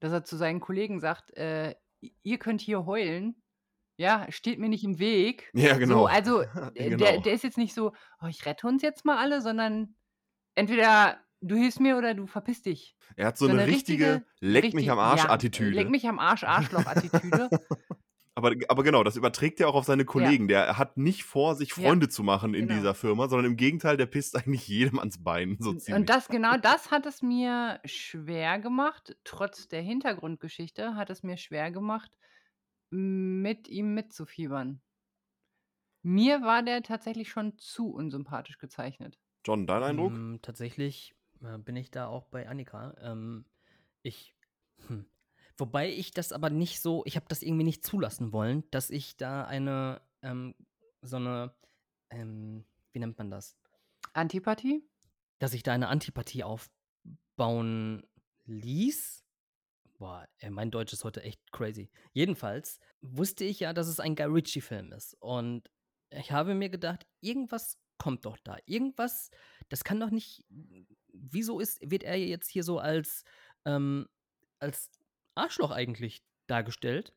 dass 0.00 0.12
er 0.12 0.24
zu 0.24 0.36
seinen 0.36 0.60
Kollegen 0.60 1.00
sagt, 1.00 1.36
äh: 1.36 1.74
„I 2.02 2.14
ihr 2.22 2.38
könnt 2.38 2.60
hier 2.62 2.86
heulen, 2.86 3.42
ja, 3.98 4.26
steht 4.32 4.58
mir 4.60 4.68
nicht 4.70 4.84
im 4.84 4.98
Weg.“ 5.00 5.54
Ja, 5.54 5.76
So, 5.82 6.06
genau. 6.06 6.06
also, 6.06 6.42
äh, 6.74 6.92
der 6.92 7.18
Genau. 7.18 7.22
der 7.22 7.34
ist 7.34 7.44
jetzt 7.44 7.58
nicht 7.58 7.74
so: 7.74 7.92
„Oh, 8.22 8.26
ich 8.28 8.46
rette 8.46 8.66
uns 8.68 8.82
jetzt 8.82 9.04
mal 9.04 9.18
alle“, 9.18 9.42
sondern 9.42 9.96
entweder 10.56 11.20
du 11.42 11.56
hilfst 11.56 11.80
mir 11.80 11.98
oder 11.98 12.14
du 12.14 12.26
verpiss 12.28 12.62
dich. 12.62 12.96
Er 13.16 13.26
hat 13.28 13.38
so 13.38 13.46
So 13.46 13.54
'ne 13.54 13.54
'ne 13.54 13.70
richtige 13.70 14.22
richtige 14.22 14.24
Leck 14.40 14.74
mich 14.74 14.90
am 14.90 14.98
ja, 15.02 15.38
Arsch-Attitüde. 15.38 15.50
Leck 15.58 15.90
mich 15.90 16.08
am 16.08 16.18
Arsch 16.20 16.44
Arschloch-Attitüde. 16.44 17.52
Aber 18.34 18.52
aber 18.68 18.82
genau, 18.82 19.04
das 19.04 19.16
überträgt 19.16 19.60
er 19.60 19.68
auch 19.68 19.74
auf 19.74 19.84
seine 19.84 20.04
Ja. 20.14 20.32
Kollegen. 20.32 20.48
Der 20.48 20.78
hat 20.78 20.96
nicht 20.96 21.24
vor, 21.24 21.54
sich 21.54 21.72
Ja, 21.74 21.92
Freunde 21.92 22.08
zu 22.08 22.22
machen 22.22 22.54
in 22.54 22.66
genau. 22.66 22.68
dieser 22.68 22.94
Firma, 22.94 23.28
sondern 23.28 23.52
im 23.52 23.56
Gegenteil, 23.56 23.96
der 23.96 24.06
pisst 24.06 24.36
eigentlich 24.36 24.68
jedem 24.68 24.98
ans 24.98 25.22
Bein, 25.22 25.56
so 25.60 25.72
Und 25.72 25.82
und 25.90 26.08
ziemlich. 26.08 26.10
das 26.10 26.28
genau 26.28 26.56
das 26.58 26.90
hat 26.90 27.06
es 27.06 27.22
mir 27.22 27.80
schwer 27.84 28.58
gemacht. 28.60 29.16
Trotz 29.24 29.68
der 29.68 29.82
Hintergrundgeschichte 29.82 30.94
hat 30.96 31.10
es 31.10 31.22
mir 31.22 31.36
schwer 31.36 31.70
gemacht, 31.70 32.16
mit 32.90 33.68
ihm 33.68 33.94
mitzufiebern. 33.94 34.82
Mir 36.02 36.42
war 36.42 36.62
der 36.62 36.82
tatsächlich 36.82 37.28
schon 37.30 37.58
zu 37.58 37.90
unsympathisch 37.92 38.58
gezeichnet. 38.58 39.18
John, 39.44 39.66
dein 39.68 39.82
Eindruck? 39.84 40.14
Hm, 40.14 40.40
tatsächlich, 40.42 41.14
äh, 41.42 41.58
bin 41.58 41.76
ich 41.76 41.90
da 41.90 42.06
auch 42.08 42.26
bei 42.28 42.48
Annika. 42.48 42.94
Ähm, 43.00 43.46
ich 44.02 44.36
hm, 44.88 45.06
wobei 45.62 45.90
ich 45.92 46.10
das 46.12 46.32
aber 46.32 46.50
nicht 46.50 46.80
so 46.82 47.04
ich 47.06 47.16
habe 47.16 47.26
das 47.28 47.42
irgendwie 47.42 47.64
nicht 47.64 47.84
zulassen 47.86 48.32
wollen, 48.32 48.64
dass 48.72 48.90
ich 48.90 49.16
da 49.16 49.44
eine, 49.46 50.02
ähm 50.22 50.54
so 51.02 51.18
'ne, 51.20 51.54
ähm 52.10 52.66
wie 52.92 52.98
nennt 53.00 53.18
man 53.18 53.30
das? 53.30 53.56
Antipathie? 54.14 54.82
Dass 55.40 55.54
ich 55.54 55.62
da 55.62 55.72
eine 55.72 55.88
Antipathie 55.88 56.44
aufbauen 56.44 58.06
ließ? 58.44 59.24
Boah, 59.98 60.28
ey, 60.38 60.50
mein 60.50 60.70
Deutsch 60.70 60.92
ist 60.92 61.04
heute 61.04 61.22
echt 61.22 61.52
crazy. 61.52 61.90
Jedenfalls 62.12 62.80
wusste 63.02 63.44
ich 63.44 63.60
ja, 63.60 63.72
dass 63.72 63.86
es 63.88 64.00
ein 64.00 64.16
Guy 64.16 64.26
Ritchie-Film 64.26 64.92
ist 64.92 65.14
und 65.20 65.70
ich 66.10 66.32
habe 66.32 66.54
mir 66.54 66.70
gedacht: 66.70 67.06
„Irgendwas 67.20 67.78
kommt 67.98 68.24
doch 68.24 68.36
da. 68.44 68.58
Irgendwas 68.66 69.30
das 69.68 69.84
kann 69.84 70.00
doch 70.00 70.10
nicht 70.10 70.44
wieso 71.12 71.60
ist 71.60 71.78
wird 71.90 72.02
er 72.04 72.16
jetzt 72.18 72.50
hier 72.50 72.64
so 72.64 72.78
als, 72.78 73.24
ähm 73.64 74.08
als 74.60 74.90
Arschloch 75.34 75.70
eigentlich 75.70 76.24
dargestellt?“ 76.46 77.14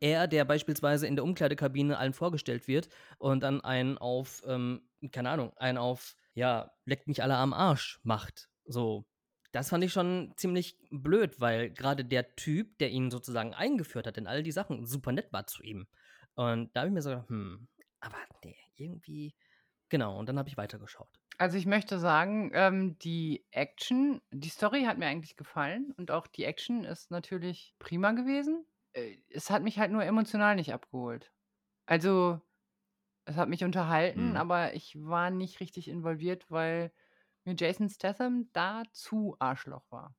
Er, 0.00 0.26
der 0.28 0.44
beispielsweise 0.44 1.06
in 1.06 1.16
der 1.16 1.24
Umkleidekabine 1.24 1.98
allen 1.98 2.12
vorgestellt 2.12 2.68
wird 2.68 2.88
und 3.18 3.42
dann 3.42 3.60
einen 3.60 3.98
auf, 3.98 4.42
ähm 4.46 4.88
keine 5.10 5.30
Ahnung, 5.30 5.52
einen 5.56 5.78
auf, 5.78 6.14
ja, 6.34 6.70
leckt 6.84 7.08
mich 7.08 7.22
alle 7.24 7.34
am 7.36 7.52
Arsch 7.52 7.98
macht, 8.04 8.48
so. 8.64 9.04
Das 9.50 9.68
fand 9.68 9.84
ich 9.84 9.92
schon 9.92 10.32
ziemlich 10.36 10.78
blöd, 10.90 11.40
weil 11.40 11.70
grade 11.74 12.04
der 12.06 12.36
Typ, 12.36 12.78
der 12.78 12.90
ihn 12.90 13.10
sozusagen 13.10 13.52
eingeführt 13.52 14.06
hat 14.06 14.16
in 14.16 14.26
all 14.26 14.42
die 14.42 14.52
Sachen, 14.52 14.86
super 14.86 15.12
nett 15.12 15.30
war 15.32 15.46
zu 15.46 15.62
ihm. 15.62 15.88
Und 16.34 16.70
da 16.74 16.80
habe 16.80 16.88
ich 16.88 16.94
mir 16.94 17.02
so 17.02 17.10
gedacht: 17.10 17.28
„Hm, 17.28 17.68
aber 18.00 18.16
ne, 18.44 18.54
irgendwie“ 18.76 19.34
genau, 19.90 20.18
und 20.18 20.28
dann 20.28 20.38
habe 20.38 20.48
ich 20.50 20.58
weitergeschaut. 20.58 21.21
Also, 21.38 21.56
ich 21.58 21.66
möchte 21.66 21.98
sagen, 21.98 22.50
ähm, 22.54 22.98
die 22.98 23.46
Action 23.50 24.20
die 24.30 24.48
Story 24.48 24.84
hat 24.84 24.98
mir 24.98 25.06
eigentlich 25.06 25.36
gefallen 25.36 25.92
und 25.96 26.10
auch 26.10 26.26
die 26.26 26.44
Action 26.44 26.84
ist 26.84 27.10
natürlich 27.10 27.74
prima 27.78 28.12
gewesen. 28.12 28.66
Äh, 28.92 29.18
es 29.30 29.50
hat 29.50 29.62
mich 29.62 29.78
halt 29.78 29.90
nur 29.92 30.04
emotional 30.04 30.56
nicht 30.56 30.72
abgeholt. 30.72 31.32
Also, 31.86 32.40
es 33.26 33.36
hat 33.36 33.48
mich 33.50 33.64
unterhalten, 33.64 34.36
Mhm. 34.36 34.38
aber 34.38 34.74
ich 34.74 34.96
war 35.02 35.30
nicht 35.30 35.60
richtig 35.60 35.88
involviert, 35.88 36.50
weil 36.50 36.92
mir 37.44 37.56
Jason 37.58 37.90
Statham 37.90 38.50
da 38.52 38.84
zu 38.92 39.36
Arschloch 39.40 39.84
war. 39.90 40.16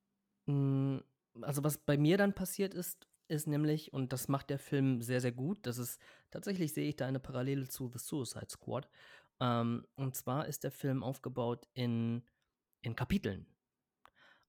Hm, 0.47 1.03
also, 1.41 1.63
was 1.63 1.77
bei 1.77 1.97
mir 1.97 2.17
dann 2.17 2.33
passiert 2.35 2.73
ist, 2.73 3.07
ist 3.29 3.47
nämlich 3.47 3.93
und 3.93 4.11
das 4.13 4.27
macht 4.27 4.49
der 4.49 4.59
Film 4.59 5.01
sehr, 5.01 5.21
sehr 5.21 5.31
gut, 5.31 5.65
das 5.65 5.77
ist 5.77 5.99
tatsächlich 6.29 6.73
sehe 6.73 6.89
ich 6.89 6.95
da 6.97 7.07
eine 7.07 7.19
Parallele 7.21 7.67
zu 7.69 7.89
„The 7.91 7.97
Suicide 7.99 8.47
Squad“. 8.49 8.89
Ähm, 9.41 9.85
und 9.95 10.15
zwar 10.15 10.47
ist 10.47 10.63
der 10.63 10.71
Film 10.71 11.03
aufgebaut 11.03 11.67
in 11.73 12.23
in 12.81 12.95
Kapiteln. 12.95 13.47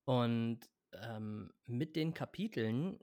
Und, 0.05 0.61
ähm, 0.93 1.53
mit 1.67 1.97
den 1.97 2.15
Kapiteln, 2.15 2.99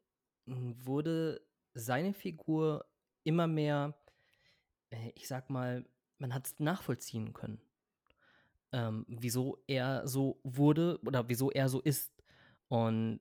hm, 0.47 0.75
wurde 0.85 1.41
seine 1.73 2.13
Figur 2.13 2.85
immer 3.23 3.47
mehr, 3.47 3.97
äh, 4.91 5.11
ich 5.15 5.27
sage 5.27 5.53
mal, 5.53 5.85
man 6.19 6.33
hat's 6.33 6.59
nachvollziehen 6.59 7.33
können. 7.33 7.61
Ähm, 8.73 9.05
wieso 9.09 9.61
er 9.67 10.07
so 10.07 10.39
wurde 10.43 10.99
oder 11.05 11.27
wieso 11.27 11.51
er 11.51 11.67
so 11.69 11.81
ist. 11.81 12.13
Und 12.69 13.19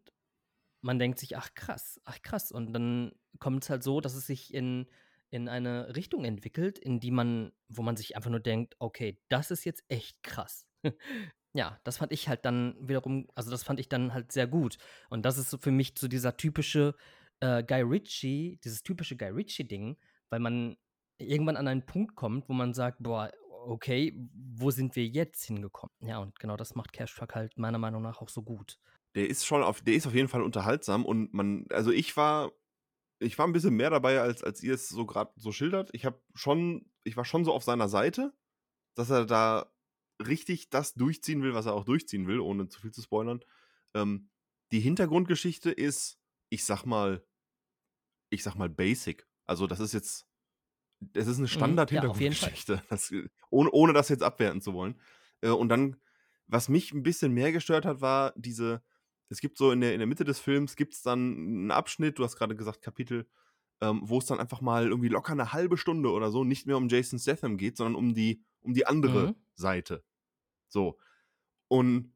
man 0.82 0.98
denkt 0.98 1.18
sich: 1.18 1.36
„Ach 1.36 1.54
krass, 1.54 2.00
ach 2.04 2.22
krass.“ 2.22 2.52
Und 2.52 2.72
dann 2.72 3.12
kommt's 3.40 3.70
halt 3.70 3.82
so, 3.82 4.00
dass 4.00 4.14
es 4.14 4.26
sich 4.26 4.54
in 4.54 4.86
in 5.30 5.48
eine 5.48 5.94
Richtung 5.96 6.24
entwickelt, 6.24 6.78
in 6.78 7.00
die 7.00 7.10
man 7.10 7.52
wo 7.68 7.82
man 7.82 7.96
sich 7.96 8.16
einfach 8.16 8.30
nur 8.30 8.40
denkt: 8.40 8.76
„Okay, 8.78 9.20
das 9.28 9.50
ist 9.50 9.64
jetzt 9.64 9.84
echt 9.88 10.22
krass.“ 10.22 10.66
Ja, 11.54 11.80
das 11.84 11.98
fand 11.98 12.12
ich 12.12 12.28
halt 12.28 12.44
dann 12.44 12.76
wiederum 12.80 13.26
also, 13.34 13.50
das 13.50 13.64
fand 13.64 13.80
ich 13.80 13.88
dann 13.88 14.14
halt 14.14 14.30
sehr 14.32 14.46
gut. 14.46 14.78
Und 15.10 15.24
das 15.26 15.36
ist 15.38 15.50
so 15.50 15.58
für 15.58 15.72
mich 15.72 15.94
so 15.98 16.06
dieser 16.08 16.36
typische, 16.36 16.94
äh, 17.40 17.64
Guy 17.64 17.82
Ritchie 17.82 18.60
dieses 18.64 18.82
typische 18.84 19.16
Guy 19.16 19.30
Ritchie-Ding, 19.30 19.96
weil 20.30 20.38
man 20.40 20.76
irgendwann 21.18 21.56
an 21.56 21.66
einen 21.68 21.86
Punkt 21.86 22.14
kommt, 22.16 22.48
wo 22.48 22.52
man 22.52 22.72
sagt: 22.74 22.98
„Boah, 23.02 23.32
okay, 23.66 24.14
wo 24.32 24.70
sind 24.70 24.94
wir 24.96 25.06
jetzt 25.06 25.44
hingekommen?“ 25.44 25.92
Ja, 26.00 26.18
und 26.18 26.38
genau 26.38 26.56
das 26.56 26.74
macht 26.76 26.92
Cash 26.92 27.14
Truck 27.16 27.34
halt 27.34 27.58
meiner 27.58 27.78
Meinung 27.78 28.02
nach 28.02 28.22
auch 28.22 28.28
so 28.28 28.42
gut. 28.42 28.78
Der 29.16 29.28
ist 29.28 29.44
schon 29.44 29.62
auf 29.64 29.80
der 29.82 29.94
ist 29.94 30.06
auf 30.06 30.14
jeden 30.14 30.28
Fall 30.28 30.42
unterhaltsam 30.42 31.04
und 31.04 31.34
man 31.34 31.66
also, 31.70 31.90
ich 31.90 32.16
war 32.16 32.52
ich 33.20 33.38
war 33.38 33.46
'n 33.46 33.52
bisschen 33.52 33.74
mehr 33.76 33.90
dabei, 33.90 34.20
als 34.20 34.44
als 34.44 34.62
ihr 34.62 34.74
es 34.74 34.88
so 34.88 35.06
grad 35.06 35.32
so 35.36 35.52
schildert. 35.52 35.90
Ich 35.94 36.04
habe 36.06 36.22
schon 36.34 36.90
ich 37.04 37.16
war 37.16 37.24
schon 37.26 37.44
so 37.44 37.52
auf 37.54 37.64
seiner 37.64 37.88
Seite, 37.88 38.34
dass 38.96 39.10
er 39.10 39.26
da 39.26 39.72
richtig 40.26 40.70
das 40.70 40.94
durchziehen 40.94 41.42
will, 41.42 41.54
was 41.54 41.66
er 41.66 41.74
auch 41.74 41.84
durchziehen 41.84 42.26
will, 42.28 42.40
ohne 42.40 42.68
zu 42.68 42.80
viel 42.80 42.92
zu 42.92 43.02
spoilern. 43.02 43.40
Ähm, 43.94 44.30
die 44.72 44.80
Hintergrundgeschichte 44.80 45.70
ist, 45.72 46.18
ich 46.50 46.64
sage 46.64 46.88
mal 46.88 47.24
ich 48.32 48.42
sage 48.44 48.58
mal, 48.58 48.68
basic. 48.68 49.26
Also, 49.46 49.66
das 49.66 49.80
ist 49.80 49.92
jetzt 49.92 50.26
das 51.00 51.26
ist 51.28 51.38
'ne 51.38 51.48
Mhm, 51.50 51.80
ja. 51.90 52.10
Standard-Hintergrundgeschichte, 52.14 52.82
das 52.90 53.12
ohne 53.50 53.70
ohne 53.72 53.92
das 53.94 54.08
jetzt 54.10 54.22
abwerten 54.22 54.60
zu 54.62 54.74
wollen. 54.74 55.00
Äh, 55.42 55.50
und 55.50 55.68
dann 55.70 55.96
was 56.48 56.68
mich 56.68 56.92
'n 56.92 57.02
bisschen 57.04 57.32
mehr 57.32 57.52
gestört 57.52 57.84
hat, 57.86 58.00
war 58.02 58.34
diese 58.36 58.82
es 59.30 59.40
gibt 59.40 59.58
so 59.58 59.72
in 59.72 59.80
der 59.82 59.94
in 59.94 60.00
der 60.00 60.08
Mitte 60.08 60.24
des 60.24 60.40
Films 60.40 60.76
gibt's 60.76 61.02
dann 61.02 61.66
'n 61.68 61.72
Abschnitt, 61.72 62.18
du 62.20 62.24
hast 62.24 62.36
grade 62.36 62.56
gesagt 62.56 62.82
Kapitel, 62.82 63.28
ähm, 63.82 64.00
wo's 64.04 64.26
dann 64.26 64.40
einfach 64.40 64.60
mal 64.62 64.88
irgendwie 64.88 65.08
locker 65.10 65.34
'ne 65.36 65.52
1/2 65.54 65.78
Stunde 65.78 66.10
oder 66.12 66.30
so 66.32 66.44
nicht 66.44 66.66
mehr 66.66 66.76
um 66.78 66.88
Jason 66.88 67.18
Statham 67.20 67.56
geht, 67.58 67.76
sondern 67.78 67.96
um 67.96 68.14
die 68.14 68.44
um 68.62 68.74
die 68.74 68.86
andere 68.86 69.30
Mhm. 69.30 69.40
Seite. 69.56 70.04
So. 70.68 70.98
Und 71.68 72.14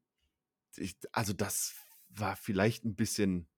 ich 0.77 0.97
also, 1.13 1.33
das 1.35 1.77
war 2.11 2.37
vielleicht 2.37 2.85
'n 2.87 2.97
bisschen 2.97 3.49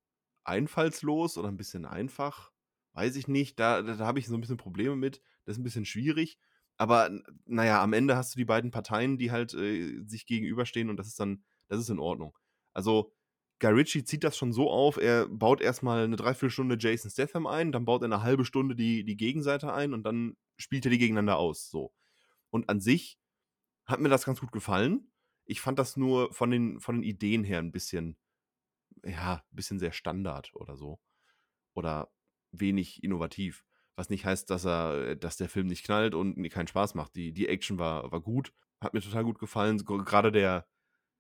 einfallslos 0.44 1.38
oder 1.38 1.48
'n 1.50 1.56
bisschen 1.58 1.86
einfach, 1.86 2.52
weiß 2.94 3.16
ich 3.16 3.28
nicht. 3.28 3.60
Da 3.60 3.82
da 3.82 3.98
habe 4.00 4.18
ich 4.20 4.26
so 4.28 4.34
'n 4.36 4.40
bisschen 4.42 4.58
Probleme 4.58 4.96
mit. 4.96 5.22
Das 5.46 5.56
ist 5.56 5.60
'n 5.60 5.64
bisschen 5.64 5.86
schwierig. 5.86 6.38
Aber 6.78 7.06
n 7.08 7.24
na 7.46 7.64
ja, 7.66 7.82
am 7.84 7.92
Ende 7.94 8.16
hast 8.16 8.34
du 8.34 8.38
die 8.38 8.44
beiden 8.46 8.70
Parteien, 8.72 9.18
die 9.18 9.32
halt, 9.32 9.54
äh, 9.54 10.02
sich 10.06 10.26
gegenüberstehen 10.26 10.90
und 10.90 10.98
das 10.98 11.08
ist 11.08 11.20
dann 11.20 11.44
das 11.68 11.80
ist 11.80 11.90
in 11.90 12.00
Ordnung. 12.00 12.38
Also, 12.74 13.15
Guy 13.60 13.70
Ritchie 13.72 14.04
zieht 14.04 14.22
das 14.22 14.36
schon 14.36 14.52
so 14.52 14.70
auf, 14.70 14.98
er 14.98 15.26
baut 15.28 15.62
erst 15.62 15.82
mal 15.82 16.06
'ne 16.08 16.16
3/4 16.16 16.50
Stunde 16.50 16.76
Jason 16.78 17.10
Statham 17.10 17.46
ein, 17.46 17.72
dann 17.72 17.86
baut 17.86 18.02
er 18.02 18.08
'ne 18.08 18.22
1/2 18.22 18.44
Stunde 18.44 18.76
die 18.76 19.02
die 19.04 19.16
Gegenseite 19.16 19.72
ein 19.72 19.94
und 19.94 20.02
dann 20.04 20.36
spielt 20.58 20.84
er 20.84 20.90
die 20.90 20.98
gegeneinander 20.98 21.38
aus, 21.38 21.70
so. 21.70 21.92
Und 22.50 22.68
an 22.70 22.80
sich 22.80 23.18
hat 23.86 24.00
mir 24.00 24.10
das 24.10 24.24
ganz 24.26 24.40
gut 24.40 24.52
gefallen. 24.52 25.10
Ich 25.46 25.60
fand 25.62 25.78
das 25.78 25.96
nur 25.96 26.32
von 26.34 26.50
den 26.50 26.80
von 26.80 26.96
den 26.96 27.04
Ideen 27.04 27.44
her 27.44 27.60
'n 27.60 27.72
bisschen 27.72 28.18
ja, 29.04 29.44
bisschen 29.52 29.78
sehr 29.80 29.92
Standard 29.92 30.52
oder 30.54 30.76
so. 30.76 31.00
Oder 31.74 32.10
wenig 32.52 33.02
innovativ. 33.04 33.64
Was 33.96 34.10
nicht 34.10 34.26
heißt, 34.26 34.50
dass 34.50 34.66
er 34.66 35.16
dass 35.16 35.36
der 35.38 35.48
Film 35.50 35.68
nicht 35.68 35.84
knallt 35.84 36.14
und 36.14 36.42
keinen 36.50 36.68
Spaß 36.68 36.94
macht. 36.96 37.16
Die 37.16 37.32
die 37.34 37.48
Action 37.48 37.78
war 37.78 38.12
war 38.12 38.20
gut, 38.22 38.52
hat 38.82 38.94
mir 38.94 39.02
total 39.02 39.24
gut 39.24 39.38
gefallen. 39.40 39.78
Gr 39.84 40.04
grade 40.04 40.32
der 40.32 40.66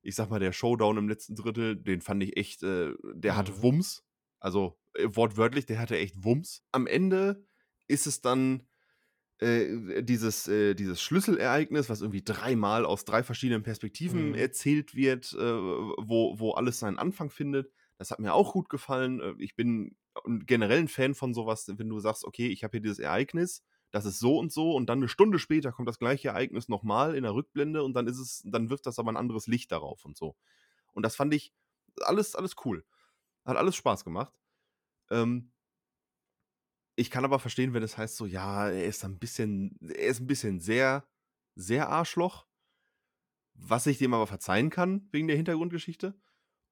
ich 0.06 0.14
sage 0.16 0.30
mal, 0.30 0.40
der 0.40 0.52
Showdown 0.52 0.98
im 0.98 1.08
letzten 1.08 1.34
Drittel, 1.36 1.76
den 1.76 2.00
fand 2.02 2.22
ich 2.22 2.36
echt, 2.36 2.62
äh 2.62 2.94
der 3.14 3.36
hatte 3.36 3.52
Mhm. 3.52 3.62
Wumms. 3.62 4.04
Also, 4.40 4.78
äh, 4.94 5.08
wortwörtlich, 5.12 5.66
der 5.66 5.78
hatte 5.80 5.96
echt 5.98 6.24
Wumms. 6.24 6.62
Am 6.72 6.86
Ende 6.86 7.46
ist 7.88 8.06
es 8.06 8.20
dann, 8.22 8.68
äh, 9.38 10.02
dieses 10.02 10.48
äh, 10.48 10.74
dieses 10.74 11.00
Schlüsselereignis, 11.02 11.88
was 11.90 12.00
irgendwie 12.00 12.24
dreimal 12.24 12.86
aus 12.86 13.04
3 13.04 13.22
verschiedenen 13.22 13.62
Perspektiven 13.62 14.34
Mhm. 14.34 14.36
erzählt 14.36 14.94
wird, 14.94 15.32
äh, 15.34 15.38
wo 15.38 16.38
wo 16.38 16.52
alles 16.52 16.78
seinen 16.78 16.98
Anfang 16.98 17.30
findet. 17.30 17.70
Das 17.98 18.10
hat 18.10 18.18
mir 18.20 18.34
auch 18.34 18.52
gut 18.54 18.68
gefallen. 18.70 19.36
Ich 19.38 19.54
bin 19.56 19.96
generell 20.46 20.80
'n 20.80 20.88
Fan 20.88 21.14
von 21.14 21.34
so 21.34 21.46
was, 21.46 21.68
wenn 21.78 21.88
du 21.88 22.00
sagst: 22.00 22.24
„Okay, 22.24 22.48
ich 22.48 22.64
habe 22.64 22.72
hier 22.72 22.80
dieses 22.82 22.98
Ereignis 22.98 23.62
das 23.90 24.04
ist 24.04 24.18
so 24.18 24.38
und 24.38 24.52
so 24.52 24.72
und 24.72 24.86
dann 24.86 24.98
eine 24.98 25.08
Stunde 25.08 25.38
später 25.38 25.72
kommt 25.72 25.88
das 25.88 25.98
gleiche 25.98 26.28
Ereignis 26.28 26.68
nochmal 26.68 27.14
in 27.14 27.22
der 27.22 27.34
Rückblende 27.34 27.82
und 27.82 27.94
dann 27.94 28.06
ist 28.06 28.18
es, 28.18 28.42
dann 28.44 28.70
wirft 28.70 28.86
das 28.86 28.98
aber 28.98 29.12
ein 29.12 29.16
anderes 29.16 29.46
Licht 29.46 29.72
darauf 29.72 30.04
und 30.04 30.16
so. 30.16 30.36
Und 30.92 31.04
das 31.04 31.16
fand 31.16 31.34
ich 31.34 31.52
alles, 32.02 32.34
alles 32.34 32.54
cool. 32.64 32.84
Hat 33.44 33.56
alles 33.56 33.76
Spaß 33.76 34.04
gemacht. 34.04 34.32
Ähm, 35.10 35.52
ich 36.96 37.10
kann 37.10 37.24
aber 37.24 37.38
verstehen, 37.38 37.74
wenn 37.74 37.82
es 37.82 37.98
heißt 37.98 38.16
so, 38.16 38.26
ja, 38.26 38.68
er 38.68 38.86
ist 38.86 39.04
ein 39.04 39.18
bisschen, 39.18 39.78
er 39.80 40.08
ist 40.08 40.20
ein 40.20 40.26
bisschen 40.26 40.60
sehr, 40.60 41.06
sehr 41.54 41.88
Arschloch. 41.88 42.46
Was 43.54 43.86
ich 43.86 43.98
dem 43.98 44.12
aber 44.12 44.26
verzeihen 44.26 44.70
kann, 44.70 45.08
wegen 45.12 45.28
der 45.28 45.36
Hintergrundgeschichte. 45.36 46.18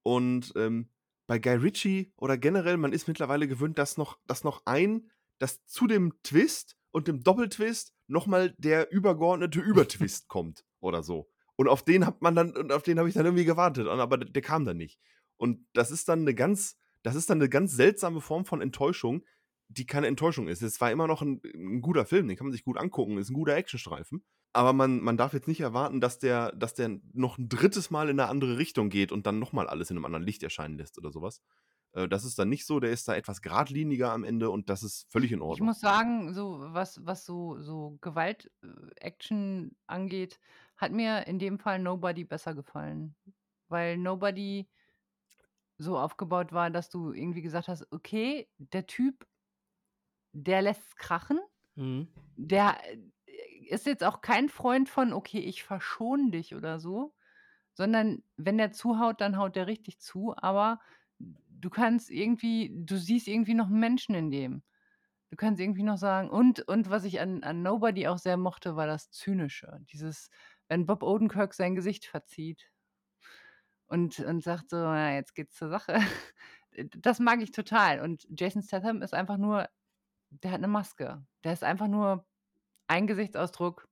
Und 0.03 0.53
ähm, 0.57 0.91
bei 1.27 1.39
Guy 1.39 1.57
Ritchie 1.57 2.13
oder 2.17 2.37
generell, 2.37 2.77
man 2.77 2.93
ist 2.93 3.09
mittlerweile 3.09 3.49
gewöhnt, 3.49 3.79
dass 3.79 3.97
noch, 3.97 4.19
dass 4.27 4.45
noch 4.45 4.63
ein, 4.67 5.11
dass 5.39 5.65
zu 5.65 5.87
dem 5.87 6.23
Twist 6.23 6.77
und 6.95 7.09
dem 7.09 7.25
Doppeltwist 7.25 7.93
nochmal 8.07 8.55
der 8.57 8.93
übergeordnete 8.93 9.61
Übertwist 9.61 10.29
kommt 10.29 10.65
oder 10.81 11.03
so. 11.03 11.29
Und 11.57 11.69
auf 11.69 11.85
den 11.85 12.07
hat 12.07 12.23
man 12.23 12.37
dann, 12.37 12.57
und 12.57 12.73
auf 12.73 12.85
den 12.85 12.99
habe 12.99 13.09
ich 13.09 13.15
dann 13.15 13.27
irgendwie 13.27 13.45
gewartet, 13.45 13.89
aber 13.89 14.17
der, 14.17 14.31
der 14.31 14.43
kam 14.43 14.65
dann 14.65 14.77
nicht. 14.77 15.01
Und 15.37 15.67
das 15.73 15.91
ist 15.91 16.09
dann 16.09 16.21
eine 16.21 16.35
ganz, 16.35 16.77
das 17.03 17.17
ist 17.17 17.29
dann 17.29 17.39
eine 17.39 17.49
ganz 17.49 17.73
seltsame 17.73 18.21
Form 18.21 18.45
von 18.45 18.61
Enttäuschung, 18.61 19.25
die 19.69 19.87
keine 19.87 20.07
Enttäuschung 20.07 20.47
ist. 20.47 20.63
Es 20.63 20.81
war 20.81 20.93
immer 20.93 21.09
noch 21.09 21.21
ein, 21.21 21.41
ein 21.55 21.81
guter 21.81 22.07
Film, 22.07 22.29
den 22.29 22.37
kann 22.37 22.47
man 22.47 22.53
sich 22.53 22.65
gut 22.65 22.79
angucken, 22.79 23.19
ist 23.19 23.31
ein 23.31 23.35
guter 23.35 23.57
Actionstreifen. 23.57 24.25
Aber 24.53 24.73
man, 24.73 25.01
man 25.01 25.17
darf 25.17 25.33
jetzt 25.33 25.49
nicht 25.49 25.61
erwarten, 25.61 26.01
dass 26.01 26.21
der, 26.21 26.53
dass 26.53 26.75
der 26.75 27.01
noch 27.13 27.39
ein 27.39 27.49
drittes 27.49 27.91
Mal 27.91 28.09
in 28.09 28.21
eine 28.21 28.29
andere 28.29 28.57
Richtung 28.57 28.89
geht 28.89 29.11
und 29.11 29.27
dann 29.27 29.41
nochmal 29.41 29.67
alles 29.67 29.91
in 29.91 29.97
einem 29.97 30.05
anderen 30.05 30.25
Licht 30.25 30.45
erscheinen 30.45 30.79
lässt 30.79 30.97
oder 30.97 31.11
sowas. 31.11 31.43
Äh, 31.95 32.09
das 32.09 32.25
ist 32.25 32.39
dann 32.39 32.49
nicht 32.49 32.67
so, 32.67 32.81
der 32.81 32.91
ist 32.91 33.09
da 33.09 33.15
etwas 33.17 33.43
geradliniger 33.43 34.13
am 34.13 34.25
Ende 34.25 34.51
und 34.51 34.69
das 34.71 34.83
ist 34.83 35.11
völlig 35.11 35.33
in 35.33 35.43
Ich 35.49 35.61
Ordnung. 35.61 35.61
muss 35.61 35.81
sagen, 35.81 36.33
so 36.35 36.59
was, 36.75 37.05
was 37.07 37.25
so, 37.25 37.61
so 37.61 37.99
Gewalt-Action 38.01 39.77
angeht, 39.87 40.41
hat 40.77 40.93
mir 40.93 41.27
in 41.27 41.39
dem 41.39 41.59
Fall 41.59 41.79
Nobody 41.79 42.25
besser 42.25 42.55
gefallen. 42.55 43.15
Weil 43.69 43.97
Nobody 43.99 44.69
so 45.79 45.99
aufgebaut 45.99 46.53
war, 46.53 46.71
dass 46.71 46.91
du 46.91 47.13
irgendwie 47.13 47.43
gesagt 47.43 47.69
hast, 47.69 47.91
okay, 47.93 48.49
der 48.59 48.87
Typ, 48.87 49.27
der 50.33 50.63
lässt 50.63 50.97
krachen, 50.97 51.41
Mhm. 51.77 52.09
der 52.37 52.79
äh, 52.93 52.99
ist 53.69 53.87
jetzt 53.87 54.05
auch 54.05 54.21
kein 54.23 54.49
Freund 54.49 54.89
von, 54.89 55.13
okay, 55.13 55.41
ich 55.41 55.65
verschone 55.65 56.31
dich 56.33 56.55
oder 56.55 56.81
so, 56.81 57.15
sondern 57.75 58.25
wenn 58.37 58.59
der 58.59 58.73
zuhaut, 58.73 59.21
dann 59.21 59.39
haut 59.39 59.57
der 59.57 59.67
richtig 59.69 60.01
zu, 60.01 60.35
aber 60.37 60.81
du 61.65 61.71
kannst 61.71 62.11
irgendwie, 62.11 62.71
du 62.75 62.99
siehst 62.99 63.27
irgendwie 63.27 63.55
noch 63.55 63.69
Menschen 63.69 64.15
in 64.15 64.31
dem. 64.31 64.63
Du 65.31 65.37
kannst 65.37 65.61
irgendwie 65.61 65.83
noch 65.83 65.97
sagen, 65.97 66.29
und, 66.29 66.61
und 66.69 66.91
was 66.91 67.05
ich 67.05 67.21
an, 67.21 67.43
an 67.43 67.63
Nobody 67.63 68.07
auch 68.07 68.19
sehr 68.19 68.37
mochte, 68.37 68.77
war 68.77 68.87
das 68.87 69.11
Zynische. 69.11 69.81
Dieses, 69.91 70.29
wenn 70.69 70.85
Bob 70.85 71.03
Odenkirk 71.03 71.55
sein 71.55 71.75
Gesicht 71.75 72.05
verzieht 72.05 72.71
und, 73.87 74.19
und 74.21 74.45
sagt 74.45 74.69
so, 74.69 74.77
na, 74.77 75.15
jetzt 75.15 75.35
geht's 75.35 75.57
zur 75.57 75.71
Sache. 75.71 75.99
Das 76.77 77.21
mag 77.21 77.41
ich 77.41 77.53
total. 77.53 78.01
Und 78.01 78.27
Jason 78.29 78.61
Statham 78.61 79.01
ist 79.01 79.15
einfach 79.15 79.37
nur, 79.37 79.69
der 80.31 80.51
hat 80.51 80.59
eine 80.59 80.67
Maske. 80.67 81.25
Der 81.45 81.53
ist 81.53 81.63
einfach 81.63 81.87
nur 81.87 82.27
ein 82.89 83.07
Gesichtsausdruck, 83.07 83.89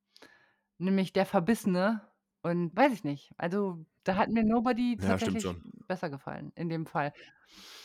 nämlich 0.79 1.13
der 1.13 1.25
Verbissene. 1.25 2.01
Und 2.43 2.75
weiß 2.77 2.93
ich 2.93 3.05
nicht. 3.05 3.33
Also, 3.39 3.87
da 4.05 4.17
hat 4.17 4.29
mir 4.31 4.43
Nobody 4.45 4.99
Ja, 4.99 5.19
stimmt 5.19 5.41
tatsächlich 5.41 5.43
schon. 5.43 5.63
besser 5.87 6.11
gefallen, 6.11 6.53
in 6.57 6.69
dem 6.69 6.87
Fall. 6.87 7.13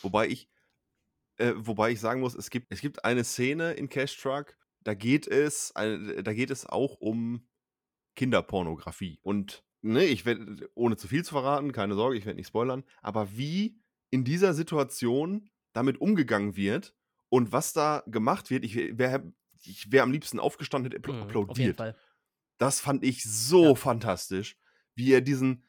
Wobei 0.02 0.28
ich, 0.28 0.48
äh, 1.38 1.54
wobei 1.56 1.92
ich 1.92 2.00
sagen 2.00 2.20
muss, 2.20 2.34
es 2.34 2.50
gibt, 2.50 2.68
es 2.72 2.80
gibt 2.80 3.04
eine 3.04 3.24
Szene 3.24 3.72
in 3.72 3.88
Cash 3.88 4.18
Truck, 4.20 4.56
da 4.82 4.94
geht 4.94 5.26
es, 5.28 5.72
äh, 5.76 6.22
da 6.22 6.32
geht 6.34 6.50
es 6.50 6.66
auch 6.66 6.96
um 7.00 7.48
Kinderpornografie. 8.16 9.20
Und 9.22 9.64
ne, 9.82 10.04
ich 10.06 10.26
werde, 10.26 10.70
ohne 10.74 10.96
zu 10.96 11.08
viel 11.08 11.24
zu 11.24 11.32
verraten, 11.32 11.72
keine 11.72 11.94
Sorge, 11.94 12.18
ich 12.18 12.26
werde 12.26 12.38
nicht 12.38 12.48
spoilern, 12.48 12.84
aber 13.02 13.36
wie 13.36 13.80
in 14.10 14.24
dieser 14.24 14.54
Situation 14.54 15.50
damit 15.74 16.00
umgegangen 16.00 16.56
wird 16.56 16.94
und 17.30 17.52
was 17.52 17.72
da 17.74 18.02
gemacht 18.06 18.50
wird, 18.50 18.64
ich 18.64 18.76
wäre 18.98 19.32
ich 19.64 19.92
wär 19.92 20.04
am 20.04 20.12
liebsten 20.12 20.40
aufgestanden, 20.40 20.92
hätte 20.92 21.02
appl- 21.02 21.20
Mhm, 21.20 21.44
Auf 21.46 21.60
jeden 21.60 21.74
applaudiert. 21.74 21.76
Fall. 21.76 21.96
Das 22.58 22.80
fand 22.80 23.04
ich 23.04 23.22
so 23.24 23.68
Ja. 23.68 23.74
fantastisch, 23.74 24.58
wie 24.94 25.12
er 25.12 25.20
diesen. 25.20 25.64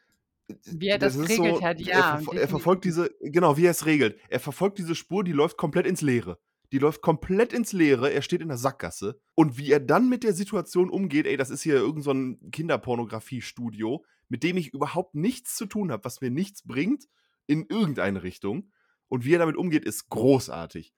Wie 0.66 0.88
er 0.88 0.98
das 0.98 1.16
ist 1.16 1.28
geregelt 1.28 1.62
hat, 1.62 1.80
er, 1.80 1.86
ja, 1.86 2.16
verfo- 2.18 2.36
er 2.36 2.48
verfolgt 2.48 2.84
diese, 2.84 3.12
genau, 3.22 3.56
wie 3.58 3.66
er 3.66 3.72
es 3.72 3.86
regelt. 3.86 4.20
Er 4.30 4.40
verfolgt 4.40 4.80
diese 4.80 4.96
Spur, 4.96 5.24
die 5.24 5.32
läuft 5.32 5.58
komplett 5.58 5.86
ins 5.86 6.02
Leere. 6.02 6.40
Die 6.72 6.80
läuft 6.80 7.02
komplett 7.02 7.54
ins 7.54 7.72
Leere, 7.72 8.12
er 8.12 8.24
steht 8.24 8.42
in 8.42 8.48
der 8.48 8.58
Sackgasse. 8.58 9.20
Und 9.36 9.58
wie 9.60 9.72
er 9.72 9.80
dann 9.80 10.10
mit 10.10 10.24
der 10.24 10.34
Situation 10.34 10.90
umgeht, 10.90 11.28
ey, 11.28 11.38
das 11.38 11.52
ist 11.52 11.62
hier 11.62 11.76
irgendein 11.76 12.02
so 12.04 12.12
ein 12.14 12.52
Kinderpornografie-Studio, 12.52 14.04
mit 14.28 14.44
dem 14.44 14.58
ich 14.58 14.74
überhaupt 14.74 15.16
nichts 15.16 15.56
zu 15.56 15.66
tun 15.68 15.92
habe, 15.92 16.04
was 16.04 16.22
mir 16.22 16.30
nichts 16.32 16.64
bringt, 16.64 17.06
in 17.48 17.66
irgendeine 17.70 18.24
Richtung. 18.24 18.72
Und 19.08 19.26
wie 19.26 19.34
er 19.34 19.40
damit 19.40 19.56
umgeht, 19.56 19.86
ist 19.86 20.10
großartig. 20.10 20.94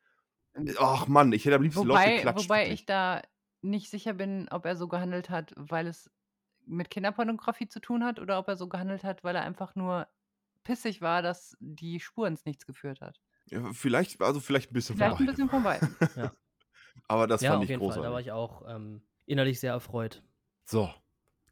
Ach 0.77 1.07
Mann, 1.07 1.31
ich 1.31 1.45
hätte 1.45 1.55
am 1.55 1.61
liebsten 1.63 1.87
Wobei, 1.87 2.15
geklatscht. 2.17 2.45
wobei 2.49 2.69
ich 2.71 2.85
da 2.85 3.21
nicht 3.61 3.89
sicher 3.89 4.13
bin, 4.13 4.47
ob 4.49 4.65
er 4.65 4.75
so 4.75 4.87
gehandelt 4.87 5.29
hat, 5.29 5.53
weil 5.55 5.87
es 5.87 6.09
mit 6.65 6.89
Kinderpornografie 6.89 7.67
zu 7.67 7.79
tun 7.79 8.03
hat 8.03 8.19
oder 8.19 8.39
ob 8.39 8.47
er 8.47 8.55
so 8.55 8.67
gehandelt 8.67 9.03
hat, 9.03 9.23
weil 9.23 9.35
er 9.35 9.41
einfach 9.43 9.75
nur 9.75 10.07
pissig 10.63 11.01
war, 11.01 11.21
dass 11.21 11.57
die 11.59 11.99
Spur 11.99 12.27
ins 12.27 12.45
Nichts 12.45 12.65
geführt 12.65 13.01
hat. 13.01 13.19
Ja, 13.49 13.73
vielleicht, 13.73 14.21
also 14.21 14.39
vielleicht 14.39 14.71
ein 14.71 14.73
bisschen 14.73 14.95
Vielleicht 14.95 15.13
ein 15.13 15.17
vorbei. 15.17 15.31
bisschen 15.31 15.49
von 15.49 15.63
beiden. 15.63 15.95
Ja. 16.15 16.31
Aber 17.07 17.25
das 17.25 17.41
ja, 17.41 17.51
fand 17.51 17.63
ich 17.63 17.69
jeden 17.69 17.79
großartig. 17.79 18.01
Fall. 18.03 18.09
Da 18.09 18.13
war 18.13 18.19
ich 18.21 18.31
auch 18.31 18.67
ähm, 18.67 19.01
innerlich 19.25 19.59
sehr 19.59 19.71
erfreut. 19.73 20.21
So, 20.65 20.93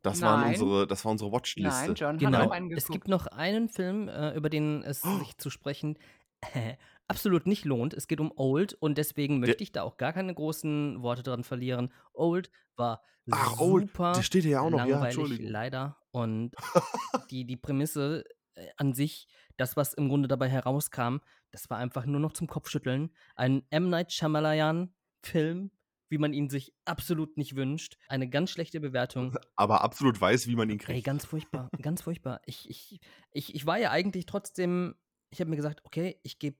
das, 0.01 0.21
waren 0.21 0.41
Nein. 0.41 0.49
unsere, 0.51 0.85
das 0.85 1.03
war 1.05 1.11
unsere 1.11 1.31
Watchliste. 1.31 1.85
Nein, 1.87 1.95
John 1.95 2.15
hat 2.15 2.19
Genau. 2.19 2.45
auch 2.45 2.51
einen 2.51 2.71
Es 2.71 2.87
gibt 2.87 3.07
noch 3.07 3.25
einen 3.27 3.69
Film, 3.69 4.07
äh, 4.09 4.33
über 4.35 4.49
den 4.49 4.83
es 4.83 5.03
Oh. 5.05 5.17
sich 5.19 5.37
zu 5.37 5.49
sprechen 5.49 5.97
absolut 7.09 7.47
nicht 7.47 7.65
lohnt. 7.65 7.93
Es 7.93 8.07
geht 8.07 8.19
um 8.19 8.31
Old 8.35 8.73
und 8.73 8.97
deswegen 8.97 9.39
möchte 9.39 9.63
ich 9.63 9.71
da 9.71 9.83
auch 9.83 9.97
gar 9.97 10.13
keine 10.13 10.33
großen 10.33 11.01
Worte 11.01 11.23
dran 11.23 11.43
verlieren. 11.43 11.91
Old 12.13 12.49
war 12.75 13.01
Ach, 13.31 13.59
Old, 13.59 13.87
super 13.89 14.13
der 14.13 14.23
steht 14.23 14.45
ja 14.45 14.61
auch 14.61 14.69
noch, 14.69 14.79
ja, 14.79 14.85
langweilig, 14.85 15.17
Entschuldigung. 15.17 15.51
leider. 15.51 15.97
Und 16.11 16.51
die, 17.31 17.45
die 17.45 17.57
Prämisse 17.57 18.23
äh, 18.55 18.67
an 18.77 18.93
sich, 18.93 19.27
das, 19.57 19.75
was 19.77 19.93
im 19.93 20.07
Grunde 20.09 20.27
dabei 20.27 20.49
herauskam, 20.49 21.17
das 21.51 21.69
war 21.69 21.77
einfach 21.77 22.05
nur 22.05 22.19
noch 22.19 22.33
zum 22.33 22.47
Kopfschütteln. 22.47 23.11
Ein 23.35 23.63
M. 23.69 23.89
Night 23.89 24.11
Shyamalan-Film, 24.13 25.71
wie 26.09 26.17
man 26.17 26.33
ihn 26.33 26.49
sich 26.49 26.73
absolut 26.85 27.37
nicht 27.37 27.55
wünscht. 27.55 27.97
Eine 28.07 28.29
ganz 28.29 28.51
schlechte 28.51 28.79
Bewertung. 28.79 29.35
Aber 29.55 29.83
absolut 29.83 30.19
weiß, 30.19 30.47
wie 30.47 30.55
man 30.55 30.69
ihn 30.69 30.79
Ey, 30.79 30.85
kriegt. 30.85 31.05
ganz 31.05 31.25
furchtbar, 31.25 31.69
ganz 31.81 32.01
furchtbar. 32.01 32.41
Ich, 32.45 32.69
ich, 32.69 32.99
ich, 33.31 33.53
ich 33.53 33.65
war 33.65 33.77
ja 33.77 33.91
eigentlich 33.91 34.25
trotzdem, 34.25 34.95
ich 35.29 35.39
habe 35.39 35.49
mir 35.49 35.55
gesagt, 35.57 35.81
okay, 35.83 36.19
ich 36.23 36.39
gebe 36.39 36.57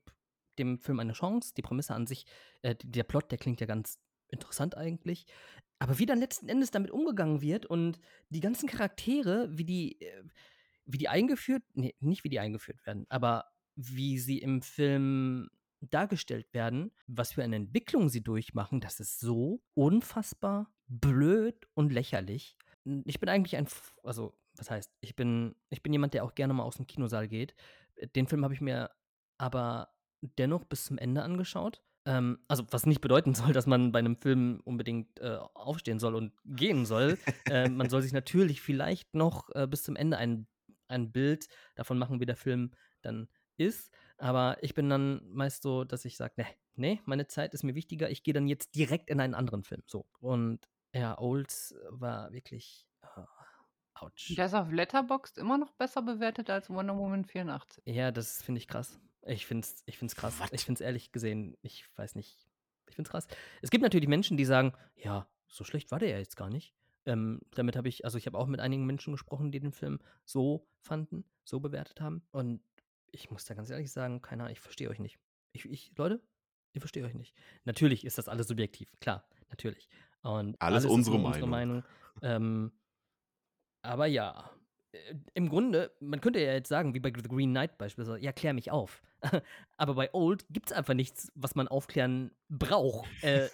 dem 0.60 0.78
Film 0.78 1.00
eine 1.00 1.12
Chance. 1.12 1.52
Die 1.56 1.62
Prämisse 1.62 1.94
an 1.94 2.06
sich, 2.06 2.26
äh, 2.62 2.74
der 2.82 3.04
Plot, 3.04 3.30
der 3.30 3.38
klingt 3.38 3.60
ja 3.60 3.66
ganz 3.66 3.98
interessant 4.28 4.76
eigentlich. 4.76 5.26
Aber 5.78 5.98
wie 5.98 6.06
dann 6.06 6.20
letzten 6.20 6.48
Endes 6.48 6.70
damit 6.70 6.90
umgegangen 6.90 7.40
wird 7.40 7.66
und 7.66 7.98
die 8.28 8.40
ganzen 8.40 8.68
Charaktere, 8.68 9.48
wie 9.50 9.64
die, 9.64 10.00
äh, 10.00 10.22
wie 10.84 10.98
die 10.98 11.08
eingeführt, 11.08 11.62
nee, 11.74 11.94
nicht 12.00 12.24
wie 12.24 12.28
die 12.28 12.40
eingeführt 12.40 12.84
werden, 12.86 13.06
aber 13.08 13.46
wie 13.76 14.18
sie 14.18 14.38
im 14.38 14.62
Film 14.62 15.48
dargestellt 15.80 16.52
werden, 16.52 16.92
was 17.06 17.32
für 17.32 17.42
eine 17.42 17.56
Entwicklung 17.56 18.08
sie 18.10 18.22
durchmachen, 18.22 18.80
das 18.80 19.00
ist 19.00 19.20
so 19.20 19.62
unfassbar 19.74 20.70
blöd 20.88 21.66
und 21.74 21.92
lächerlich. 21.92 22.58
Ich 23.04 23.18
bin 23.20 23.28
eigentlich 23.28 23.56
ein, 23.56 23.66
also 24.02 24.36
was 24.56 24.70
heißt, 24.70 24.92
ich 25.00 25.16
bin, 25.16 25.54
ich 25.70 25.82
bin 25.82 25.92
jemand, 25.92 26.12
der 26.12 26.24
auch 26.24 26.34
gerne 26.34 26.52
mal 26.52 26.64
aus 26.64 26.76
dem 26.76 26.86
Kinosaal 26.86 27.28
geht. 27.28 27.54
Den 28.14 28.26
Film 28.26 28.44
habe 28.44 28.52
ich 28.52 28.60
mir 28.60 28.90
aber 29.38 29.88
dennoch 30.38 30.64
bis 30.64 30.84
zum 30.84 30.98
Ende 30.98 31.22
angeschaut. 31.22 31.82
Ähm, 32.06 32.38
also 32.48 32.64
was 32.70 32.86
nicht 32.86 33.00
bedeuten 33.00 33.34
soll, 33.34 33.52
dass 33.52 33.66
man 33.66 33.92
bei 33.92 33.98
einem 33.98 34.16
Film 34.16 34.60
unbedingt 34.64 35.20
äh, 35.20 35.38
aufstehen 35.54 35.98
soll 35.98 36.14
und 36.14 36.32
gehen 36.44 36.86
soll. 36.86 37.18
äh, 37.48 37.68
man 37.68 37.90
soll 37.90 38.02
sich 38.02 38.12
natürlich 38.12 38.60
vielleicht 38.60 39.14
noch 39.14 39.50
äh, 39.54 39.66
bis 39.66 39.82
zum 39.82 39.96
Ende 39.96 40.16
ein, 40.16 40.46
ein 40.88 41.12
Bild 41.12 41.48
davon 41.74 41.98
machen, 41.98 42.20
wie 42.20 42.26
der 42.26 42.36
Film 42.36 42.72
dann 43.02 43.28
ist. 43.56 43.92
Aber 44.16 44.58
ich 44.62 44.74
bin 44.74 44.88
dann 44.88 45.22
meist 45.32 45.62
so, 45.62 45.84
dass 45.84 46.04
ich 46.04 46.16
sage, 46.16 46.34
nee, 46.36 46.46
nee, 46.74 47.00
meine 47.04 47.26
Zeit 47.26 47.54
ist 47.54 47.62
mir 47.62 47.74
wichtiger. 47.74 48.10
Ich 48.10 48.22
gehe 48.22 48.34
dann 48.34 48.48
jetzt 48.48 48.74
direkt 48.74 49.10
in 49.10 49.20
einen 49.20 49.34
anderen 49.34 49.62
Film. 49.62 49.82
So. 49.86 50.06
Und 50.18 50.68
ja, 50.94 51.18
Olds 51.18 51.74
war 51.88 52.32
wirklich 52.32 52.86
äh, 53.02 53.20
ouch. 53.94 54.34
Der 54.36 54.46
ist 54.46 54.54
auf 54.54 54.70
Letterboxd 54.70 55.38
immer 55.38 55.58
noch 55.58 55.72
besser 55.72 56.02
bewertet 56.02 56.50
als 56.50 56.70
Wonder 56.70 56.96
Woman 56.96 57.24
84. 57.24 57.82
Ja, 57.86 58.10
das 58.10 58.42
finde 58.42 58.58
ich 58.58 58.68
krass. 58.68 58.98
Ich 59.26 59.46
finde 59.46 59.66
es 59.66 59.82
ich 59.86 59.98
find's 59.98 60.16
krass. 60.16 60.38
What? 60.40 60.52
Ich 60.52 60.64
finde 60.64 60.78
es 60.78 60.80
ehrlich 60.80 61.12
gesehen, 61.12 61.56
ich 61.62 61.84
weiß 61.96 62.14
nicht. 62.14 62.48
Ich 62.88 62.94
finde 62.96 63.08
es 63.08 63.12
krass. 63.12 63.28
Es 63.62 63.70
gibt 63.70 63.82
natürlich 63.82 64.08
Menschen, 64.08 64.36
die 64.36 64.44
sagen, 64.44 64.72
ja, 64.96 65.28
so 65.48 65.64
schlecht 65.64 65.90
war 65.90 65.98
der 65.98 66.10
ja 66.10 66.18
jetzt 66.18 66.36
gar 66.36 66.50
nicht. 66.50 66.74
Ähm, 67.06 67.40
damit 67.52 67.76
habe 67.76 67.88
ich, 67.88 68.04
also 68.04 68.18
ich 68.18 68.26
habe 68.26 68.38
auch 68.38 68.46
mit 68.46 68.60
einigen 68.60 68.86
Menschen 68.86 69.12
gesprochen, 69.12 69.52
die 69.52 69.60
den 69.60 69.72
Film 69.72 70.00
so 70.24 70.68
fanden, 70.80 71.24
so 71.44 71.60
bewertet 71.60 72.00
haben. 72.00 72.22
Und 72.30 72.62
ich 73.10 73.30
muss 73.30 73.44
da 73.44 73.54
ganz 73.54 73.70
ehrlich 73.70 73.90
sagen, 73.90 74.22
keine 74.22 74.42
Ahnung, 74.42 74.52
ich 74.52 74.60
verstehe 74.60 74.90
euch 74.90 74.98
nicht. 74.98 75.18
Ich, 75.52 75.64
ich, 75.64 75.92
Leute, 75.96 76.22
ich 76.72 76.80
verstehe 76.80 77.04
euch 77.04 77.14
nicht. 77.14 77.34
Natürlich 77.64 78.04
ist 78.04 78.18
das 78.18 78.28
alles 78.28 78.48
subjektiv, 78.48 78.92
klar, 79.00 79.26
natürlich. 79.48 79.88
Und 80.22 80.60
Alles 80.60 80.84
ist 80.84 80.90
unsere 80.90 81.18
nur 81.18 81.26
unsere 81.26 81.46
Meinung. 81.46 81.82
Meinung. 81.82 81.84
Ähm, 82.22 82.72
aber 83.82 84.06
ja, 84.06 84.50
im 85.34 85.48
Grunde, 85.48 85.92
man 86.00 86.20
könnte 86.20 86.40
ja 86.40 86.52
jetzt 86.52 86.68
sagen, 86.68 86.94
wie 86.94 87.00
bei 87.00 87.12
The 87.14 87.28
Green 87.28 87.50
Knight 87.50 87.78
beispielsweise, 87.78 88.20
ja, 88.20 88.32
klär 88.32 88.52
mich 88.52 88.70
auf. 88.70 89.02
aber 89.76 89.94
bei 89.94 90.12
Old 90.12 90.46
gibt 90.50 90.70
es 90.70 90.72
einfach 90.72 90.94
nichts, 90.94 91.30
was 91.34 91.54
man 91.54 91.68
aufklären 91.68 92.32
braucht. 92.48 93.08
Äh, 93.22 93.48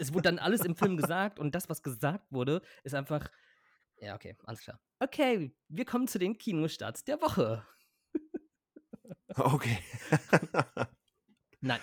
es 0.00 0.12
wurde 0.12 0.22
dann 0.22 0.38
alles 0.38 0.64
im 0.64 0.76
Film 0.76 0.96
gesagt 0.96 1.38
und 1.38 1.54
das, 1.54 1.68
was 1.68 1.82
gesagt 1.82 2.30
wurde, 2.30 2.60
ist 2.84 2.94
einfach. 2.94 3.30
Ja, 4.00 4.14
okay, 4.14 4.36
alles 4.44 4.60
klar. 4.60 4.80
Okay, 4.98 5.52
wir 5.68 5.84
kommen 5.84 6.08
zu 6.08 6.18
den 6.18 6.36
Kinostarts 6.38 7.04
der 7.04 7.20
Woche. 7.20 7.64
Okay. 9.34 9.78
Nein. 11.62 11.80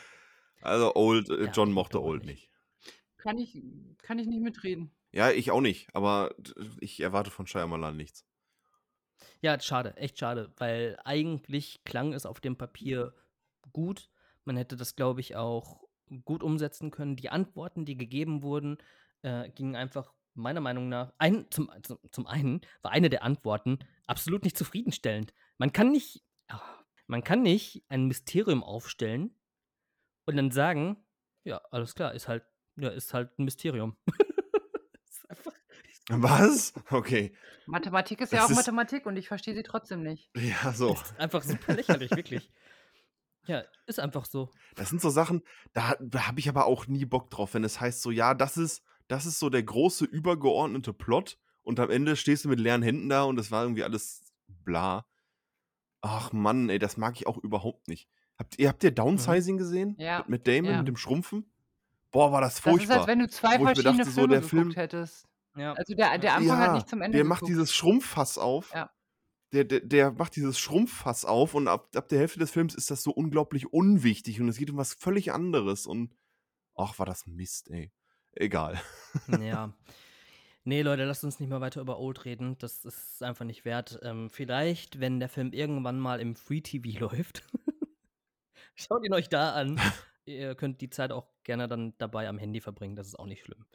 also 0.61 0.93
Old, 0.95 1.29
äh, 1.29 1.45
Ja, 1.45 1.51
John 1.51 1.71
mochte 1.71 1.99
Old 1.99 2.23
nicht. 2.23 2.47
Kann 3.17 3.39
ich, 3.39 3.59
kann 4.03 4.19
ich 4.19 4.27
nicht 4.27 4.41
mitreden. 4.41 4.91
Ja, 5.11 5.31
ich 5.31 5.49
auch 5.49 5.61
nicht, 5.61 5.87
aber 5.95 6.35
ich 6.79 6.99
erwarte 6.99 7.31
von 7.31 7.47
Shyamalan 7.47 7.97
nichts. 7.97 8.28
Ja, 9.41 9.59
schade, 9.59 9.95
echt 9.97 10.19
schade, 10.19 10.51
weil 10.57 10.97
eigentlich 11.03 11.83
klang 11.83 12.13
es 12.13 12.25
auf 12.25 12.39
dem 12.39 12.57
Papier 12.57 13.13
gut. 13.73 14.09
Man 14.45 14.57
hätte 14.57 14.75
das, 14.75 14.95
glaube 14.95 15.21
ich, 15.21 15.35
auch 15.35 15.87
gut 16.25 16.43
umsetzen 16.43 16.91
können. 16.91 17.15
Die 17.15 17.29
Antworten, 17.29 17.85
die 17.85 17.97
gegeben 17.97 18.41
wurden, 18.41 18.77
äh, 19.21 19.49
gingen 19.49 19.75
einfach 19.75 20.13
meiner 20.33 20.61
Meinung 20.61 20.89
nach, 20.89 21.13
ein, 21.17 21.49
zum, 21.51 21.69
zum, 21.83 21.99
zum 22.11 22.27
einen 22.27 22.61
war 22.81 22.91
eine 22.91 23.09
der 23.09 23.23
Antworten 23.23 23.79
absolut 24.07 24.43
nicht 24.43 24.57
zufriedenstellend. 24.57 25.33
Man 25.57 25.73
kann 25.73 25.91
nicht, 25.91 26.23
ah, 26.47 26.61
man 27.07 27.23
kann 27.23 27.41
nicht 27.41 27.83
ein 27.89 28.05
Mysterium 28.05 28.63
aufstellen 28.63 29.35
und 30.25 30.37
dann 30.37 30.51
sagen, 30.51 30.97
ja, 31.43 31.61
alles 31.71 31.95
klar, 31.95 32.13
ist 32.13 32.27
halt, 32.27 32.43
ja, 32.77 32.89
ist 32.89 33.13
halt 33.13 33.37
ein 33.37 33.45
Mysterium. 33.45 33.97
Was? 36.09 36.73
Okay. 36.89 37.33
Mathematik 37.67 38.19
ist 38.21 38.33
Das 38.33 38.39
ja 38.39 38.45
auch 38.45 38.49
ist- 38.49 38.55
Mathematik 38.57 39.05
und 39.05 39.15
ich 39.17 39.27
verstehe 39.27 39.53
sie 39.55 39.63
trotzdem 39.63 40.01
nicht. 40.03 40.29
Ja, 40.35 40.73
so. 40.73 40.93
ist 40.93 41.19
einfach 41.19 41.43
super 41.43 41.73
lächerlich, 41.75 42.11
wirklich. 42.11 42.51
Ja, 43.45 43.63
ist 43.87 43.99
einfach 43.99 44.25
so. 44.25 44.51
Das 44.75 44.89
sind 44.89 45.01
so 45.01 45.09
Sachen, 45.09 45.43
da, 45.73 45.95
da 46.01 46.27
habe 46.27 46.39
ich 46.39 46.49
aber 46.49 46.65
auch 46.65 46.87
nie 46.87 47.05
Bock 47.05 47.29
drauf, 47.29 47.53
wenn 47.53 47.63
es 47.63 47.79
heißt 47.79 48.01
so, 48.01 48.11
ja, 48.11 48.33
das 48.33 48.57
ist, 48.57 48.83
das 49.07 49.25
ist 49.25 49.39
so 49.39 49.49
der 49.49 49.63
große 49.63 50.05
übergeordnete 50.05 50.93
Plot 50.93 51.37
und 51.63 51.79
am 51.79 51.89
Ende 51.89 52.15
stehst 52.15 52.45
du 52.45 52.49
mit 52.49 52.59
leeren 52.59 52.83
Händen 52.83 53.09
da 53.09 53.23
und 53.23 53.35
das 53.37 53.49
war 53.51 53.63
irgendwie 53.63 53.83
alles 53.83 54.33
bla. 54.47 55.05
Ach 56.01 56.31
Mann, 56.31 56.69
ey, 56.69 56.79
das 56.79 56.97
mag 56.97 57.15
ich 57.15 57.27
auch 57.27 57.37
überhaupt 57.37 57.87
nicht. 57.87 58.07
Habt 58.37 58.57
ihr, 58.57 58.69
habt 58.69 58.83
ihr 58.83 58.91
Downsizing 58.91 59.57
gesehen? 59.57 59.95
Ja, 59.99 60.19
Mit, 60.19 60.29
mit 60.29 60.47
Damon, 60.47 60.71
ja. 60.71 60.77
mit 60.79 60.87
dem 60.87 60.97
Schrumpfen? 60.97 61.51
Boah, 62.11 62.31
war 62.31 62.41
das 62.41 62.55
Das 62.55 62.63
furchtbar. 62.63 62.83
ist, 62.95 62.99
als 63.01 63.07
wenn 63.07 63.19
du 63.19 63.27
zwei 63.29 63.59
Wo 63.59 63.65
verschiedene 63.65 63.97
dachte, 63.97 64.09
so, 64.11 64.21
Filme 64.21 64.27
der 64.29 64.41
geguckt 64.41 64.49
Film- 64.49 64.71
hättest. 64.73 65.27
Ja. 65.55 65.73
Also 65.73 65.95
der, 65.95 66.17
der 66.17 66.35
Anfang 66.35 66.57
hat 66.57 66.73
nicht 66.73 66.89
zum 66.89 67.01
Ende 67.01 67.17
der 67.17 67.25
macht 67.25 67.41
geguckt. 67.41 67.51
dieses 67.51 67.73
Schrumpffass 67.73 68.37
auf. 68.37 68.71
Ja. 68.73 68.91
Der, 69.51 69.63
der, 69.63 69.79
der 69.79 70.11
macht 70.11 70.35
dieses 70.35 70.59
Schrumpffass 70.59 71.25
auf 71.25 71.55
und 71.55 71.67
ab, 71.67 71.89
ab 71.95 72.07
der 72.07 72.19
Hälfte 72.19 72.39
des 72.39 72.51
Films 72.51 72.75
ist 72.75 72.91
das 72.91 73.01
so 73.01 73.11
unglaublich 73.11 73.73
unwichtig 73.73 74.39
und 74.39 74.47
es 74.47 74.57
geht 74.57 74.69
um 74.69 74.77
was 74.77 74.93
völlig 74.93 75.31
anderes 75.31 75.87
und 75.87 76.13
ach, 76.75 76.99
war 76.99 77.05
das 77.05 77.25
Mist, 77.25 77.69
ey. 77.71 77.91
Egal. 78.33 78.79
Ja. 79.41 79.73
Nee, 80.65 80.83
Leute, 80.83 81.05
lasst 81.05 81.23
uns 81.23 81.39
nicht 81.39 81.49
mehr 81.49 81.61
weiter 81.61 81.81
über 81.81 81.99
Old 81.99 82.25
reden. 82.25 82.57
Das 82.59 82.85
ist 82.85 83.23
einfach 83.23 83.45
nicht 83.45 83.65
wert. 83.65 83.99
Ähm, 84.03 84.29
vielleicht, 84.29 84.99
wenn 84.99 85.19
der 85.19 85.29
Film 85.29 85.51
irgendwann 85.51 85.97
mal 85.97 86.19
im 86.19 86.35
Free 86.35 86.61
TV 86.61 86.99
läuft, 86.99 87.43
schaut 88.75 89.03
ihn 89.03 89.13
euch 89.13 89.29
da 89.29 89.53
an. 89.53 89.81
Ihr 90.25 90.53
könnt 90.53 90.81
die 90.81 90.91
Zeit 90.91 91.11
auch 91.11 91.27
gerne 91.43 91.67
dann 91.67 91.93
dabei 91.97 92.27
am 92.27 92.37
Handy 92.37 92.61
verbringen. 92.61 92.95
Das 92.95 93.07
ist 93.07 93.17
auch 93.17 93.25
nicht 93.25 93.43
schlimm. 93.43 93.65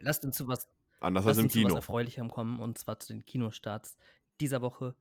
Lasst 0.00 0.24
uns 0.24 0.36
zu 0.36 0.48
was, 0.48 0.66
Anders 1.04 1.26
als 1.26 1.38
im 1.38 1.44
uns 1.44 1.52
zu 1.52 1.58
was 1.60 1.64
Kino. 1.66 1.76
Erfreulichem 1.76 2.30
kommen 2.30 2.58
und 2.60 2.78
zwar 2.78 2.98
zu 2.98 3.12
den 3.12 3.24
Kinostarts 3.24 3.96
dieser 4.40 4.62
Woche. 4.62 4.94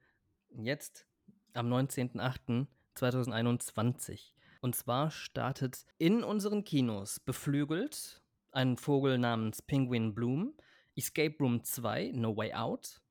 Jetzt 0.50 1.08
am 1.54 1.72
19.08.2021. 1.72 4.34
Und 4.62 4.76
zwar 4.76 5.12
startet 5.12 5.86
in 5.98 6.24
unseren 6.24 6.64
Kinos 6.64 7.20
Beflügelt, 7.20 8.22
ein 8.52 8.78
Vogel 8.78 9.18
namens 9.18 9.62
Penguin 9.62 10.14
Bloom, 10.14 10.54
Escape 10.96 11.36
Room 11.40 11.64
2, 11.64 12.12
No 12.14 12.36
Way 12.38 12.54
Out, 12.54 13.02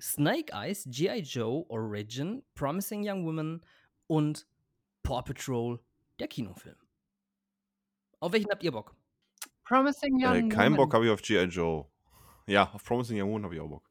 Snake 0.00 0.52
Eyes, 0.54 0.84
G.I. 0.88 1.20
Joe, 1.20 1.66
Origin, 1.68 2.42
Promising 2.54 3.02
Young 3.06 3.26
Woman 3.26 3.60
und 4.06 4.46
Paw 5.02 5.22
Patrol, 5.22 5.80
der 6.18 6.28
Kinofilm. 6.28 6.76
Auf 8.20 8.32
welchen 8.32 8.50
habt 8.50 8.62
ihr 8.62 8.72
Bock? 8.72 8.94
Promising 9.64 10.14
Young 10.24 10.34
Äh, 10.34 10.48
keinen 10.48 10.76
Bock 10.76 10.92
Woman. 10.92 10.94
habe 10.94 11.06
ich 11.06 11.10
auf 11.10 11.22
G.I. 11.22 11.44
Joe. 11.44 11.89
Ja, 12.50 12.70
auf 12.72 12.84
Promising 12.84 13.20
Young 13.20 13.28
Woman 13.30 13.44
habe 13.44 13.54
ich 13.54 13.60
auch 13.60 13.68
Bock. 13.68 13.88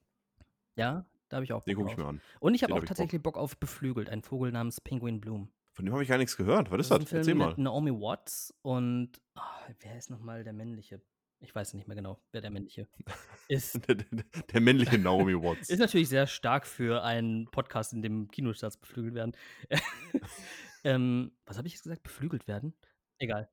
Ja, 0.75 1.05
da 1.29 1.37
habe 1.37 1.43
ich 1.45 1.53
auch 1.53 1.63
Den 1.63 1.75
Bock 1.75 1.85
gucke 1.85 1.93
ich 1.93 1.97
mir 1.97 2.09
an. 2.09 2.21
Und 2.39 2.53
ich 2.55 2.63
habe 2.63 2.71
Den 2.71 2.73
auch 2.73 2.77
hab 2.77 2.83
ich 2.83 2.89
Bock. 2.89 2.97
tatsächlich 2.97 3.21
Bock 3.23 3.37
auf 3.37 3.57
Beflügelt, 3.57 4.09
ein 4.09 4.21
Vogel 4.21 4.51
namens 4.51 4.81
Penguin 4.81 5.21
Bloom. 5.21 5.49
Von 5.71 5.85
dem 5.85 5.93
habe 5.93 6.03
ich 6.03 6.09
gar 6.09 6.17
nichts 6.17 6.35
gehört. 6.35 6.69
Was 6.71 6.81
ist 6.81 6.91
das? 6.91 7.03
Film 7.05 7.19
Erzähl 7.19 7.35
mal. 7.35 7.49
mit 7.49 7.57
Naomi 7.59 7.91
Watts 7.91 8.53
und 8.63 9.11
ah, 9.35 9.41
wer 9.79 9.97
ist 9.97 10.09
nochmal 10.09 10.43
der 10.43 10.51
männliche? 10.53 11.01
Ich 11.41 11.55
weiß 11.55 11.73
nicht 11.75 11.87
mehr 11.87 11.95
genau, 11.95 12.19
wer 12.33 12.41
der 12.41 12.49
männliche 12.51 12.85
ist. 13.47 13.87
Der, 13.87 13.95
der, 13.95 14.05
der 14.51 14.59
männliche 14.61 14.97
Naomi 14.97 15.33
Watts. 15.41 15.69
Ist 15.69 15.79
natürlich 15.79 16.09
sehr 16.09 16.27
stark 16.27 16.67
für 16.67 17.01
einen 17.03 17.49
Podcast, 17.49 17.93
in 17.93 18.01
dem 18.01 18.29
Kinostarts 18.29 18.75
beflügelt 18.75 19.15
werden. 19.15 19.31
ähm, 20.83 21.31
was 21.45 21.57
habe 21.57 21.67
ich 21.67 21.75
jetzt 21.75 21.83
gesagt? 21.83 22.03
Beflügelt 22.03 22.47
werden? 22.49 22.73
Egal. 23.19 23.49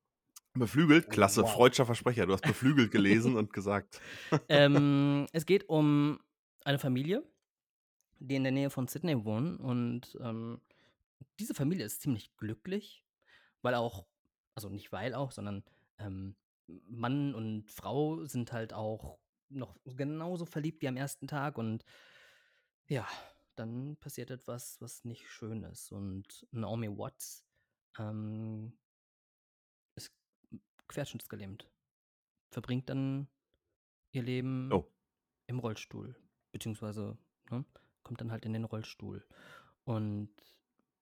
Beflügelt, 0.59 1.09
klasse, 1.09 1.43
Wow. 1.43 1.51
freudscher 1.53 1.85
Versprecher. 1.85 2.25
Du 2.25 2.33
hast 2.33 2.43
beflügelt 2.43 2.91
gelesen 2.91 3.35
und 3.35 3.53
gesagt. 3.53 4.01
ähm, 4.49 5.27
es 5.33 5.45
geht 5.45 5.69
um 5.69 6.19
eine 6.63 6.79
Familie, 6.79 7.23
die 8.19 8.35
in 8.35 8.43
der 8.43 8.51
Nähe 8.51 8.69
von 8.69 8.87
Sydney 8.87 9.23
wohnen. 9.23 9.57
Und 9.57 10.17
ähm, 10.21 10.61
diese 11.39 11.53
Familie 11.53 11.85
ist 11.85 12.01
ziemlich 12.01 12.35
glücklich, 12.37 13.05
weil 13.61 13.75
auch, 13.75 14.05
also 14.55 14.69
nicht 14.69 14.91
weil 14.91 15.13
auch, 15.13 15.31
sondern 15.31 15.63
ähm, 15.99 16.35
Mann 16.67 17.33
und 17.33 17.71
Frau 17.71 18.25
sind 18.25 18.51
halt 18.51 18.73
auch 18.73 19.19
noch 19.49 19.77
genauso 19.85 20.45
verliebt 20.45 20.81
wie 20.81 20.87
am 20.87 20.97
ersten 20.97 21.27
Tag. 21.27 21.57
Und 21.57 21.85
ja, 22.87 23.07
dann 23.55 23.97
passiert 23.97 24.31
etwas, 24.31 24.77
was 24.81 25.05
nicht 25.05 25.27
schön 25.27 25.63
ist. 25.63 25.91
Und 25.91 26.45
Naomi 26.51 26.89
Watts 26.89 27.45
ähm, 27.97 28.73
querschnittsgelähmt. 30.87 31.69
Verbringt 32.51 32.89
dann 32.89 33.27
ihr 34.11 34.23
Leben 34.23 34.71
Oh. 34.71 34.85
im 35.47 35.59
Rollstuhl. 35.59 36.15
Beziehungsweise 36.51 37.17
ne, 37.51 37.65
kommt 38.03 38.21
dann 38.21 38.31
halt 38.31 38.45
in 38.45 38.53
den 38.53 38.63
Rollstuhl. 38.63 39.25
Und 39.83 40.29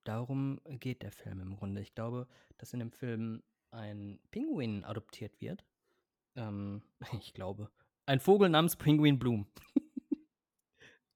darum 0.04 0.60
geht 0.80 1.02
der 1.04 1.12
Film 1.12 1.40
im 1.42 1.56
Grunde. 1.56 1.82
Ich 1.82 1.94
glaube, 1.96 2.28
dass 2.58 2.74
in 2.74 2.80
dem 2.80 2.92
Film 2.92 3.44
ein 3.72 4.20
Pinguin 4.32 4.84
adoptiert 4.84 5.40
wird. 5.42 5.66
Ähm, 6.36 6.82
ich 7.22 7.34
glaube. 7.34 7.72
Ein 8.08 8.20
Vogel 8.20 8.50
namens 8.50 8.76
Penguin 8.76 9.20
Bloom. 9.20 9.48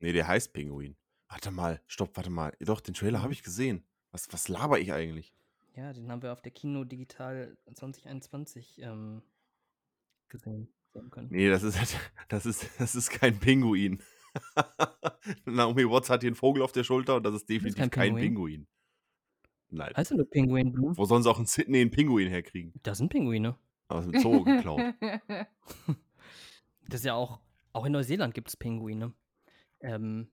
Nee, 0.02 0.14
der 0.14 0.28
heißt 0.30 0.54
Pinguin. 0.54 0.96
Warte 1.28 1.52
mal, 1.52 1.82
stopp, 1.88 2.16
warte 2.16 2.30
mal. 2.30 2.56
Doch, 2.62 2.80
den 2.80 2.94
Trailer 2.94 3.22
habe 3.22 3.34
ich 3.34 3.44
gesehen. 3.44 3.84
Was, 4.12 4.32
was 4.32 4.48
laber 4.48 4.80
ich 4.80 4.94
eigentlich? 4.94 5.34
Ja, 5.76 5.94
den 5.94 6.12
haben 6.12 6.22
wir 6.22 6.34
auf 6.34 6.42
der 6.42 6.52
Kino 6.52 6.84
Digital 6.84 7.58
2021 7.74 8.82
ähm, 8.82 9.22
gesehen 10.28 10.68
sehen 10.94 11.10
können. 11.10 11.30
Nee, 11.32 11.50
das 11.50 11.64
ist, 11.64 11.78
das 12.30 12.46
ist, 12.46 12.68
das 12.80 12.96
ist 12.96 13.10
kein 13.10 13.40
Pinguin. 13.40 14.02
Naomi 15.46 15.90
Watts 15.90 16.10
hat 16.10 16.22
hier 16.22 16.30
einen 16.30 16.36
Vogel 16.36 16.62
auf 16.62 16.72
der 16.72 16.84
Schulter 16.84 17.16
und 17.16 17.24
das 17.24 17.36
ist 17.36 17.50
definitiv 17.50 17.80
kein 17.80 17.90
kein, 17.90 18.16
Pinguin. 18.16 18.66
Pinguin. 18.66 18.68
Nein. 19.72 19.94
Du 20.08 20.16
nur 20.16 20.30
Penguin 20.30 20.72
Bloom? 20.72 20.98
Wo 20.98 21.06
sollen 21.06 21.22
sie 21.24 21.30
auch 21.30 21.40
in 21.40 21.46
Sydney 21.46 21.82
einen 21.82 21.92
Pinguin 21.92 22.28
herkriegen? 22.28 22.74
Das 22.84 22.98
sind 22.98 23.10
Pinguine. 23.10 23.56
Aus 23.88 24.06
dem 24.08 24.20
Zoo 24.20 24.44
geklaut. 24.44 24.82
Das 26.88 27.02
ist 27.02 27.06
ja 27.06 27.14
auch, 27.14 27.40
auch 27.72 27.86
in 27.86 27.92
Neuseeland 27.92 28.34
gibt 28.34 28.48
es 28.48 28.58
Pinguine. 28.58 29.14
Ähm, 29.80 30.32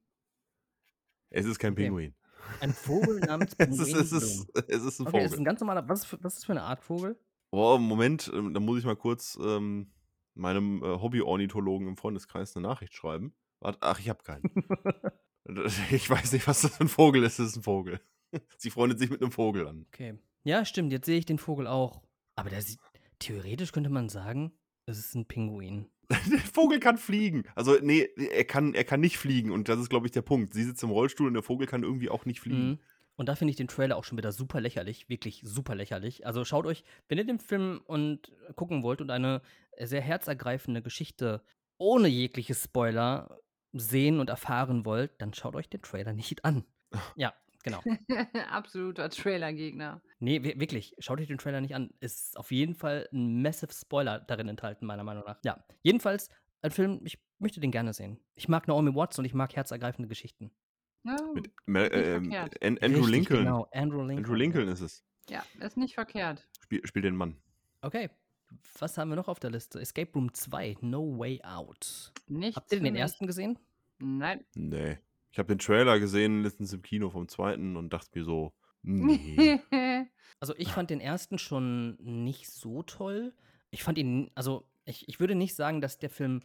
Es 1.29 1.45
ist 1.45 1.59
kein 1.59 1.73
Okay. 1.75 1.83
Pinguin. 1.85 2.15
Ein 2.61 2.73
Vogel 2.73 3.21
namens 3.21 3.55
Es 3.59 3.79
ist, 3.79 3.95
es 3.95 4.13
ist, 4.13 4.49
es 4.69 4.83
ist 4.85 5.01
ein 5.01 5.07
Okay, 5.07 5.19
das 5.19 5.25
ist 5.27 5.31
Vogel. 5.33 5.39
ein 5.41 5.45
ganz 5.45 5.61
normaler, 5.61 5.89
was, 5.89 6.01
ist 6.01 6.07
für- 6.07 6.19
was 6.23 6.35
ist 6.35 6.39
das 6.41 6.45
für 6.47 6.53
eine 6.53 6.63
Art 6.63 6.83
Vogel? 6.83 7.19
Oh, 7.51 7.79
Moment, 7.79 8.31
ähm, 8.35 8.53
da 8.55 8.61
muss 8.61 8.79
ich 8.79 8.85
mal 8.85 8.97
kurz 8.97 9.39
ähm, 9.41 9.93
meinem 10.35 10.83
äh, 10.83 10.87
Hobby-Ornithologen 11.01 11.89
im 11.89 11.97
Freundeskreis 11.97 12.57
eine 12.57 12.67
Nachricht 12.67 12.95
schreiben. 12.95 13.35
Warte, 13.61 13.79
ach, 13.81 13.99
ich 14.01 14.09
habe 14.09 14.23
keinen. 14.23 14.43
ich 15.91 16.09
weiß 16.11 16.33
nicht, 16.33 16.47
was 16.47 16.63
das 16.63 16.77
für 16.77 16.85
ein 16.85 16.89
Vogel 16.89 17.23
ist. 17.23 17.39
Es 17.39 17.49
ist 17.51 17.57
ein 17.57 17.63
Vogel. 17.63 18.01
Sie 18.59 18.71
freundet 18.71 18.99
sich 18.99 19.11
mit 19.11 19.23
einem 19.23 19.31
Vogel 19.33 19.67
an. 19.67 19.87
Okay. 19.93 20.19
Ja, 20.45 20.65
stimmt, 20.65 20.93
jetzt 20.93 21.07
sehe 21.07 21.19
ich 21.19 21.25
den 21.27 21.39
Vogel 21.39 21.67
auch. 21.67 22.03
Aber 22.35 22.51
der 22.51 22.63
sieht, 22.63 22.79
theoretisch 23.19 23.73
könnte 23.73 23.91
man 23.91 24.09
sagen, 24.09 24.53
es 24.87 24.99
ist 24.99 25.15
ein 25.15 25.27
Pinguin. 25.27 25.87
Der 26.11 26.39
Vogel 26.53 26.81
kann 26.81 26.99
fliegen. 26.99 27.45
Also, 27.55 27.77
nee, 27.83 28.09
er 28.17 28.45
kann, 28.45 28.75
er 28.75 28.85
kann 28.85 29.01
nicht 29.01 29.19
fliegen. 29.19 29.51
Und 29.51 29.69
das 29.69 29.79
ist, 29.81 29.91
glaube 29.91 30.07
ich, 30.07 30.13
der 30.13 30.23
Punkt. 30.23 30.55
Sie 30.55 30.63
sitzt 30.63 30.83
im 30.83 30.91
Rollstuhl 30.91 31.27
und 31.27 31.35
der 31.35 31.43
Vogel 31.43 31.67
kann 31.67 31.83
irgendwie 31.83 32.09
auch 32.09 32.25
nicht 32.25 32.41
fliegen. 32.41 32.69
Mhm. 32.69 32.79
Und 33.17 33.29
da 33.29 33.35
finde 33.35 33.51
ich 33.51 33.57
den 33.57 33.69
Trailer 33.69 33.97
auch 33.97 34.05
schon 34.05 34.19
wieder 34.19 34.31
super 34.31 34.61
lächerlich, 34.61 35.09
wirklich 35.09 35.41
super 35.43 35.75
lächerlich. 35.75 36.27
Also 36.27 36.45
schaut 36.45 36.67
euch, 36.67 36.85
wenn 37.09 37.19
ihr 37.19 37.25
den 37.25 37.39
Film 37.39 37.81
und 37.87 38.31
gucken 38.57 38.83
wollt 38.83 39.01
und 39.01 39.11
eine 39.11 39.41
sehr 39.79 40.03
herzergreifende 40.03 40.83
Geschichte 40.83 41.43
ohne 41.79 42.09
jegliche 42.09 42.55
Spoiler 42.55 43.41
sehen 43.73 44.21
und 44.21 44.31
erfahren 44.31 44.85
wollt, 44.85 45.13
dann 45.21 45.33
schaut 45.35 45.57
euch 45.57 45.69
den 45.69 45.83
Trailer 45.83 46.13
nicht 46.13 46.45
an. 46.45 46.65
Ja, 47.17 47.35
genau. 47.67 47.83
Absoluter 48.51 49.11
Trailer-Gegner. 49.11 50.01
Nee, 50.21 50.43
wir- 50.43 50.59
wirklich, 50.59 50.95
schaut 50.99 51.21
euch 51.21 51.27
den 51.29 51.37
Trailer 51.39 51.61
nicht 51.61 51.75
an. 51.75 51.91
Ist 52.01 52.39
auf 52.39 52.51
jeden 52.51 52.75
Fall 52.75 53.09
ein 53.13 53.43
massive 53.43 53.73
Spoiler 53.73 54.21
darin 54.21 54.49
enthalten, 54.49 54.87
meiner 54.87 55.05
Meinung 55.05 55.25
nach. 55.25 55.39
Ja, 55.45 55.63
jedenfalls 55.83 56.31
ein 56.63 56.71
Film, 56.71 57.01
ich 57.05 57.19
möchte 57.39 57.61
den 57.61 57.71
gerne 57.71 57.93
sehen. 57.93 58.19
Ich 58.35 58.49
mag 58.49 58.67
Naomi 58.69 58.95
Watts 58.95 59.19
und 59.19 59.25
ich 59.27 59.35
mag 59.35 59.55
herzergreifende 59.55 60.09
Geschichten. 60.09 60.51
Ja, 61.05 61.17
Mit 61.35 61.51
ähm, 61.95 62.31
verkehrt. 62.31 62.63
An- 62.65 62.79
Andrew 62.79 63.01
Richtig, 63.01 63.11
Lincoln. 63.13 63.45
Genau, 63.45 63.69
Andrew 63.73 63.99
Lincoln. 63.99 64.19
Andrew 64.19 64.35
Lincoln 64.35 64.69
ist 64.69 64.81
es. 64.81 65.05
ja, 65.29 65.45
ist 65.61 65.77
nicht 65.77 65.95
verkehrt. 65.95 66.49
Spiel, 66.63 66.81
spielt 66.87 67.05
den 67.05 67.15
Mann. 67.17 67.37
Okay. 67.83 68.11
Was 68.79 68.97
haben 68.97 69.09
wir 69.11 69.17
noch 69.17 69.29
auf 69.29 69.39
der 69.41 69.51
Liste? 69.51 69.81
Escape 69.81 70.13
Room 70.15 70.33
2, 70.33 70.77
No 70.81 71.19
Way 71.19 71.43
Out. 71.45 72.13
Nichts 72.29 72.57
Habt 72.57 72.73
ihr 72.73 72.81
den 72.81 72.95
ersten 72.97 73.27
gesehen? 73.27 73.59
Nein. 73.99 74.45
Nee. 74.55 74.99
Ich 75.37 75.39
habe 75.39 75.49
den 75.49 75.59
Trailer 75.59 76.01
gesehen 76.01 76.43
letztens 76.43 76.73
im 76.73 76.81
Kino 76.81 77.11
vom 77.11 77.29
zweiten 77.29 77.77
und 77.77 77.93
dachte 77.93 78.19
mir 78.19 78.25
so, 78.25 78.55
nee. 78.81 79.61
Also 80.41 80.55
ich 80.57 80.73
fand 80.73 80.89
den 80.89 81.01
ersten 81.01 81.37
schon 81.37 81.99
nicht 82.01 82.49
so 82.49 82.83
toll. 82.83 83.35
Ich 83.69 83.83
fand 83.83 83.99
ihn, 83.99 84.31
also 84.35 84.67
ich, 84.87 85.07
ich 85.11 85.21
würde 85.21 85.35
nicht 85.35 85.55
sagen, 85.55 85.83
dass 85.83 85.99
der 85.99 86.09
Film 86.09 86.41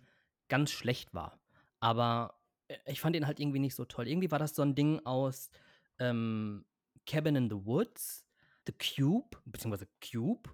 ganz 0.49 0.71
schlecht 0.71 1.13
war. 1.13 1.39
Aber 1.79 2.37
äh, 2.67 2.75
ich 2.85 2.99
fand 2.99 3.15
ihn 3.15 3.27
halt 3.27 3.39
irgendwie 3.39 3.59
nicht 3.59 3.75
so 3.75 3.85
toll. 3.85 4.09
Irgendwie 4.09 4.29
war 4.29 4.39
das 4.39 4.55
so 4.55 4.61
ein 4.61 4.75
Ding 4.75 4.99
aus 5.05 5.51
ähm, 5.97 6.65
Cabin 7.05 7.37
in 7.37 7.49
the 7.49 7.65
Woods, 7.65 8.25
The 8.67 8.73
Cube, 8.73 9.37
beziehungsweise 9.45 9.87
Cube 10.01 10.49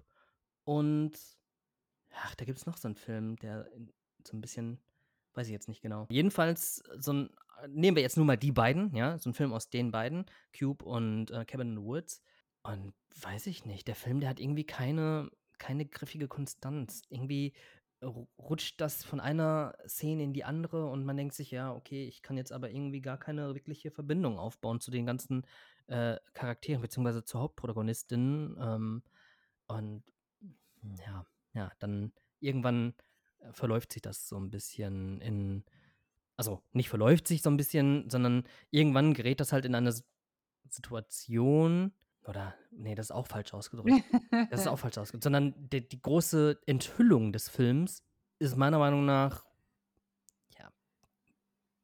und 0.62 1.18
ach, 2.14 2.36
da 2.36 2.44
gibt 2.44 2.58
es 2.58 2.66
noch 2.66 2.76
so 2.76 2.86
einen 2.86 2.94
Film, 2.94 3.34
der 3.34 3.68
so 4.24 4.36
ein 4.36 4.40
bisschen, 4.40 4.78
weiß 5.34 5.48
ich 5.48 5.52
jetzt 5.52 5.66
nicht 5.66 5.82
genau. 5.82 6.06
Jedenfalls 6.08 6.84
so 6.98 7.12
ein, 7.12 7.30
nehmen 7.66 7.96
wir 7.96 8.02
jetzt 8.02 8.16
nur 8.16 8.26
mal 8.26 8.36
die 8.36 8.52
beiden, 8.52 8.94
ja, 8.94 9.18
so 9.18 9.30
ein 9.30 9.34
Film 9.34 9.52
aus 9.52 9.70
den 9.70 9.90
beiden, 9.90 10.26
Cube 10.56 10.84
und 10.84 11.30
äh, 11.30 11.44
Cabin 11.44 11.70
in 11.70 11.76
the 11.76 11.82
Woods. 11.82 12.22
Und 12.62 12.94
weiß 13.22 13.46
ich 13.46 13.64
nicht, 13.64 13.88
der 13.88 13.94
Film, 13.94 14.20
der 14.20 14.28
hat 14.28 14.40
irgendwie 14.40 14.64
keine, 14.64 15.30
keine 15.58 15.86
griffige 15.86 16.28
Konstanz. 16.28 17.02
Irgendwie 17.08 17.54
ru- 18.02 18.28
rutscht 18.38 18.80
das 18.80 19.04
von 19.04 19.20
einer 19.20 19.74
Szene 19.86 20.22
in 20.22 20.32
die 20.32 20.44
andere 20.44 20.90
und 20.90 21.04
man 21.04 21.16
denkt 21.16 21.34
sich, 21.34 21.50
ja, 21.50 21.72
okay, 21.74 22.06
ich 22.06 22.22
kann 22.22 22.36
jetzt 22.36 22.52
aber 22.52 22.70
irgendwie 22.70 23.00
gar 23.00 23.18
keine 23.18 23.54
wirkliche 23.54 23.90
Verbindung 23.90 24.38
aufbauen 24.38 24.80
zu 24.80 24.90
den 24.90 25.06
ganzen 25.06 25.46
äh, 25.86 26.16
Charakteren, 26.34 26.82
beziehungsweise 26.82 27.24
zur 27.24 27.40
Hauptprotagonistin. 27.40 28.56
Ähm, 28.60 29.02
und 29.66 30.04
ja, 31.06 31.26
ja, 31.54 31.72
dann 31.78 32.12
irgendwann 32.40 32.94
äh, 33.38 33.52
verläuft 33.52 33.92
sich 33.92 34.02
das 34.02 34.28
so 34.28 34.36
ein 34.36 34.50
bisschen 34.50 35.20
in, 35.20 35.64
also 36.38 36.62
nicht 36.72 36.88
verläuft 36.88 37.28
sich 37.28 37.42
so 37.42 37.50
ein 37.50 37.58
bisschen, 37.58 38.08
sondern 38.08 38.44
irgendwann 38.70 39.12
gerät 39.12 39.40
das 39.40 39.52
halt 39.52 39.66
in 39.66 39.74
eine 39.74 39.92
Situation, 40.68 41.92
oder, 42.28 42.54
nee, 42.70 42.94
das 42.94 43.06
ist 43.06 43.10
auch 43.12 43.26
falsch 43.26 43.54
ausgedrückt. 43.54 44.04
Das 44.50 44.60
ist 44.60 44.66
auch 44.66 44.78
falsch 44.78 44.98
ausgedrückt. 44.98 45.24
Sondern 45.24 45.54
die, 45.56 45.88
die 45.88 46.00
große 46.00 46.60
Enthüllung 46.66 47.32
des 47.32 47.48
Films 47.48 48.04
ist 48.38 48.56
meiner 48.56 48.78
Meinung 48.78 49.06
nach, 49.06 49.46
ja, 50.58 50.70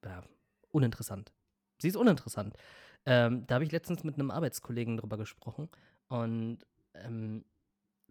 ja 0.04 0.22
uninteressant. 0.70 1.32
Sie 1.80 1.88
ist 1.88 1.96
uninteressant. 1.96 2.54
Ähm, 3.06 3.46
da 3.46 3.54
habe 3.54 3.64
ich 3.64 3.72
letztens 3.72 4.04
mit 4.04 4.16
einem 4.16 4.30
Arbeitskollegen 4.30 4.98
drüber 4.98 5.16
gesprochen. 5.16 5.70
Und 6.08 6.58
ähm, 6.92 7.46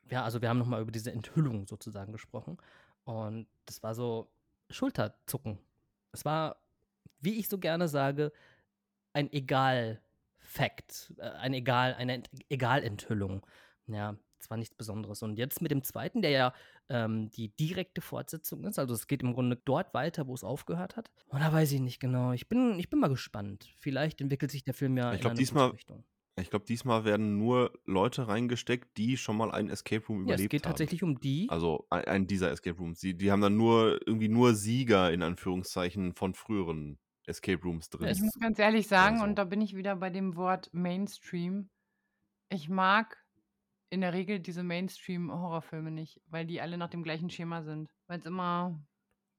ja, 0.10 0.24
also 0.24 0.41
wir 0.41 0.50
haben 0.50 0.58
nochmal 0.58 0.82
über 0.82 0.91
diese 0.91 1.12
Enthüllung 1.12 1.68
sozusagen 1.68 2.12
gesprochen. 2.12 2.58
Und 3.04 3.48
das 3.68 3.84
war 3.84 3.94
so 3.94 4.32
Schulterzucken. 4.72 5.60
Es 6.14 6.24
war, 6.26 6.55
wie 7.20 7.38
ich 7.39 7.49
so 7.49 7.57
gerne 7.57 7.88
sage, 7.89 8.32
ein 9.14 9.32
Egal-Fact. 9.34 11.14
Äh, 11.18 11.30
ein 11.30 11.53
Egal, 11.53 11.95
eine 11.95 12.14
Ent 12.14 12.30
Egal-Enthüllung. 12.49 13.45
Ja, 13.88 14.16
es 14.39 14.49
war 14.49 14.57
nichts 14.57 14.76
Besonderes. 14.76 15.22
Und 15.24 15.38
jetzt 15.38 15.61
mit 15.61 15.72
dem 15.72 15.84
zweiten, 15.84 16.22
der 16.22 16.32
ja 16.32 16.53
ähm, 16.89 17.30
die 17.32 17.49
direkte 17.49 18.01
Fortsetzung 18.01 18.64
ist, 18.66 18.80
also 18.80 18.93
es 18.93 19.07
geht 19.07 19.22
im 19.24 19.34
Grunde 19.34 19.59
dort 19.66 19.93
weiter, 19.93 20.28
wo 20.28 20.34
es 20.34 20.43
aufgehört 20.43 20.95
hat. 20.97 21.11
Und 21.28 21.39
da 21.41 21.51
weiß 21.51 21.72
ich 21.74 21.80
nicht 21.82 21.99
genau. 21.99 22.32
Ich 22.32 22.47
bin, 22.47 22.78
ich 22.80 22.89
bin 22.89 22.99
mal 22.99 23.09
gespannt. 23.09 23.70
Vielleicht 23.78 24.22
entwickelt 24.22 24.51
sich 24.51 24.64
der 24.64 24.74
Film 24.74 24.97
ja 24.97 25.09
Ich 25.11 25.16
in 25.16 25.22
glaub, 25.22 25.32
eine 25.32 25.39
diesmal- 25.39 25.70
Richtung. 25.70 26.03
Ich 26.36 26.50
glaube, 26.50 26.66
diesmal 26.66 27.06
werden 27.06 27.38
nur 27.38 27.80
Leute 27.86 28.28
reingesteckt, 28.28 28.98
die 28.98 29.18
schon 29.18 29.38
mal 29.38 29.52
einen 29.52 29.70
Escape 29.70 30.04
Room 30.08 30.20
Ja, 30.20 30.24
überlebt 30.24 30.42
es 30.46 30.50
geht 30.50 30.66
haben. 30.66 30.72
tatsächlich 30.72 31.04
um 31.04 31.20
die. 31.20 31.48
Also 31.50 31.86
ein- 31.92 32.06
einen 32.06 32.28
dieser 32.28 32.52
Escape 32.52 32.78
Rooms. 32.80 33.00
Die, 33.02 33.16
die 33.16 33.32
haben 33.32 33.42
dann 33.42 33.56
nur 33.56 34.00
irgendwie 34.08 34.30
nur 34.30 34.56
Sieger 34.56 35.12
in 35.12 35.22
Anführungszeichen 35.22 36.14
von 36.16 36.34
früheren 36.34 36.98
Escape 37.28 37.62
Rooms 37.64 37.90
drin. 37.90 38.08
Ich 38.08 38.20
muss 38.20 38.34
ganz 38.40 38.58
ehrlich 38.58 38.88
sagen, 38.88 39.20
so. 39.20 39.24
und 39.26 39.36
da 39.36 39.44
bin 39.44 39.62
ich 39.62 39.76
wieder 39.76 39.96
bei 39.96 40.10
dem 40.10 40.36
Wort 40.36 40.70
Mainstream. 40.74 41.70
Ich 42.50 42.68
mag 42.68 43.24
in 43.92 44.02
der 44.02 44.14
Regel 44.14 44.40
diese 44.40 44.64
Mainstream-Horrorfilme 44.64 45.92
nicht, 45.92 46.20
weil 46.26 46.48
die 46.48 46.62
alle 46.62 46.80
nach 46.80 46.90
dem 46.90 47.04
gleichen 47.04 47.30
Schema 47.30 47.62
sind. 47.62 47.94
Weil 48.08 48.20
es 48.20 48.26
immer 48.26 48.84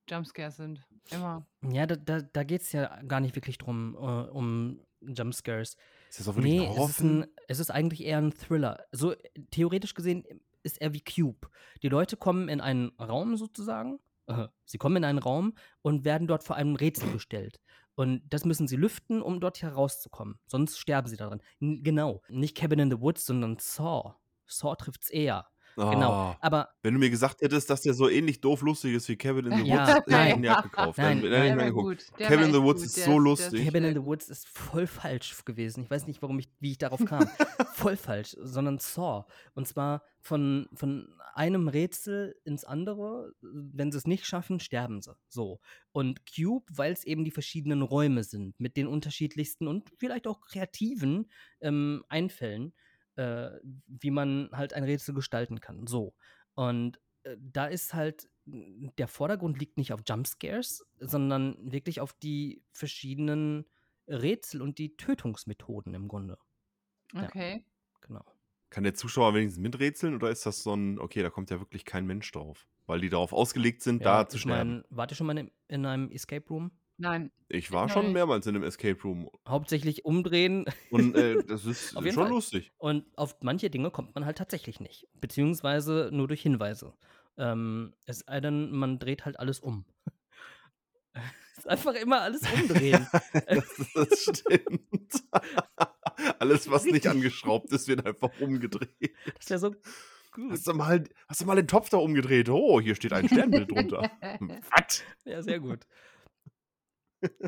Jumpscares 0.08 0.56
sind. 0.58 0.86
Immer. 1.10 1.44
Ja, 1.68 1.86
da, 1.86 1.96
da, 1.96 2.22
da 2.22 2.44
geht 2.44 2.62
es 2.62 2.70
ja 2.70 3.02
gar 3.02 3.18
nicht 3.20 3.34
wirklich 3.34 3.58
drum, 3.58 3.94
äh, 3.96 4.30
um 4.30 4.80
Jumpscares. 5.00 5.76
Ist 6.14 6.20
das 6.20 6.28
auch 6.28 6.36
wirklich 6.36 6.54
Nee, 6.54 6.66
ein 6.66 6.76
es 6.78 6.88
ist, 6.88 7.02
Horrorfilm? 7.02 7.22
ein, 7.22 7.26
es 7.48 7.58
ist 7.58 7.70
eigentlich 7.70 8.04
eher 8.04 8.18
ein 8.18 8.32
Thriller. 8.32 8.84
So 8.92 9.12
äh, 9.12 9.16
theoretisch 9.50 9.94
gesehen 9.94 10.24
ist 10.62 10.80
er 10.80 10.92
wie 10.94 11.02
Cube. 11.02 11.48
Die 11.82 11.88
Leute 11.88 12.16
kommen 12.16 12.48
in 12.48 12.60
einen 12.60 12.90
Raum 13.00 13.36
sozusagen. 13.36 13.98
Äh, 14.26 14.48
sie 14.64 14.78
kommen 14.78 14.96
in 14.96 15.04
einen 15.04 15.18
Raum 15.18 15.54
und 15.82 16.04
werden 16.04 16.26
dort 16.26 16.44
vor 16.44 16.56
einem 16.56 16.76
Rätsel 16.76 17.10
gestellt. 17.12 17.60
Und 17.96 18.22
das 18.28 18.44
müssen 18.44 18.66
sie 18.66 18.76
lüften, 18.76 19.22
um 19.22 19.40
dort 19.40 19.62
herauszukommen. 19.62 20.38
Sonst 20.46 20.78
sterben 20.78 21.08
sie 21.08 21.16
daran. 21.16 21.40
N 21.60 21.82
genau. 21.82 22.22
Nicht 22.28 22.56
Cabin 22.56 22.78
in 22.80 22.90
the 22.90 23.00
Woods, 23.00 23.26
sondern 23.26 23.56
Saw. 23.58 24.14
Saw 24.46 24.74
trifft's 24.76 25.10
eher. 25.10 25.46
Genau. 25.76 26.12
Ah, 26.12 26.38
Aber 26.40 26.68
Wenn 26.82 26.94
du 26.94 27.00
mir 27.00 27.10
gesagt 27.10 27.40
hättest, 27.40 27.68
dass 27.70 27.82
der 27.82 27.94
so 27.94 28.08
ähnlich 28.08 28.40
doof 28.40 28.62
lustig 28.62 28.94
ist 28.94 29.08
wie 29.08 29.16
Kevin 29.16 29.46
in 29.46 29.58
the 29.58 29.68
Ja, 29.70 29.80
Woods, 29.82 29.88
hätte 29.94 30.04
ich 30.06 30.12
nein. 30.12 30.34
ihn 30.36 30.40
nicht 30.42 30.50
abgekauft. 30.50 30.98
Nein, 30.98 31.22
Dann, 31.22 31.30
nein, 31.30 31.48
dann 31.50 31.60
angeguckt. 31.60 32.10
gut. 32.12 32.18
Wär 32.20 32.40
in 32.42 32.52
the 32.52 32.62
Woods 32.62 32.80
gut. 32.82 32.86
ist 32.86 32.96
Der 32.96 33.04
so 33.06 33.10
der 33.12 33.20
lustig. 33.20 33.64
Cabin 33.64 33.84
in 33.84 33.94
the. 33.94 34.02
Woods 34.04 34.28
ist 34.28 34.46
voll 34.48 34.86
falsch 34.86 35.44
gewesen. 35.44 35.84
Ich 35.84 35.90
weiß 35.90 36.06
nicht, 36.06 36.22
warum 36.22 36.38
ich, 36.38 36.48
wie 36.60 36.70
ich 36.72 36.78
darauf 36.78 37.04
kam. 37.04 37.26
voll 37.74 37.96
falsch, 37.96 38.36
sondern 38.40 38.78
Saw. 38.78 39.24
Und 39.54 39.66
zwar 39.66 40.02
von, 40.20 40.68
von 40.74 41.08
einem 41.34 41.68
Rätsel 41.68 42.36
ins 42.44 42.64
andere. 42.64 43.32
Wenn 43.42 43.90
sie 43.90 43.98
es 43.98 44.06
nicht 44.06 44.26
schaffen, 44.26 44.60
sterben 44.60 45.00
sie. 45.02 45.16
So. 45.28 45.60
Und 45.92 46.20
Cube, 46.32 46.64
weil 46.70 46.92
es 46.92 47.04
eben 47.04 47.24
die 47.24 47.30
verschiedenen 47.32 47.82
Räume 47.82 48.22
sind, 48.24 48.58
mit 48.60 48.76
den 48.76 48.86
unterschiedlichsten 48.86 49.66
und 49.66 49.90
vielleicht 49.98 50.26
auch 50.26 50.40
kreativen 50.40 51.30
ähm, 51.60 52.04
Einfällen, 52.08 52.72
äh, 53.16 53.50
wie 53.86 54.10
man 54.10 54.50
halt 54.52 54.72
ein 54.72 54.84
Rätsel 54.84 55.14
gestalten 55.14 55.60
kann. 55.60 55.86
So. 55.86 56.14
Und 56.54 57.00
äh, 57.22 57.36
da 57.40 57.66
ist 57.66 57.94
halt, 57.94 58.28
der 58.46 59.08
Vordergrund 59.08 59.58
liegt 59.58 59.78
nicht 59.78 59.92
auf 59.92 60.00
Jumpscares, 60.06 60.86
sondern 60.98 61.56
wirklich 61.60 62.00
auf 62.00 62.12
die 62.12 62.62
verschiedenen 62.72 63.64
Rätsel 64.06 64.60
und 64.60 64.78
die 64.78 64.96
Tötungsmethoden 64.96 65.94
im 65.94 66.08
Grunde. 66.08 66.38
Ja. 67.12 67.24
Okay. 67.24 67.64
Genau. 68.02 68.24
Kann 68.70 68.84
der 68.84 68.94
Zuschauer 68.94 69.34
wenigstens 69.34 69.62
miträtseln 69.62 70.14
oder 70.14 70.30
ist 70.30 70.44
das 70.44 70.62
so 70.62 70.74
ein, 70.74 70.98
okay, 70.98 71.22
da 71.22 71.30
kommt 71.30 71.50
ja 71.50 71.60
wirklich 71.60 71.84
kein 71.84 72.06
Mensch 72.06 72.30
drauf? 72.32 72.66
Weil 72.86 73.00
die 73.00 73.08
darauf 73.08 73.32
ausgelegt 73.32 73.82
sind, 73.82 74.02
Ja, 74.02 74.24
da 74.24 74.28
zu 74.28 74.36
sterben. 74.36 74.70
mein, 74.70 74.84
wart 74.90 75.12
ihr 75.12 75.14
schon 75.14 75.26
mal 75.26 75.38
in, 75.38 75.50
in 75.68 75.86
einem 75.86 76.10
Escape 76.10 76.46
Room? 76.48 76.72
Nein. 76.96 77.32
Ich 77.48 77.72
war 77.72 77.88
schon 77.88 78.12
mehrmals 78.12 78.46
in 78.46 78.54
einem 78.54 78.64
Escape 78.64 79.00
Room 79.02 79.28
Hauptsächlich 79.48 80.04
umdrehen 80.04 80.64
und 80.90 81.16
äh, 81.16 81.42
das 81.46 81.64
ist 81.64 81.92
schon 81.92 82.12
Fall. 82.12 82.28
lustig. 82.28 82.72
und 82.78 83.06
auf 83.16 83.36
manche 83.40 83.70
Dinge 83.70 83.90
kommt 83.90 84.14
man 84.14 84.24
halt 84.24 84.38
tatsächlich 84.38 84.80
nicht. 84.80 85.08
Beziehungsweise 85.20 86.10
nur 86.12 86.28
durch 86.28 86.42
Hinweise. 86.42 86.94
Ähm, 87.36 87.94
es 88.06 88.20
sei 88.20 88.40
denn, 88.40 88.70
man 88.70 88.98
dreht 88.98 89.24
halt 89.24 89.40
alles 89.40 89.58
um. 89.58 89.84
es 91.14 91.58
ist 91.58 91.68
einfach 91.68 91.94
immer 91.94 92.20
alles 92.20 92.42
umdrehen. 92.52 93.06
das, 93.46 93.92
das 93.94 94.22
stimmt. 94.22 95.24
Alles, 96.38 96.70
was 96.70 96.84
nicht 96.84 97.08
angeschraubt 97.08 97.72
ist, 97.72 97.88
wird 97.88 98.06
einfach 98.06 98.30
umgedreht. 98.40 99.14
Das 99.38 99.50
wäre 99.50 99.58
so 99.58 99.70
gut. 100.30 100.52
Hast 100.52 100.66
du, 100.66 100.74
mal, 100.74 101.04
hast 101.28 101.40
du 101.40 101.44
mal 101.44 101.56
den 101.56 101.66
Topf 101.68 101.90
da 101.90 101.96
umgedreht? 101.96 102.48
Oh, 102.48 102.80
hier 102.80 102.94
steht 102.94 103.12
ein 103.12 103.28
Sternbild 103.28 103.70
drunter. 103.70 104.10
Was? 104.70 105.02
Ja, 105.24 105.42
sehr 105.42 105.60
gut. 105.60 105.86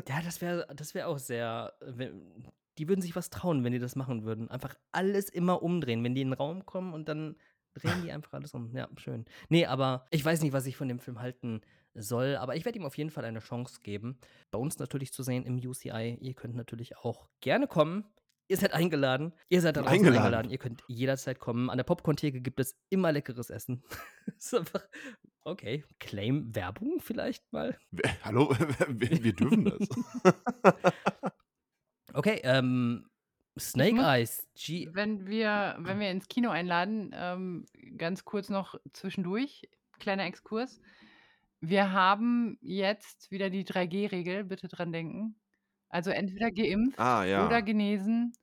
Ja, 0.07 0.21
das 0.23 0.41
wäre 0.41 0.67
das 0.75 0.93
wär 0.93 1.07
auch 1.07 1.19
sehr. 1.19 1.73
wenn- 1.81 2.47
Die 2.77 2.87
würden 2.87 3.01
sich 3.01 3.15
was 3.15 3.29
trauen, 3.31 3.63
wenn 3.63 3.71
die 3.73 3.79
das 3.79 3.95
machen 3.95 4.23
würden. 4.23 4.49
Einfach 4.51 4.75
alles 4.91 5.29
immer 5.29 5.63
umdrehen. 5.63 6.03
Wenn 6.03 6.13
die 6.13 6.21
in 6.21 6.29
den 6.29 6.33
Raum 6.37 6.65
kommen 6.65 6.93
und 6.93 7.07
dann 7.09 7.35
drehen 7.73 8.03
die 8.03 8.11
einfach 8.11 8.33
alles 8.33 8.53
um. 8.53 8.75
Ja, 8.75 8.87
schön. 8.97 9.25
Nee, 9.49 9.65
aber 9.65 10.05
ich 10.11 10.23
weiß 10.23 10.41
nicht, 10.41 10.53
was 10.53 10.65
ich 10.67 10.77
von 10.77 10.87
dem 10.87 10.99
Film 10.99 11.19
halten 11.19 11.61
soll, 11.95 12.35
aber 12.35 12.55
ich 12.55 12.65
werde 12.65 12.77
ihm 12.77 12.85
auf 12.85 12.95
jeden 12.97 13.09
Fall 13.09 13.25
eine 13.25 13.39
Chance 13.39 13.79
geben. 13.81 14.19
Bei 14.51 14.59
uns 14.59 14.77
natürlich 14.77 15.11
zu 15.11 15.23
sehen 15.23 15.43
im 15.43 15.55
UCI. 15.57 16.17
Ihr 16.21 16.33
könnt 16.35 16.55
natürlich 16.55 16.97
auch 16.97 17.27
gerne 17.41 17.67
kommen. 17.67 18.05
Ihr 18.49 18.57
seid 18.57 18.73
eingeladen. 18.73 19.33
Ihr 19.49 19.61
seid 19.61 19.75
da 19.75 19.81
draußen 19.81 19.95
eingeladen. 19.97 20.23
Eingeladen. 20.23 20.51
Ihr 20.51 20.57
könnt 20.57 20.83
jederzeit 20.87 21.39
kommen. 21.39 21.69
An 21.69 21.77
der 21.77 21.83
Popcorn-Theke 21.83 22.39
gibt 22.41 22.59
es 22.59 22.77
immer 22.89 23.11
leckeres 23.11 23.49
Essen. 23.49 23.83
ist 24.37 24.53
einfach, 24.55 24.87
okay, 25.41 25.83
Claim 25.99 26.55
Werbung 26.55 26.99
vielleicht 27.01 27.51
mal. 27.51 27.77
Hallo, 28.23 28.49
wir, 28.87 29.23
wir 29.23 29.33
dürfen 29.33 29.65
das. 29.65 30.33
Okay, 32.13 32.39
ähm, 32.43 33.05
Snake 33.59 33.95
muss- 33.95 34.05
Eyes, 34.05 34.47
G. 34.55 34.89
Wenn 34.93 35.27
wir, 35.27 35.75
wenn 35.79 35.99
wir 35.99 36.09
ins 36.09 36.27
Kino 36.27 36.49
einladen, 36.49 37.11
ähm, 37.13 37.65
ganz 37.97 38.25
kurz 38.25 38.49
noch 38.49 38.75
zwischendurch, 38.93 39.69
kleiner 39.99 40.25
Exkurs. 40.25 40.79
Wir 41.59 41.91
haben 41.91 42.57
jetzt 42.61 43.29
wieder 43.29 43.51
die 43.51 43.65
3G-Regel, 43.65 44.45
bitte 44.45 44.67
dran 44.67 44.91
denken. 44.91 45.35
Also 45.89 46.11
entweder 46.11 46.51
geimpft 46.51 46.99
ah, 46.99 47.23
ja. 47.23 47.45
oder 47.45 47.61
genesen 47.61 48.33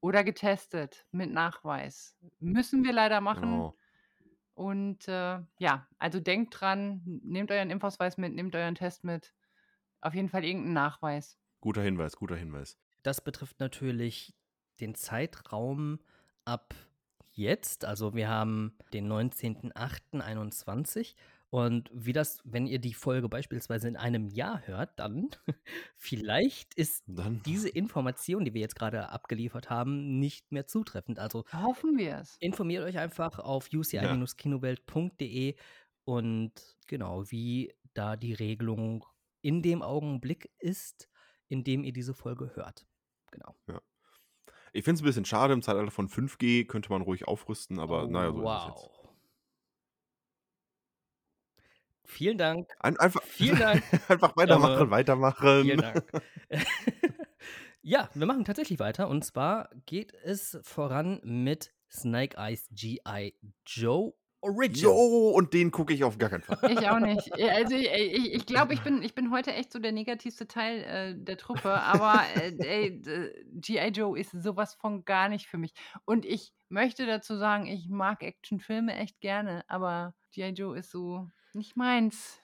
oder 0.00 0.24
getestet 0.24 1.06
mit 1.10 1.32
Nachweis. 1.32 2.16
Müssen 2.40 2.84
wir 2.84 2.92
leider 2.92 3.20
machen. 3.20 3.50
Genau. 3.50 3.76
Und 4.54 5.06
äh, 5.06 5.38
ja, 5.58 5.86
also 5.98 6.18
denkt 6.18 6.60
dran, 6.60 7.02
nehmt 7.04 7.52
euren 7.52 7.70
Impfausweis 7.70 8.18
mit, 8.18 8.34
nehmt 8.34 8.56
euren 8.56 8.74
Test 8.74 9.04
mit. 9.04 9.32
Auf 10.00 10.14
jeden 10.14 10.28
Fall 10.28 10.44
irgendeinen 10.44 10.74
Nachweis. 10.74 11.38
Guter 11.60 11.82
Hinweis, 11.82 12.16
guter 12.16 12.36
Hinweis. 12.36 12.76
Das 13.02 13.20
betrifft 13.20 13.60
natürlich 13.60 14.34
den 14.80 14.94
Zeitraum 14.94 16.00
ab 16.44 16.74
jetzt. 17.32 17.84
Also 17.84 18.14
wir 18.14 18.28
haben 18.28 18.76
den 18.92 19.10
19.08.21 19.10 21.14
und 21.50 21.90
wie 21.94 22.12
das, 22.12 22.40
wenn 22.44 22.66
ihr 22.66 22.78
die 22.78 22.92
Folge 22.94 23.28
beispielsweise 23.28 23.88
in 23.88 23.96
einem 23.96 24.28
Jahr 24.28 24.66
hört, 24.66 24.98
dann 24.98 25.30
vielleicht 25.96 26.74
ist 26.74 27.04
Dann. 27.06 27.42
diese 27.42 27.68
Information, 27.70 28.44
die 28.44 28.52
wir 28.54 28.60
jetzt 28.60 28.76
gerade 28.76 29.08
abgeliefert 29.10 29.70
haben, 29.70 30.18
nicht 30.18 30.52
mehr 30.52 30.66
zutreffend. 30.66 31.18
Also 31.18 31.44
Hoffen 31.52 31.96
wir 31.96 32.18
es. 32.18 32.36
informiert 32.40 32.84
euch 32.84 32.98
einfach 32.98 33.38
auf 33.38 33.68
uci-kinowelt.de 33.72 35.56
und 36.04 36.52
genau, 36.86 37.30
wie 37.30 37.74
da 37.94 38.16
die 38.16 38.34
Regelung 38.34 39.04
in 39.40 39.62
dem 39.62 39.82
Augenblick 39.82 40.50
ist, 40.58 41.08
in 41.48 41.64
dem 41.64 41.84
ihr 41.84 41.92
diese 41.92 42.14
Folge 42.14 42.54
hört. 42.56 42.86
Genau. 43.30 43.54
Ich 44.72 44.84
finde 44.84 44.96
es 44.96 45.02
ein 45.02 45.04
bisschen 45.06 45.24
schade, 45.24 45.52
im 45.54 45.62
Zeitalter 45.62 45.90
von 45.90 46.08
5G 46.08 46.64
könnte 46.66 46.90
man 46.90 47.02
ruhig 47.02 47.26
aufrüsten, 47.26 47.78
aber 47.78 48.04
Oh, 48.04 48.06
naja, 48.08 48.32
so 48.32 48.42
ist 48.44 48.54
es 48.54 48.64
jetzt. 48.66 48.90
Vielen 52.08 52.38
Dank. 52.38 52.74
Ein, 52.80 52.96
einfach, 52.98 53.22
Vielen 53.22 53.58
Dank. 53.58 53.82
einfach 54.08 54.36
weitermachen, 54.36 54.74
Aber- 54.76 54.90
weitermachen. 54.90 55.62
Vielen 55.62 55.80
Dank. 55.80 56.04
ja, 57.82 58.08
wir 58.14 58.26
machen 58.26 58.44
tatsächlich 58.44 58.78
weiter. 58.78 59.08
Und 59.08 59.24
zwar 59.24 59.70
geht 59.86 60.12
es 60.24 60.58
voran 60.62 61.20
mit 61.22 61.72
Snake 61.90 62.36
Eyes 62.36 62.68
G.I. 62.72 63.34
Joe 63.66 64.12
Original. 64.40 64.82
Jo, 64.94 65.30
und 65.30 65.52
den 65.52 65.72
gucke 65.72 65.92
ich 65.92 66.04
auf 66.04 66.16
gar 66.16 66.30
keinen 66.30 66.42
Fall. 66.42 66.58
Ich 66.70 66.88
auch 66.88 67.00
nicht. 67.00 67.28
Äh, 67.36 67.50
Also 67.50 67.74
ich 67.74 67.82
glaube, 67.88 67.98
ich, 68.04 68.34
ich, 68.34 68.46
glaub, 68.46 68.70
ich, 68.72 68.80
bin, 68.82 69.02
ich 69.02 69.14
bin 69.16 69.32
heute 69.32 69.52
echt 69.52 69.72
so 69.72 69.80
der 69.80 69.90
negativste 69.90 70.46
Teil 70.46 70.84
äh, 70.84 71.14
der 71.16 71.36
Truppe, 71.38 71.72
aber 71.72 72.22
äh, 72.36 72.54
ey, 72.58 73.02
d- 73.02 73.32
G.I. 73.54 73.88
Joe 73.88 74.16
ist 74.18 74.30
sowas 74.30 74.74
von 74.74 75.04
gar 75.04 75.28
nicht 75.28 75.46
für 75.48 75.58
mich. 75.58 75.72
Und 76.04 76.24
ich 76.24 76.52
möchte 76.68 77.04
dazu 77.04 77.36
sagen, 77.36 77.66
ich 77.66 77.88
mag 77.88 78.22
Actionfilme 78.22 78.94
echt 78.94 79.20
gerne, 79.20 79.64
aber 79.66 80.14
G.I. 80.32 80.50
Joe 80.50 80.78
ist 80.78 80.92
so 80.92 81.28
nicht 81.54 81.76
meins. 81.76 82.40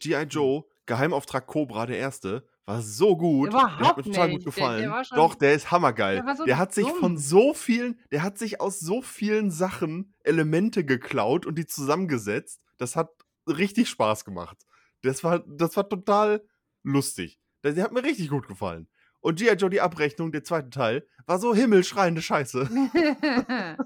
G.I. 0.00 0.22
Joe, 0.28 0.64
Geheimauftrag 0.86 1.46
Cobra, 1.46 1.86
der 1.86 1.98
erste, 1.98 2.46
war 2.66 2.82
so 2.82 3.16
gut. 3.16 3.52
der 3.52 3.62
hat 3.62 3.78
Überhaupt 3.78 3.96
mir 3.98 4.02
total 4.04 4.28
nicht. 4.28 4.44
gut 4.44 4.56
Der- 4.56 4.62
der 4.62 4.70
gefallen. 4.78 4.90
war 4.90 5.04
schon- 5.04 5.16
Doch, 5.16 5.34
der 5.34 5.54
ist 5.54 5.70
hammergeil. 5.70 6.22
Der 6.22 6.36
so 6.36 6.44
der 6.44 6.58
hat 6.58 6.74
sich 6.74 6.86
von 6.88 7.14
dumm. 7.14 7.18
so 7.18 7.54
vielen, 7.54 7.98
der 8.10 8.22
hat 8.22 8.38
sich 8.38 8.60
aus 8.60 8.80
so 8.80 9.00
vielen 9.02 9.50
Sachen 9.50 10.12
Elemente 10.24 10.84
geklaut 10.84 11.46
und 11.46 11.56
die 11.56 11.66
zusammengesetzt. 11.66 12.60
Das 12.76 12.96
hat 12.96 13.10
richtig 13.46 13.88
Spaß 13.88 14.24
gemacht. 14.24 14.66
Das 15.02 15.22
war, 15.24 15.38
das 15.46 15.76
war 15.76 15.88
total 15.88 16.42
lustig. 16.82 17.38
Der, 17.62 17.72
der 17.72 17.84
hat 17.84 17.92
mir 17.92 18.02
richtig 18.02 18.28
gut 18.28 18.48
gefallen. 18.48 18.88
Und 19.20 19.38
G.I. 19.38 19.54
Joe, 19.54 19.70
die 19.70 19.80
Abrechnung, 19.80 20.30
der 20.32 20.44
zweite 20.44 20.70
Teil, 20.70 21.06
war 21.26 21.38
so 21.38 21.54
himmelschreiende 21.54 22.20
Scheiße. 22.22 22.68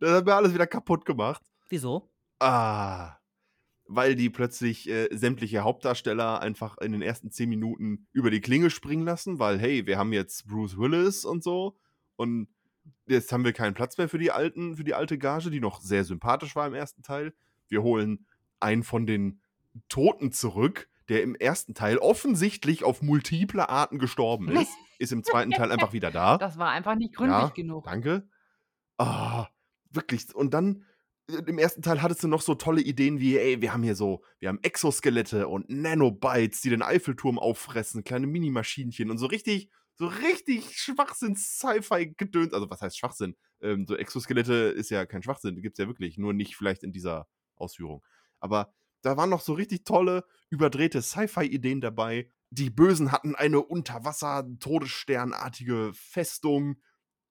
Das 0.00 0.10
hat 0.10 0.24
mir 0.24 0.34
alles 0.34 0.54
wieder 0.54 0.66
kaputt 0.66 1.04
gemacht. 1.04 1.42
Wieso? 1.68 2.08
Ah. 2.40 3.16
Weil 3.88 4.16
die 4.16 4.30
plötzlich 4.30 4.88
äh, 4.88 5.08
sämtliche 5.16 5.62
Hauptdarsteller 5.62 6.40
einfach 6.40 6.78
in 6.78 6.92
den 6.92 7.02
ersten 7.02 7.30
zehn 7.30 7.48
Minuten 7.48 8.08
über 8.12 8.30
die 8.30 8.40
Klinge 8.40 8.70
springen 8.70 9.04
lassen, 9.04 9.38
weil, 9.38 9.58
hey, 9.60 9.86
wir 9.86 9.96
haben 9.98 10.12
jetzt 10.12 10.48
Bruce 10.48 10.76
Willis 10.76 11.24
und 11.24 11.44
so. 11.44 11.76
Und 12.16 12.48
jetzt 13.06 13.32
haben 13.32 13.44
wir 13.44 13.52
keinen 13.52 13.74
Platz 13.74 13.96
mehr 13.98 14.08
für 14.08 14.18
die 14.18 14.32
alten, 14.32 14.76
für 14.76 14.84
die 14.84 14.94
alte 14.94 15.18
Gage, 15.18 15.50
die 15.50 15.60
noch 15.60 15.80
sehr 15.80 16.04
sympathisch 16.04 16.56
war 16.56 16.66
im 16.66 16.74
ersten 16.74 17.02
Teil. 17.02 17.32
Wir 17.68 17.82
holen 17.82 18.26
einen 18.58 18.82
von 18.82 19.06
den 19.06 19.40
Toten 19.88 20.32
zurück, 20.32 20.88
der 21.08 21.22
im 21.22 21.34
ersten 21.36 21.74
Teil 21.74 21.98
offensichtlich 21.98 22.82
auf 22.82 23.02
multiple 23.02 23.68
Arten 23.68 23.98
gestorben 23.98 24.48
ist. 24.48 24.72
ist 24.98 25.12
im 25.12 25.22
zweiten 25.22 25.50
Teil 25.52 25.70
einfach 25.70 25.92
wieder 25.92 26.10
da. 26.10 26.38
das 26.38 26.58
war 26.58 26.70
einfach 26.70 26.96
nicht 26.96 27.14
gründlich 27.14 27.38
Ja, 27.38 27.48
genug. 27.48 27.84
Danke. 27.84 28.28
Ah, 28.98 29.46
wirklich. 29.90 30.34
Und 30.34 30.54
dann 30.54 30.84
im 31.28 31.58
ersten 31.58 31.82
Teil 31.82 32.02
hattest 32.02 32.22
du 32.22 32.28
noch 32.28 32.40
so 32.40 32.54
tolle 32.54 32.80
Ideen 32.80 33.18
wie, 33.18 33.36
ey, 33.36 33.60
wir 33.60 33.72
haben 33.72 33.82
hier 33.82 33.96
so, 33.96 34.22
wir 34.38 34.48
haben 34.48 34.60
Exoskelette 34.62 35.48
und 35.48 35.68
Nanobites, 35.68 36.60
die 36.60 36.70
den 36.70 36.82
Eiffelturm 36.82 37.38
auffressen, 37.38 38.04
kleine 38.04 38.26
Minimaschinchen 38.26 39.10
und 39.10 39.18
so 39.18 39.26
richtig, 39.26 39.70
so 39.96 40.06
richtig 40.06 40.78
Schwachsinn-Sci-Fi-Gedöns. 40.78 42.52
Also, 42.52 42.70
was 42.70 42.82
heißt 42.82 42.98
Schwachsinn? 42.98 43.36
Ähm, 43.60 43.86
so 43.88 43.96
Exoskelette 43.96 44.54
ist 44.54 44.90
ja 44.90 45.06
kein 45.06 45.22
Schwachsinn, 45.22 45.62
gibt's 45.62 45.78
ja 45.78 45.86
wirklich, 45.86 46.18
nur 46.18 46.32
nicht 46.32 46.56
vielleicht 46.56 46.84
in 46.84 46.92
dieser 46.92 47.26
Ausführung. 47.56 48.04
Aber 48.38 48.72
da 49.02 49.16
waren 49.16 49.30
noch 49.30 49.40
so 49.40 49.54
richtig 49.54 49.84
tolle, 49.84 50.24
überdrehte 50.50 51.02
Sci-Fi-Ideen 51.02 51.80
dabei. 51.80 52.30
Die 52.50 52.70
Bösen 52.70 53.10
hatten 53.10 53.34
eine 53.34 53.60
Unterwasser-Todessternartige 53.60 55.90
Festung 55.94 56.76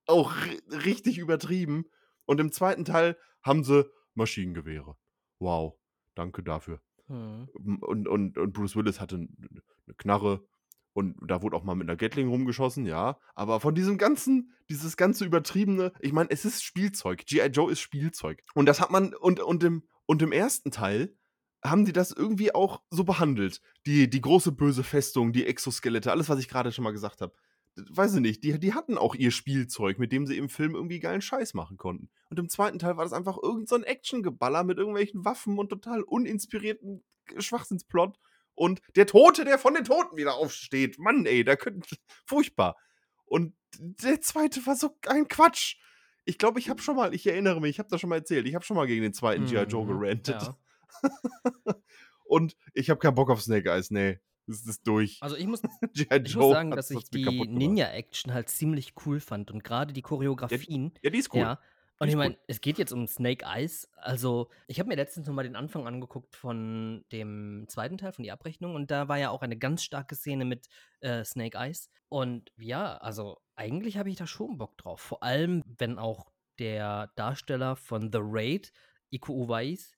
auch 0.05 0.33
ri- 0.33 0.85
richtig 0.85 1.17
übertrieben. 1.17 1.85
Und 2.25 2.39
im 2.39 2.51
zweiten 2.51 2.85
Teil 2.85 3.17
haben 3.45 3.63
sie 3.63 3.89
Maschinengewehre. 4.15 4.97
Wow, 5.39 5.75
danke 6.15 6.43
dafür. 6.43 6.81
Hm. 7.07 7.47
M- 7.55 7.79
Und, 7.81 8.07
und, 8.07 8.37
und 8.37 8.53
Bruce 8.53 8.75
Willis 8.75 8.99
hatte 8.99 9.15
eine 9.15 9.95
Knarre 9.97 10.45
und 10.93 11.17
da 11.29 11.41
wurde 11.41 11.55
auch 11.57 11.63
mal 11.63 11.75
mit 11.75 11.89
einer 11.89 11.97
Gatling 11.97 12.29
rumgeschossen, 12.29 12.85
ja. 12.85 13.19
Aber 13.35 13.59
von 13.59 13.75
diesem 13.75 13.97
ganzen, 13.97 14.53
dieses 14.69 14.97
ganze 14.97 15.25
übertriebene, 15.25 15.91
ich 15.99 16.13
meine, 16.13 16.29
es 16.31 16.45
ist 16.45 16.63
Spielzeug. 16.63 17.25
G.I. 17.25 17.47
Joe 17.47 17.71
ist 17.71 17.81
Spielzeug. 17.81 18.41
Und 18.53 18.65
das 18.65 18.79
hat 18.81 18.91
man, 18.91 19.13
und, 19.13 19.39
und, 19.41 19.63
im, 19.63 19.83
und 20.05 20.21
im 20.21 20.31
ersten 20.31 20.71
Teil 20.71 21.15
haben 21.63 21.83
die 21.85 21.93
das 21.93 22.11
irgendwie 22.11 22.55
auch 22.55 22.81
so 22.91 23.03
behandelt. 23.03 23.59
Die, 23.85 24.09
die 24.09 24.21
große 24.21 24.53
böse 24.53 24.83
Festung, 24.83 25.33
die 25.33 25.45
Exoskelette, 25.45 26.11
alles, 26.11 26.29
was 26.29 26.39
ich 26.39 26.47
gerade 26.47 26.71
schon 26.71 26.83
mal 26.83 26.91
gesagt 26.91 27.21
habe 27.21 27.33
weiß 27.75 28.15
ich 28.15 28.21
nicht, 28.21 28.43
die, 28.43 28.59
die 28.59 28.73
hatten 28.73 28.97
auch 28.97 29.15
ihr 29.15 29.31
Spielzeug, 29.31 29.99
mit 29.99 30.11
dem 30.11 30.25
sie 30.27 30.37
im 30.37 30.49
Film 30.49 30.75
irgendwie 30.75 30.99
geilen 30.99 31.21
Scheiß 31.21 31.53
machen 31.53 31.77
konnten. 31.77 32.09
Und 32.29 32.39
im 32.39 32.49
zweiten 32.49 32.79
Teil 32.79 32.97
war 32.97 33.03
das 33.05 33.13
einfach 33.13 33.37
irgendein 33.41 33.67
so 33.67 33.75
ein 33.75 33.83
Actiongeballer 33.83 34.63
mit 34.63 34.77
irgendwelchen 34.77 35.25
Waffen 35.25 35.57
und 35.59 35.69
total 35.69 36.01
uninspirierten 36.03 37.03
Schwachsinnsplot. 37.37 38.17
Und 38.53 38.81
der 38.95 39.05
Tote, 39.07 39.43
der 39.43 39.59
von 39.59 39.73
den 39.73 39.83
Toten 39.83 40.15
wieder 40.15 40.35
aufsteht. 40.35 40.97
Mann, 40.97 41.25
ey, 41.25 41.43
da 41.43 41.55
könnte. 41.57 41.95
Furchtbar. 42.25 42.77
Und 43.25 43.53
der 43.79 44.21
zweite 44.21 44.65
war 44.65 44.75
so 44.75 44.97
ein 45.07 45.27
Quatsch. 45.27 45.75
Ich 46.23 46.37
glaube, 46.37 46.59
ich 46.59 46.69
habe 46.69 46.81
schon 46.81 46.95
mal, 46.95 47.13
ich 47.13 47.27
erinnere 47.27 47.59
mich, 47.59 47.71
ich 47.71 47.79
habe 47.79 47.89
das 47.89 47.99
schon 48.01 48.09
mal 48.09 48.17
erzählt, 48.17 48.47
ich 48.47 48.55
habe 48.55 48.63
schon 48.63 48.77
mal 48.77 48.87
gegen 48.87 49.03
den 49.03 49.13
zweiten 49.13 49.45
G.I. 49.45 49.63
Joe 49.63 49.85
Mhm, 49.85 49.99
gerantet. 49.99 50.41
ja. 50.41 50.57
Und 52.23 52.55
ich 52.73 52.89
habe 52.89 52.99
keinen 52.99 53.15
Bock 53.15 53.29
auf 53.29 53.41
Snake 53.41 53.69
Eyes, 53.69 53.91
nee. 53.91 54.19
Ist 54.47 54.87
durch. 54.87 55.17
Also 55.21 55.35
ich 55.35 55.47
muss, 55.47 55.61
ich 55.93 56.35
muss 56.35 56.51
sagen, 56.51 56.71
dass 56.71 56.91
ich 56.91 57.09
die. 57.09 57.25
Ninja-Action 57.25 58.33
halt 58.33 58.49
ziemlich 58.49 58.93
cool 59.05 59.19
fand 59.19 59.51
und 59.51 59.63
gerade 59.63 59.93
die 59.93 60.01
Choreografien. 60.01 60.93
Ja, 61.01 61.09
die 61.09 61.17
ist 61.17 61.33
cool. 61.33 61.41
Ja. 61.41 61.59
Und 61.97 62.09
ich 62.09 62.15
meine, 62.15 62.37
es 62.47 62.59
geht 62.59 62.77
jetzt 62.77 62.91
um 62.91 63.07
Snake 63.07 63.45
Eyes. 63.45 63.89
Also, 63.95 64.49
ich 64.67 64.79
habe 64.79 64.89
mir 64.89 64.95
letztens 64.95 65.27
nochmal 65.27 65.45
den 65.45 65.55
Anfang 65.55 65.87
angeguckt 65.87 66.35
von 66.35 67.05
dem 67.13 67.65
zweiten 67.69 67.97
Teil, 67.97 68.11
von 68.11 68.23
die 68.23 68.31
Abrechnung. 68.31 68.75
Und 68.75 68.91
da 68.91 69.07
war 69.07 69.17
ja 69.17 69.29
auch 69.29 69.41
eine 69.41 69.57
ganz 69.57 69.81
starke 69.81 70.15
Szene 70.15 70.43
mit 70.43 70.67
äh, 70.99 71.23
Snake 71.23 71.57
Eyes. 71.57 71.89
Und 72.09 72.51
ja, 72.57 72.97
also 72.97 73.37
eigentlich 73.55 73.97
habe 73.97 74.09
ich 74.09 74.17
da 74.17 74.27
schon 74.27 74.57
Bock 74.57 74.77
drauf. 74.77 74.99
Vor 74.99 75.23
allem, 75.23 75.61
wenn 75.65 75.97
auch 75.97 76.31
der 76.59 77.11
Darsteller 77.15 77.77
von 77.77 78.11
The 78.11 78.19
Raid, 78.21 78.73
Iko 79.09 79.31
Uwais, 79.31 79.97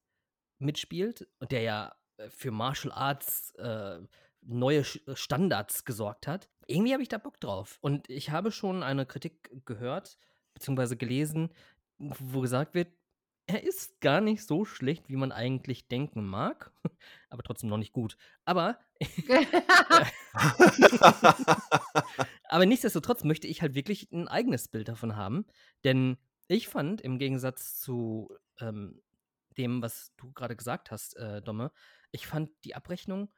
mitspielt. 0.60 1.28
Und 1.40 1.52
der 1.52 1.62
ja 1.62 1.96
äh, 2.18 2.30
für 2.30 2.52
Martial 2.52 2.94
Arts 2.94 3.56
äh, 3.56 4.00
neue 4.48 4.82
Sch- 4.82 5.16
Standards 5.16 5.86
gesorgt 5.86 6.28
hat. 6.28 6.50
Irgendwie 6.68 6.94
habe 6.94 7.04
ich 7.04 7.10
da 7.10 7.18
Bock 7.18 7.40
drauf. 7.40 7.78
Und 7.82 8.10
ich 8.10 8.32
habe 8.32 8.52
schon 8.52 8.84
eine 8.84 9.06
Kritik 9.06 9.52
gehört, 9.66 10.18
beziehungsweise 10.54 10.98
gelesen, 10.98 11.54
wo 11.98 12.42
gesagt 12.42 12.74
wird, 12.74 12.90
er 13.50 13.64
ist 13.64 14.02
gar 14.02 14.20
nicht 14.20 14.46
so 14.46 14.66
schlecht, 14.66 15.08
wie 15.10 15.16
man 15.16 15.32
eigentlich 15.32 15.88
denken 15.88 16.26
mag, 16.26 16.72
aber 17.30 17.44
trotzdem 17.44 17.70
noch 17.70 17.78
nicht 17.78 17.94
gut. 17.94 18.18
Aber 18.44 18.78
aber 22.50 22.66
nichtsdestotrotz 22.66 23.24
möchte 23.24 23.48
ich 23.48 23.62
halt 23.62 23.74
wirklich 23.76 24.12
ein 24.12 24.28
eigenes 24.28 24.68
Bild 24.68 24.90
davon 24.90 25.16
haben, 25.16 25.46
denn 25.84 26.18
ich 26.48 26.68
fand 26.68 27.02
im 27.02 27.20
Gegensatz 27.20 27.80
zu, 27.80 28.30
ähm, 28.60 29.02
dem, 29.58 29.82
was 29.82 30.14
du 30.18 30.32
gerade 30.34 30.56
gesagt 30.56 30.92
hast, 30.92 31.16
äh, 31.18 31.42
Domme, 31.42 31.72
ich 32.12 32.28
fand 32.28 32.52
die 32.64 32.76
Abrechnung 32.76 33.30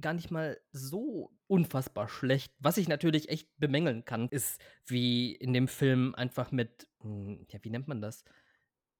gar 0.00 0.14
nicht 0.14 0.30
mal 0.30 0.58
so 0.72 1.32
unfassbar 1.46 2.08
schlecht. 2.08 2.52
Was 2.58 2.76
ich 2.76 2.88
natürlich 2.88 3.28
echt 3.28 3.48
bemängeln 3.58 4.04
kann, 4.04 4.28
ist, 4.28 4.60
wie 4.86 5.32
in 5.34 5.52
dem 5.52 5.68
Film 5.68 6.14
einfach 6.14 6.52
mit, 6.52 6.88
hm, 7.00 7.46
ja, 7.50 7.58
wie 7.62 7.70
nennt 7.70 7.88
man 7.88 8.00
das? 8.00 8.24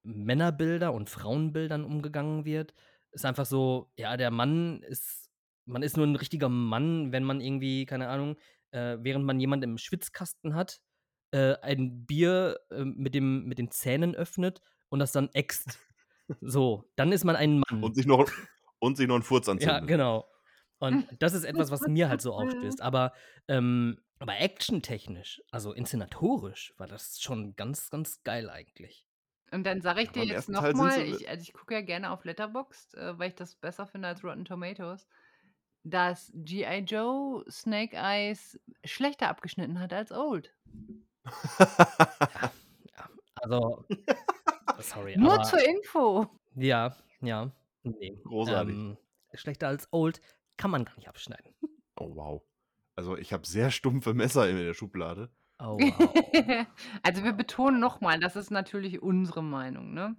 Männerbilder 0.03 0.93
und 0.93 1.11
Frauenbildern 1.11 1.84
umgegangen 1.84 2.45
wird. 2.45 2.74
Ist 3.11 3.24
einfach 3.24 3.47
so, 3.47 3.91
ja, 3.97 4.16
der 4.16 4.30
Mann 4.30 4.82
ist, 4.82 5.30
man 5.66 5.82
ist 5.82 5.97
nur 5.97 6.07
ein 6.07 6.16
richtiger 6.16 6.49
Mann, 6.49 7.12
wenn 7.12 7.24
man 7.24 7.41
irgendwie, 7.41 7.86
keine 7.86 8.09
Ahnung, 8.09 8.36
äh, 8.70 8.99
während 9.01 9.24
man 9.24 9.41
jemanden 9.41 9.70
im 9.70 9.78
Schwitzkasten 9.78 10.55
hat, 10.55 10.80
äh, 11.30 11.57
ein 11.62 12.07
Bier 12.07 12.59
äh, 12.70 12.84
mit, 12.84 13.14
dem, 13.14 13.45
mit 13.45 13.59
den 13.59 13.70
Zähnen 13.70 14.14
öffnet 14.14 14.62
und 14.89 14.99
das 14.99 15.12
dann 15.12 15.28
äxt. 15.32 15.78
So, 16.43 16.84
dann 16.95 17.11
ist 17.11 17.24
man 17.24 17.36
ein 17.36 17.59
Mann. 17.59 17.82
Und 17.82 17.95
sich 17.95 18.05
noch, 18.05 18.30
und 18.80 18.99
sich 18.99 19.09
noch 19.09 19.14
einen 19.14 19.22
Furz 19.22 19.49
anzündet. 19.49 19.80
Ja, 19.80 19.86
genau. 19.86 20.26
Und 20.79 21.07
das 21.18 21.35
ist 21.35 21.45
etwas, 21.45 21.70
was 21.70 21.87
mir 21.87 22.09
halt 22.09 22.20
so 22.20 22.35
aufstößt. 22.35 22.81
Aber, 22.83 23.12
ähm, 23.49 24.01
aber 24.18 24.39
actiontechnisch, 24.41 25.43
also 25.51 25.72
inszenatorisch, 25.72 26.74
war 26.79 26.87
das 26.87 27.20
schon 27.20 27.57
ganz, 27.57 27.91
ganz 27.91 28.22
geil 28.24 28.51
eigentlich. 28.51 29.07
Und 29.51 29.64
dann 29.64 29.81
sage 29.81 30.03
ich 30.03 30.11
Ja, 30.14 30.22
dir 30.22 30.24
jetzt 30.26 30.49
nochmal, 30.49 31.07
ich, 31.07 31.29
also 31.29 31.43
ich 31.43 31.53
gucke 31.55 31.74
ja 31.74 31.81
gerne 31.81 32.11
auf 32.11 32.24
Letterboxd, 32.24 32.95
äh, 32.95 33.18
weil 33.18 33.29
ich 33.31 33.35
das 33.35 33.57
besser 33.57 33.87
finde 33.87 34.09
als 34.09 34.22
Rotten 34.22 34.45
Tomatoes, 34.45 35.09
dass 35.85 36.33
G.I. 36.35 36.81
Joe 36.81 37.45
Snake 37.51 37.97
Eyes 37.97 38.61
schlechter 38.85 39.29
abgeschnitten 39.29 39.81
hat 39.81 39.93
als 39.93 40.12
Old. 40.12 40.55
Ja, 42.97 43.09
also, 43.43 43.85
sorry, 44.79 45.16
Nur 45.16 45.41
aber 45.41 45.43
zur 45.43 45.61
Info. 45.64 46.26
ja, 46.55 46.97
ja, 47.20 47.53
nee. 47.83 48.20
Großartig. 48.24 48.76
Ähm, 48.76 48.99
schlechter 49.35 49.68
als 49.68 49.89
Old 49.93 50.20
kann 50.59 50.70
man 50.70 50.84
gar 50.84 50.94
nicht 50.96 51.09
abschneiden. 51.09 51.54
Oh, 51.96 52.14
wow. 52.14 52.42
Also, 52.94 53.16
ich 53.16 53.32
habe 53.32 53.46
sehr 53.46 53.70
stumpfe 53.70 54.12
Messer 54.12 54.48
in 54.48 54.56
der 54.56 54.74
Schublade. 54.74 55.30
Oh, 55.59 55.78
wow. 55.78 56.66
also 57.02 57.24
wir 57.24 57.32
betonen 57.32 57.80
nochmal, 57.80 58.20
das 58.20 58.36
ist 58.36 58.50
natürlich 58.50 59.02
unsere 59.02 59.42
Meinung, 59.42 59.94
ne? 59.94 60.16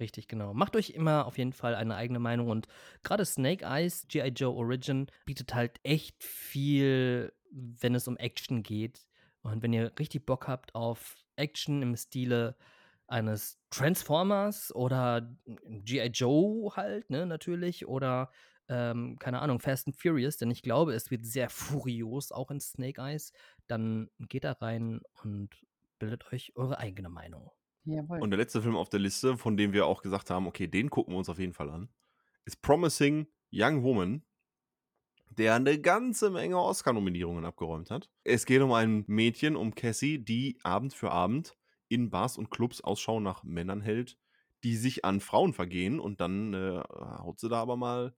Richtig, 0.00 0.26
genau. 0.26 0.54
Macht 0.54 0.74
euch 0.76 0.90
immer 0.90 1.26
auf 1.26 1.38
jeden 1.38 1.52
Fall 1.52 1.74
eine 1.74 1.94
eigene 1.94 2.18
Meinung 2.18 2.48
und 2.48 2.66
gerade 3.02 3.24
Snake 3.24 3.64
Eyes, 3.64 4.06
G.I. 4.08 4.28
Joe 4.28 4.54
Origin, 4.54 5.06
bietet 5.24 5.54
halt 5.54 5.78
echt 5.84 6.22
viel, 6.22 7.32
wenn 7.50 7.94
es 7.94 8.08
um 8.08 8.16
Action 8.16 8.62
geht. 8.62 9.06
Und 9.42 9.62
wenn 9.62 9.72
ihr 9.72 9.92
richtig 9.98 10.26
Bock 10.26 10.48
habt 10.48 10.74
auf 10.74 11.16
Action 11.36 11.82
im 11.82 11.96
Stile 11.96 12.56
eines 13.06 13.60
Transformers 13.70 14.74
oder 14.74 15.30
G.I. 15.46 16.08
Joe 16.08 16.74
halt, 16.74 17.10
ne, 17.10 17.26
natürlich, 17.26 17.86
oder 17.86 18.30
ähm, 18.68 19.16
keine 19.18 19.40
Ahnung, 19.40 19.60
Fast 19.60 19.86
and 19.86 19.96
Furious, 19.96 20.36
denn 20.36 20.50
ich 20.50 20.62
glaube, 20.62 20.94
es 20.94 21.10
wird 21.10 21.26
sehr 21.26 21.50
furios 21.50 22.32
auch 22.32 22.50
in 22.50 22.60
Snake 22.60 23.00
Eyes, 23.00 23.32
dann 23.66 24.10
geht 24.18 24.44
da 24.44 24.52
rein 24.52 25.00
und 25.22 25.50
bildet 25.98 26.32
euch 26.32 26.52
eure 26.56 26.78
eigene 26.78 27.08
Meinung. 27.08 27.50
Jawohl. 27.84 28.20
Und 28.20 28.30
der 28.30 28.38
letzte 28.38 28.62
Film 28.62 28.76
auf 28.76 28.88
der 28.88 29.00
Liste, 29.00 29.36
von 29.36 29.56
dem 29.56 29.72
wir 29.72 29.86
auch 29.86 30.02
gesagt 30.02 30.30
haben, 30.30 30.46
okay, 30.46 30.66
den 30.66 30.88
gucken 30.88 31.14
wir 31.14 31.18
uns 31.18 31.28
auf 31.28 31.38
jeden 31.38 31.52
Fall 31.52 31.70
an, 31.70 31.88
ist 32.44 32.62
Promising 32.62 33.26
Young 33.52 33.82
Woman, 33.82 34.22
der 35.28 35.54
eine 35.54 35.80
ganze 35.80 36.30
Menge 36.30 36.58
Oscar-Nominierungen 36.58 37.44
abgeräumt 37.44 37.90
hat. 37.90 38.10
Es 38.22 38.46
geht 38.46 38.62
um 38.62 38.72
ein 38.72 39.04
Mädchen, 39.06 39.56
um 39.56 39.74
Cassie, 39.74 40.18
die 40.18 40.58
Abend 40.62 40.94
für 40.94 41.10
Abend 41.10 41.56
in 41.88 42.10
Bars 42.10 42.38
und 42.38 42.50
Clubs 42.50 42.80
Ausschau 42.80 43.20
nach 43.20 43.44
Männern 43.44 43.80
hält, 43.80 44.16
die 44.62 44.76
sich 44.76 45.04
an 45.04 45.20
Frauen 45.20 45.52
vergehen 45.52 46.00
und 46.00 46.20
dann 46.20 46.54
äh, 46.54 46.82
haut 47.18 47.38
sie 47.38 47.48
da 47.48 47.60
aber 47.60 47.76
mal 47.76 48.14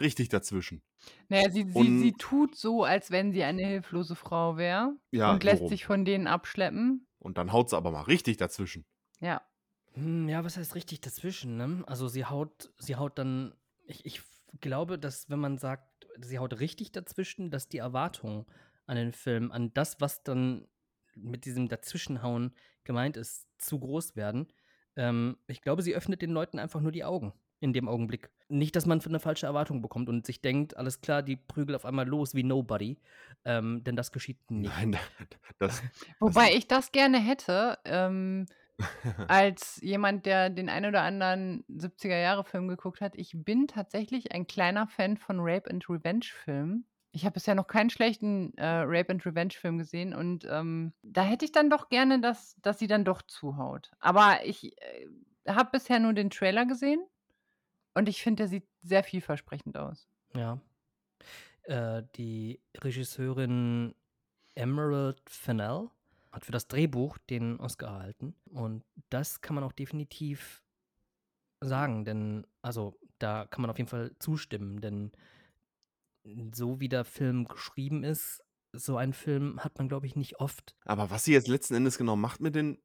richtig 0.00 0.28
dazwischen. 0.28 0.82
Naja, 1.28 1.50
sie, 1.50 1.64
sie, 1.64 1.78
Und- 1.78 1.98
sie 2.00 2.12
tut 2.12 2.56
so, 2.56 2.84
als 2.84 3.10
wenn 3.10 3.32
sie 3.32 3.42
eine 3.44 3.66
hilflose 3.66 4.14
Frau 4.14 4.56
wäre 4.56 4.96
Ja, 5.10 5.32
und 5.32 5.42
so 5.42 5.48
lässt 5.48 5.62
rum. 5.62 5.68
sich 5.68 5.84
von 5.84 6.04
denen 6.04 6.26
abschleppen. 6.26 7.06
Und 7.18 7.38
dann 7.38 7.52
haut 7.52 7.70
sie 7.70 7.76
aber 7.76 7.90
mal 7.90 8.02
richtig 8.02 8.36
dazwischen. 8.38 8.84
Ja. 9.20 9.42
Hm, 9.92 10.28
ja, 10.28 10.42
was 10.44 10.56
heißt 10.56 10.74
richtig 10.74 11.00
dazwischen, 11.00 11.56
ne? 11.56 11.84
Also 11.86 12.08
sie 12.08 12.24
haut, 12.24 12.72
sie 12.78 12.96
haut 12.96 13.18
dann, 13.18 13.54
ich, 13.86 14.04
ich 14.04 14.22
glaube, 14.60 14.98
dass 14.98 15.30
wenn 15.30 15.38
man 15.38 15.56
sagt, 15.58 16.06
sie 16.20 16.38
haut 16.38 16.58
richtig 16.60 16.92
dazwischen, 16.92 17.50
dass 17.50 17.68
die 17.68 17.78
Erwartung 17.78 18.46
an 18.86 18.96
den 18.96 19.12
Film, 19.12 19.52
an 19.52 19.72
das, 19.72 20.00
was 20.00 20.22
dann 20.24 20.66
mit 21.14 21.44
diesem 21.44 21.68
Dazwischenhauen 21.68 22.54
gemeint 22.82 23.16
ist, 23.16 23.46
zu 23.58 23.78
groß 23.78 24.16
werden. 24.16 24.48
Ähm, 24.96 25.36
ich 25.46 25.62
glaube, 25.62 25.82
sie 25.82 25.94
öffnet 25.94 26.22
den 26.22 26.30
Leuten 26.30 26.58
einfach 26.58 26.80
nur 26.80 26.90
die 26.92 27.04
Augen 27.04 27.32
in 27.60 27.72
dem 27.72 27.88
Augenblick. 27.88 28.30
Nicht, 28.48 28.76
dass 28.76 28.84
man 28.84 29.00
eine 29.00 29.20
falsche 29.20 29.46
Erwartung 29.46 29.80
bekommt 29.80 30.08
und 30.08 30.26
sich 30.26 30.42
denkt, 30.42 30.76
alles 30.76 31.00
klar, 31.00 31.22
die 31.22 31.36
prügelt 31.36 31.76
auf 31.76 31.86
einmal 31.86 32.06
los 32.06 32.34
wie 32.34 32.42
Nobody. 32.42 32.98
Ähm, 33.44 33.82
denn 33.84 33.96
das 33.96 34.12
geschieht 34.12 34.50
nicht. 34.50 34.72
Nein, 34.74 34.96
das. 35.58 35.82
Wobei 36.20 36.52
ich 36.54 36.68
das 36.68 36.92
gerne 36.92 37.18
hätte, 37.18 37.78
ähm, 37.84 38.46
als 39.28 39.80
jemand, 39.82 40.26
der 40.26 40.50
den 40.50 40.68
ein 40.68 40.84
oder 40.84 41.02
anderen 41.02 41.64
70er-Jahre-Film 41.68 42.68
geguckt 42.68 43.00
hat. 43.00 43.14
Ich 43.16 43.32
bin 43.34 43.66
tatsächlich 43.66 44.32
ein 44.32 44.46
kleiner 44.46 44.86
Fan 44.86 45.16
von 45.16 45.38
Rape 45.40 45.70
and 45.70 45.88
Revenge-Filmen. 45.88 46.86
Ich 47.12 47.24
habe 47.24 47.34
bisher 47.34 47.54
noch 47.54 47.68
keinen 47.68 47.90
schlechten 47.90 48.52
äh, 48.56 48.66
Rape 48.66 49.10
and 49.10 49.24
Revenge-Film 49.24 49.78
gesehen 49.78 50.14
und 50.14 50.46
ähm, 50.50 50.92
da 51.02 51.22
hätte 51.22 51.44
ich 51.44 51.52
dann 51.52 51.70
doch 51.70 51.88
gerne, 51.88 52.20
dass, 52.20 52.56
dass 52.60 52.80
sie 52.80 52.88
dann 52.88 53.04
doch 53.04 53.22
zuhaut. 53.22 53.92
Aber 54.00 54.44
ich 54.44 54.76
äh, 54.82 55.06
habe 55.46 55.70
bisher 55.70 56.00
nur 56.00 56.12
den 56.12 56.30
Trailer 56.30 56.66
gesehen 56.66 57.00
und 57.94 58.08
ich 58.08 58.22
finde, 58.22 58.42
der 58.42 58.48
sieht 58.48 58.66
sehr 58.82 59.04
vielversprechend 59.04 59.76
aus. 59.76 60.08
Ja. 60.34 60.60
Äh, 61.62 62.02
die 62.16 62.60
Regisseurin 62.76 63.94
Emerald 64.54 65.20
Fennell 65.28 65.88
hat 66.32 66.44
für 66.44 66.52
das 66.52 66.66
Drehbuch 66.66 67.18
den 67.18 67.58
Oscar 67.60 67.88
erhalten. 67.88 68.34
Und 68.50 68.84
das 69.10 69.40
kann 69.40 69.54
man 69.54 69.64
auch 69.64 69.72
definitiv 69.72 70.62
sagen, 71.60 72.04
denn, 72.04 72.46
also, 72.62 72.98
da 73.18 73.46
kann 73.46 73.62
man 73.62 73.70
auf 73.70 73.78
jeden 73.78 73.88
Fall 73.88 74.14
zustimmen, 74.18 74.80
denn 74.80 75.12
so 76.52 76.80
wie 76.80 76.88
der 76.88 77.04
Film 77.04 77.44
geschrieben 77.44 78.02
ist, 78.02 78.42
so 78.72 78.96
einen 78.96 79.12
Film 79.12 79.62
hat 79.62 79.78
man, 79.78 79.88
glaube 79.88 80.06
ich, 80.06 80.16
nicht 80.16 80.40
oft. 80.40 80.74
Aber 80.84 81.10
was 81.10 81.24
sie 81.24 81.32
jetzt 81.32 81.48
letzten 81.48 81.74
Endes 81.74 81.98
genau 81.98 82.16
macht 82.16 82.40
mit 82.40 82.54
den, 82.54 82.78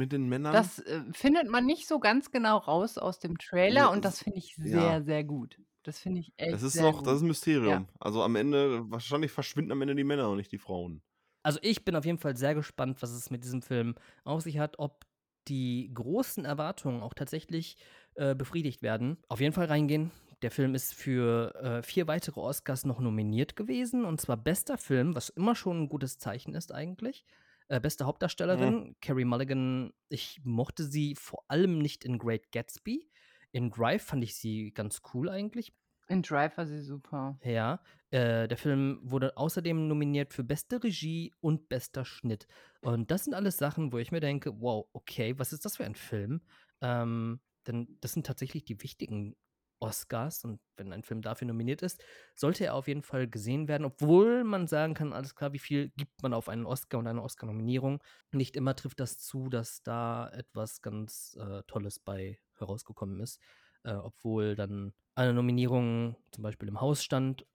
mit 0.00 0.12
den 0.12 0.28
Männern. 0.28 0.52
Das 0.52 0.78
äh, 0.80 1.02
findet 1.12 1.48
man 1.48 1.64
nicht 1.66 1.86
so 1.86 2.00
ganz 2.00 2.30
genau 2.32 2.56
raus 2.56 2.98
aus 2.98 3.18
dem 3.20 3.38
Trailer 3.38 3.82
Ja, 3.82 3.86
und 3.88 4.04
das- 4.04 4.14
das 4.16 4.22
finde 4.24 4.38
ich 4.38 4.56
ja. 4.56 4.64
sehr, 4.64 5.02
sehr 5.02 5.24
gut. 5.24 5.58
Das 5.84 5.98
finde 5.98 6.20
ich 6.20 6.32
echt 6.36 6.52
Das 6.52 6.62
ist 6.62 6.72
sehr 6.74 6.82
noch, 6.82 6.98
gut. 6.98 7.06
das 7.06 7.16
ist 7.16 7.22
ein 7.22 7.28
Mysterium. 7.28 7.88
Also 8.00 8.22
am 8.22 8.36
Ende, 8.36 8.90
wahrscheinlich 8.90 9.30
verschwinden 9.32 9.72
am 9.72 9.80
Ende 9.82 9.94
die 9.94 10.04
Männer 10.04 10.28
und 10.28 10.36
nicht 10.36 10.52
die 10.52 10.58
Frauen. 10.58 11.02
Also 11.42 11.58
ich 11.62 11.84
bin 11.84 11.96
auf 11.96 12.04
jeden 12.04 12.18
Fall 12.18 12.36
sehr 12.36 12.54
gespannt, 12.54 13.00
was 13.02 13.12
es 13.12 13.30
mit 13.30 13.44
diesem 13.44 13.62
Film 13.62 13.94
auf 14.24 14.42
sich 14.42 14.58
hat, 14.58 14.78
ob 14.78 15.06
die 15.48 15.90
großen 15.94 16.44
Erwartungen 16.44 17.02
auch 17.02 17.14
tatsächlich 17.14 17.76
äh, 18.16 18.34
befriedigt 18.34 18.82
werden. 18.82 19.16
Auf 19.28 19.40
jeden 19.40 19.54
Fall 19.54 19.66
reingehen. 19.66 20.10
Der 20.42 20.50
Film 20.50 20.74
ist 20.74 20.94
für 20.94 21.54
äh, 21.62 21.82
vier 21.82 22.06
weitere 22.08 22.40
Oscars 22.40 22.84
noch 22.84 23.00
nominiert 23.00 23.56
gewesen, 23.56 24.04
und 24.04 24.20
zwar 24.20 24.36
bester 24.36 24.76
Film, 24.78 25.14
was 25.14 25.28
immer 25.30 25.54
schon 25.54 25.82
ein 25.84 25.88
gutes 25.88 26.18
Zeichen 26.18 26.54
ist 26.54 26.72
eigentlich. 26.72 27.24
Äh, 27.70 27.78
beste 27.78 28.04
Hauptdarstellerin, 28.04 28.96
Carrie 29.00 29.24
Mulligan. 29.24 29.92
Ich 30.08 30.40
mochte 30.42 30.82
sie 30.82 31.14
vor 31.14 31.44
allem 31.46 31.78
nicht 31.78 32.04
in 32.04 32.18
Great 32.18 32.50
Gatsby. 32.50 33.08
In 33.52 33.70
Drive 33.70 34.02
fand 34.02 34.24
ich 34.24 34.34
sie 34.34 34.72
ganz 34.72 35.02
cool 35.14 35.28
eigentlich. 35.28 35.72
In 36.08 36.22
Drive 36.22 36.56
war 36.56 36.66
sie 36.66 36.80
super. 36.80 37.38
Ja, 37.44 37.80
äh, 38.10 38.48
der 38.48 38.56
Film 38.56 38.98
wurde 39.04 39.36
außerdem 39.36 39.86
nominiert 39.86 40.34
für 40.34 40.42
beste 40.42 40.82
Regie 40.82 41.32
und 41.40 41.68
bester 41.68 42.04
Schnitt. 42.04 42.48
Und 42.80 43.12
das 43.12 43.22
sind 43.22 43.34
alles 43.34 43.56
Sachen, 43.56 43.92
wo 43.92 43.98
ich 43.98 44.10
mir 44.10 44.18
denke, 44.18 44.60
wow, 44.60 44.88
okay, 44.92 45.38
was 45.38 45.52
ist 45.52 45.64
das 45.64 45.76
für 45.76 45.84
ein 45.84 45.94
Film? 45.94 46.40
Ähm, 46.80 47.38
denn 47.68 47.98
das 48.00 48.14
sind 48.14 48.26
tatsächlich 48.26 48.64
die 48.64 48.82
wichtigen 48.82 49.36
Oscars 49.80 50.44
und 50.44 50.60
wenn 50.76 50.92
ein 50.92 51.02
Film 51.02 51.22
dafür 51.22 51.48
nominiert 51.48 51.82
ist, 51.82 52.02
sollte 52.34 52.64
er 52.66 52.74
auf 52.74 52.86
jeden 52.86 53.02
Fall 53.02 53.28
gesehen 53.28 53.66
werden, 53.66 53.84
obwohl 53.84 54.44
man 54.44 54.66
sagen 54.66 54.94
kann, 54.94 55.12
alles 55.12 55.34
klar, 55.34 55.52
wie 55.52 55.58
viel 55.58 55.90
gibt 55.96 56.22
man 56.22 56.34
auf 56.34 56.48
einen 56.48 56.66
Oscar 56.66 56.98
und 56.98 57.06
eine 57.06 57.22
Oscar-Nominierung. 57.22 58.02
Nicht 58.32 58.56
immer 58.56 58.76
trifft 58.76 59.00
das 59.00 59.18
zu, 59.18 59.48
dass 59.48 59.82
da 59.82 60.28
etwas 60.30 60.82
ganz 60.82 61.36
äh, 61.40 61.62
Tolles 61.66 61.98
bei 61.98 62.38
herausgekommen 62.56 63.20
ist, 63.20 63.40
äh, 63.84 63.92
obwohl 63.92 64.54
dann 64.54 64.92
eine 65.14 65.32
Nominierung 65.32 66.16
zum 66.30 66.42
Beispiel 66.42 66.68
im 66.68 66.80
Haus 66.80 67.02
stand. 67.02 67.46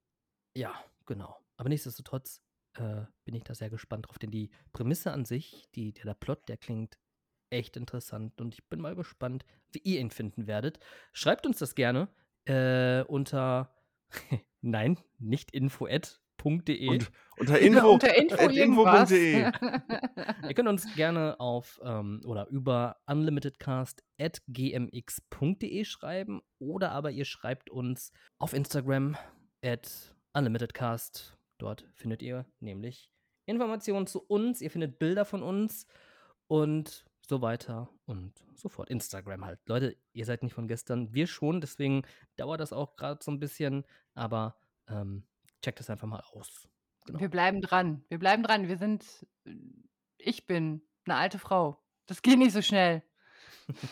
Ja, 0.55 0.73
genau. 1.05 1.37
Aber 1.57 1.69
nichtsdestotrotz 1.69 2.41
äh, 2.73 3.05
bin 3.23 3.35
ich 3.35 3.43
da 3.43 3.55
sehr 3.55 3.69
gespannt 3.69 4.07
drauf, 4.07 4.19
denn 4.19 4.31
die 4.31 4.49
Prämisse 4.73 5.11
an 5.11 5.25
sich, 5.25 5.69
die, 5.75 5.93
der, 5.93 6.05
der 6.05 6.13
Plot, 6.15 6.47
der 6.49 6.57
klingt 6.57 6.97
echt 7.55 7.77
interessant 7.77 8.39
und 8.41 8.53
ich 8.53 8.67
bin 8.67 8.81
mal 8.81 8.95
gespannt, 8.95 9.45
wie 9.71 9.79
ihr 9.79 9.99
ihn 9.99 10.11
finden 10.11 10.47
werdet. 10.47 10.79
Schreibt 11.13 11.45
uns 11.45 11.57
das 11.57 11.75
gerne 11.75 12.09
äh, 12.45 13.03
unter 13.03 13.75
nein, 14.61 14.99
nicht 15.19 15.51
info 15.51 15.87
at 15.87 16.21
.de. 16.45 16.87
Und 16.87 17.11
unter 17.37 17.59
info, 17.65 17.91
unter 17.93 18.15
info, 18.15 18.49
info.de. 18.49 19.51
Ihr 20.47 20.53
könnt 20.53 20.69
uns 20.69 20.95
gerne 20.95 21.39
auf 21.39 21.81
ähm, 21.83 22.21
oder 22.25 22.47
über 22.49 22.97
unlimitedcast.gmx.de 23.07 25.85
schreiben 25.85 26.41
oder 26.59 26.91
aber 26.91 27.09
ihr 27.11 27.25
schreibt 27.25 27.71
uns 27.71 28.11
auf 28.37 28.53
Instagram 28.53 29.17
at 29.63 30.15
unlimitedcast. 30.33 31.35
Dort 31.57 31.87
findet 31.93 32.21
ihr 32.21 32.45
nämlich 32.59 33.09
Informationen 33.47 34.07
zu 34.07 34.21
uns, 34.21 34.59
ihr 34.61 34.69
findet 34.69 34.99
Bilder 34.99 35.23
von 35.25 35.41
uns 35.41 35.87
und 36.47 37.05
so 37.27 37.41
weiter 37.41 37.89
und 38.05 38.33
so 38.55 38.69
fort. 38.69 38.89
Instagram 38.89 39.45
halt. 39.45 39.59
Leute, 39.65 39.97
ihr 40.13 40.25
seid 40.25 40.43
nicht 40.43 40.53
von 40.53 40.67
gestern, 40.67 41.13
wir 41.13 41.27
schon, 41.27 41.61
deswegen 41.61 42.03
dauert 42.35 42.59
das 42.59 42.73
auch 42.73 42.95
gerade 42.95 43.23
so 43.23 43.31
ein 43.31 43.39
bisschen, 43.39 43.83
aber 44.13 44.57
ähm, 44.87 45.23
checkt 45.61 45.79
es 45.79 45.89
einfach 45.89 46.07
mal 46.07 46.21
aus. 46.31 46.67
Genau. 47.05 47.19
Wir 47.19 47.29
bleiben 47.29 47.61
dran. 47.61 48.03
Wir 48.09 48.19
bleiben 48.19 48.43
dran. 48.43 48.67
Wir 48.67 48.77
sind. 48.77 49.05
Ich 50.17 50.47
bin 50.47 50.81
eine 51.05 51.15
alte 51.15 51.39
Frau. 51.39 51.77
Das 52.07 52.21
geht 52.21 52.37
nicht 52.37 52.53
so 52.53 52.61
schnell. 52.61 53.03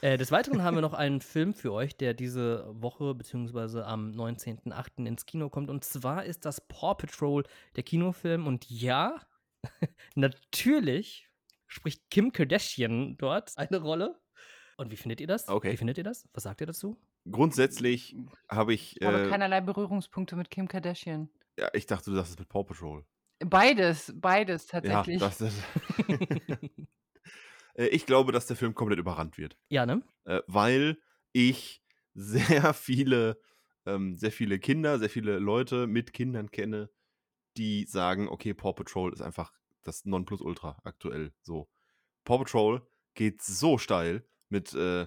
Äh, 0.00 0.18
des 0.18 0.30
Weiteren 0.30 0.62
haben 0.62 0.74
wir 0.74 0.82
noch 0.82 0.92
einen 0.92 1.22
Film 1.22 1.54
für 1.54 1.72
euch, 1.72 1.96
der 1.96 2.12
diese 2.12 2.66
Woche 2.68 3.14
bzw. 3.14 3.80
am 3.80 4.10
19.08. 4.10 5.06
ins 5.06 5.24
Kino 5.24 5.48
kommt. 5.48 5.70
Und 5.70 5.82
zwar 5.82 6.26
ist 6.26 6.44
das 6.44 6.60
Paw 6.60 6.94
Patrol, 6.94 7.44
der 7.76 7.84
Kinofilm. 7.84 8.46
Und 8.46 8.68
ja, 8.68 9.18
natürlich 10.14 11.30
spricht 11.74 12.08
Kim 12.10 12.32
Kardashian 12.32 13.16
dort 13.18 13.52
eine 13.56 13.78
Rolle. 13.78 14.20
Und 14.76 14.90
wie 14.90 14.96
findet 14.96 15.20
ihr 15.20 15.26
das? 15.26 15.48
Okay. 15.48 15.72
Wie 15.72 15.76
findet 15.76 15.98
ihr 15.98 16.04
das? 16.04 16.28
Was 16.32 16.44
sagt 16.44 16.60
ihr 16.60 16.66
dazu? 16.66 17.00
Grundsätzlich 17.30 18.16
habe 18.48 18.74
ich. 18.74 19.00
Ich 19.00 19.06
habe 19.06 19.22
Äh, 19.22 19.28
keinerlei 19.28 19.60
Berührungspunkte 19.60 20.36
mit 20.36 20.50
Kim 20.50 20.68
Kardashian. 20.68 21.30
ja, 21.58 21.68
ich 21.72 21.86
dachte, 21.86 22.10
du 22.10 22.16
sagst 22.16 22.32
es 22.32 22.38
mit 22.38 22.48
Paw 22.48 22.64
Patrol. 22.64 23.04
Beides, 23.40 24.12
beides 24.16 24.66
tatsächlich. 24.66 25.20
Ja, 25.20 25.28
das, 25.28 25.38
das 25.38 25.54
Äh, 27.76 27.86
ich 27.86 28.06
glaube, 28.06 28.30
dass 28.32 28.46
der 28.46 28.56
Film 28.56 28.74
komplett 28.74 29.00
überrannt 29.00 29.36
wird. 29.38 29.56
ja, 29.68 29.84
ne? 29.86 30.02
äh, 30.24 30.40
weil 30.46 30.98
ich 31.32 31.82
sehr 32.14 32.72
viele, 32.74 33.40
ähm, 33.86 34.14
sehr 34.14 34.30
viele 34.30 34.58
Kinder, 34.60 34.98
sehr 35.00 35.10
viele 35.10 35.38
Leute 35.40 35.88
mit 35.88 36.12
Kindern 36.12 36.50
kenne, 36.52 36.88
die 37.56 37.84
sagen, 37.86 38.28
okay, 38.28 38.54
Paw 38.54 38.72
Patrol 38.74 39.12
ist 39.12 39.22
einfach 39.22 39.52
das 39.84 40.04
Nonplusultra 40.04 40.80
aktuell. 40.84 41.32
So. 41.42 41.68
Paw 42.24 42.38
Patrol 42.38 42.86
geht 43.14 43.42
so 43.42 43.78
steil 43.78 44.26
mit, 44.48 44.74
äh, 44.74 45.06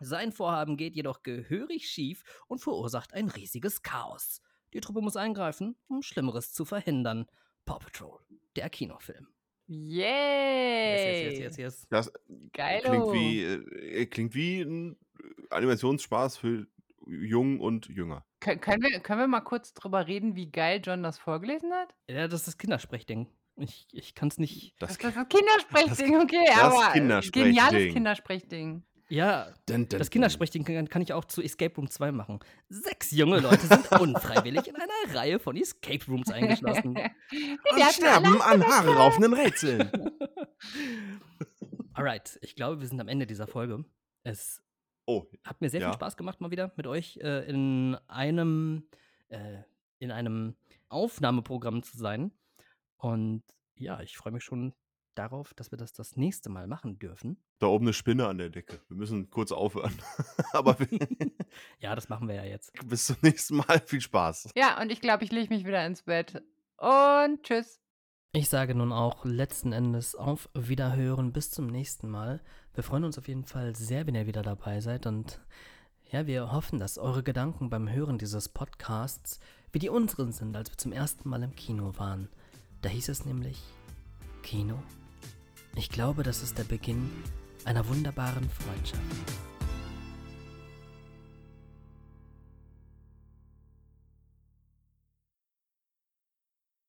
Sein 0.00 0.32
Vorhaben 0.32 0.76
geht 0.76 0.96
jedoch 0.96 1.22
gehörig 1.22 1.88
schief 1.88 2.24
und 2.48 2.58
verursacht 2.58 3.14
ein 3.14 3.28
riesiges 3.28 3.82
Chaos. 3.82 4.42
Die 4.74 4.80
Truppe 4.80 5.02
muss 5.02 5.14
eingreifen, 5.14 5.76
um 5.86 6.02
Schlimmeres 6.02 6.52
zu 6.52 6.64
verhindern. 6.64 7.26
Paw 7.64 7.78
Patrol, 7.78 8.18
der 8.56 8.68
Kinofilm. 8.70 9.28
Yay! 9.72 11.22
Yes, 11.28 11.38
yes, 11.38 11.38
yes, 11.38 11.56
yes. 11.56 11.86
Das 11.90 12.12
Geilo. 12.52 12.90
klingt 12.90 13.12
wie, 13.12 13.44
äh, 13.44 14.06
klingt 14.06 14.34
wie 14.34 14.62
ein 14.62 14.96
Animationsspaß 15.50 16.38
für 16.38 16.66
jung 17.06 17.60
und 17.60 17.86
jünger. 17.86 18.24
Kön 18.40 18.60
können, 18.60 18.82
wir, 18.82 18.98
können 18.98 19.20
wir 19.20 19.26
mal 19.28 19.42
kurz 19.42 19.72
drüber 19.72 20.08
reden, 20.08 20.34
wie 20.34 20.50
geil 20.50 20.80
John 20.84 21.04
das 21.04 21.18
vorgelesen 21.18 21.72
hat? 21.72 21.94
Ja, 22.08 22.26
das 22.26 22.40
ist 22.40 22.46
das 22.48 22.58
Kindersprechding. 22.58 23.28
Ich, 23.56 23.86
ich 23.92 24.14
kann 24.16 24.28
es 24.28 24.38
nicht. 24.38 24.74
Das, 24.80 24.96
Das 24.96 25.14
ist 25.14 25.16
das 25.16 25.28
Kindersprechding, 25.28 26.16
okay, 26.16 26.44
das 26.46 26.58
aber 26.58 26.92
Kindersprechding. 26.92 27.44
geniales 27.44 27.92
Kindersprechding. 27.92 28.82
Ja, 29.10 29.46
Dun, 29.66 29.88
dun, 29.88 29.98
das 29.98 30.08
dun. 30.08 30.12
Kindersprechding 30.12 30.64
kann, 30.64 30.88
kann 30.88 31.02
ich 31.02 31.12
auch 31.12 31.24
zu 31.24 31.42
Escape 31.42 31.74
Room 31.74 31.90
2 31.90 32.12
machen. 32.12 32.38
Sechs 32.68 33.10
junge 33.10 33.40
Leute 33.40 33.66
sind 33.66 33.90
unfreiwillig 34.00 34.68
in 34.68 34.76
einer 34.76 35.14
Reihe 35.14 35.40
von 35.40 35.56
Escape 35.56 36.04
Rooms 36.06 36.30
eingeschlossen. 36.30 36.94
Die 37.32 37.58
Und 37.72 37.82
sterben 37.92 38.40
an 38.40 38.64
Haare 38.64 38.94
raufenden 38.96 39.34
Rätseln. 39.34 39.90
Alright, 41.92 42.38
ich 42.42 42.54
glaube, 42.54 42.80
wir 42.80 42.86
sind 42.88 43.00
am 43.00 43.08
Ende 43.08 43.26
dieser 43.26 43.46
Folge. 43.46 43.84
Es 44.22 44.62
Oh, 45.06 45.24
hat 45.44 45.60
mir 45.60 45.68
sehr 45.70 45.80
Ja. 45.80 45.88
viel 45.88 45.94
Spaß 45.94 46.16
gemacht, 46.16 46.40
mal 46.40 46.52
wieder 46.52 46.72
mit 46.76 46.86
euch 46.86 47.16
äh, 47.20 47.48
in 47.50 47.96
einem 48.06 48.86
äh, 49.28 49.62
in 49.98 50.12
einem 50.12 50.54
Aufnahmeprogramm 50.88 51.82
zu 51.82 51.98
sein. 51.98 52.30
Und 52.96 53.42
ja, 53.76 54.00
ich 54.02 54.16
freue 54.16 54.32
mich 54.32 54.44
schon 54.44 54.72
darauf, 55.20 55.52
dass 55.54 55.70
wir 55.70 55.76
das 55.76 55.92
das 55.92 56.16
nächste 56.16 56.48
Mal 56.48 56.66
machen 56.66 56.98
dürfen. 56.98 57.36
da 57.58 57.66
oben 57.66 57.84
eine 57.84 57.92
Spinne 57.92 58.26
an 58.26 58.38
der 58.38 58.48
Decke. 58.48 58.80
Wir 58.88 58.96
müssen 58.96 59.30
kurz 59.30 59.52
aufhören. 59.52 59.92
Aber 60.52 60.76
ja, 61.80 61.94
das 61.94 62.08
machen 62.08 62.26
wir 62.26 62.36
ja 62.36 62.44
jetzt. 62.44 62.72
bis 62.88 63.06
zum 63.06 63.16
nächsten 63.20 63.56
Mal. 63.56 63.80
Viel 63.84 64.00
Spaß. 64.00 64.50
Ja, 64.56 64.80
und 64.80 64.90
ich 64.90 65.00
glaube, 65.00 65.24
ich 65.24 65.30
lege 65.30 65.52
mich 65.52 65.66
wieder 65.66 65.84
ins 65.84 66.02
Bett. 66.02 66.42
Und 66.78 67.42
tschüss. 67.42 67.80
Ich 68.32 68.48
sage 68.48 68.74
nun 68.74 68.92
auch 68.92 69.24
letzten 69.24 69.72
Endes 69.72 70.14
auf 70.14 70.48
Wiederhören. 70.54 71.32
Bis 71.32 71.50
zum 71.50 71.66
nächsten 71.66 72.08
Mal. 72.08 72.40
Wir 72.74 72.82
freuen 72.82 73.04
uns 73.04 73.18
auf 73.18 73.28
jeden 73.28 73.44
Fall 73.44 73.76
sehr, 73.76 74.06
wenn 74.06 74.14
ihr 74.14 74.26
wieder 74.26 74.42
dabei 74.42 74.80
seid. 74.80 75.04
Und 75.06 75.40
ja, 76.10 76.26
wir 76.26 76.50
hoffen, 76.50 76.78
dass 76.78 76.96
eure 76.96 77.22
Gedanken 77.22 77.68
beim 77.68 77.90
Hören 77.90 78.18
dieses 78.18 78.48
Podcasts 78.48 79.38
wie 79.72 79.78
die 79.78 79.90
unseren 79.90 80.32
sind, 80.32 80.56
als 80.56 80.70
wir 80.70 80.78
zum 80.78 80.92
ersten 80.92 81.28
Mal 81.28 81.42
im 81.42 81.54
Kino 81.54 81.92
waren. 81.98 82.28
Da 82.82 82.88
hieß 82.88 83.10
es 83.10 83.24
nämlich 83.24 83.62
Kino. 84.42 84.82
Ich 85.76 85.88
glaube, 85.88 86.22
das 86.22 86.42
ist 86.42 86.58
der 86.58 86.64
Beginn 86.64 87.10
einer 87.64 87.86
wunderbaren 87.88 88.48
Freundschaft. 88.50 89.49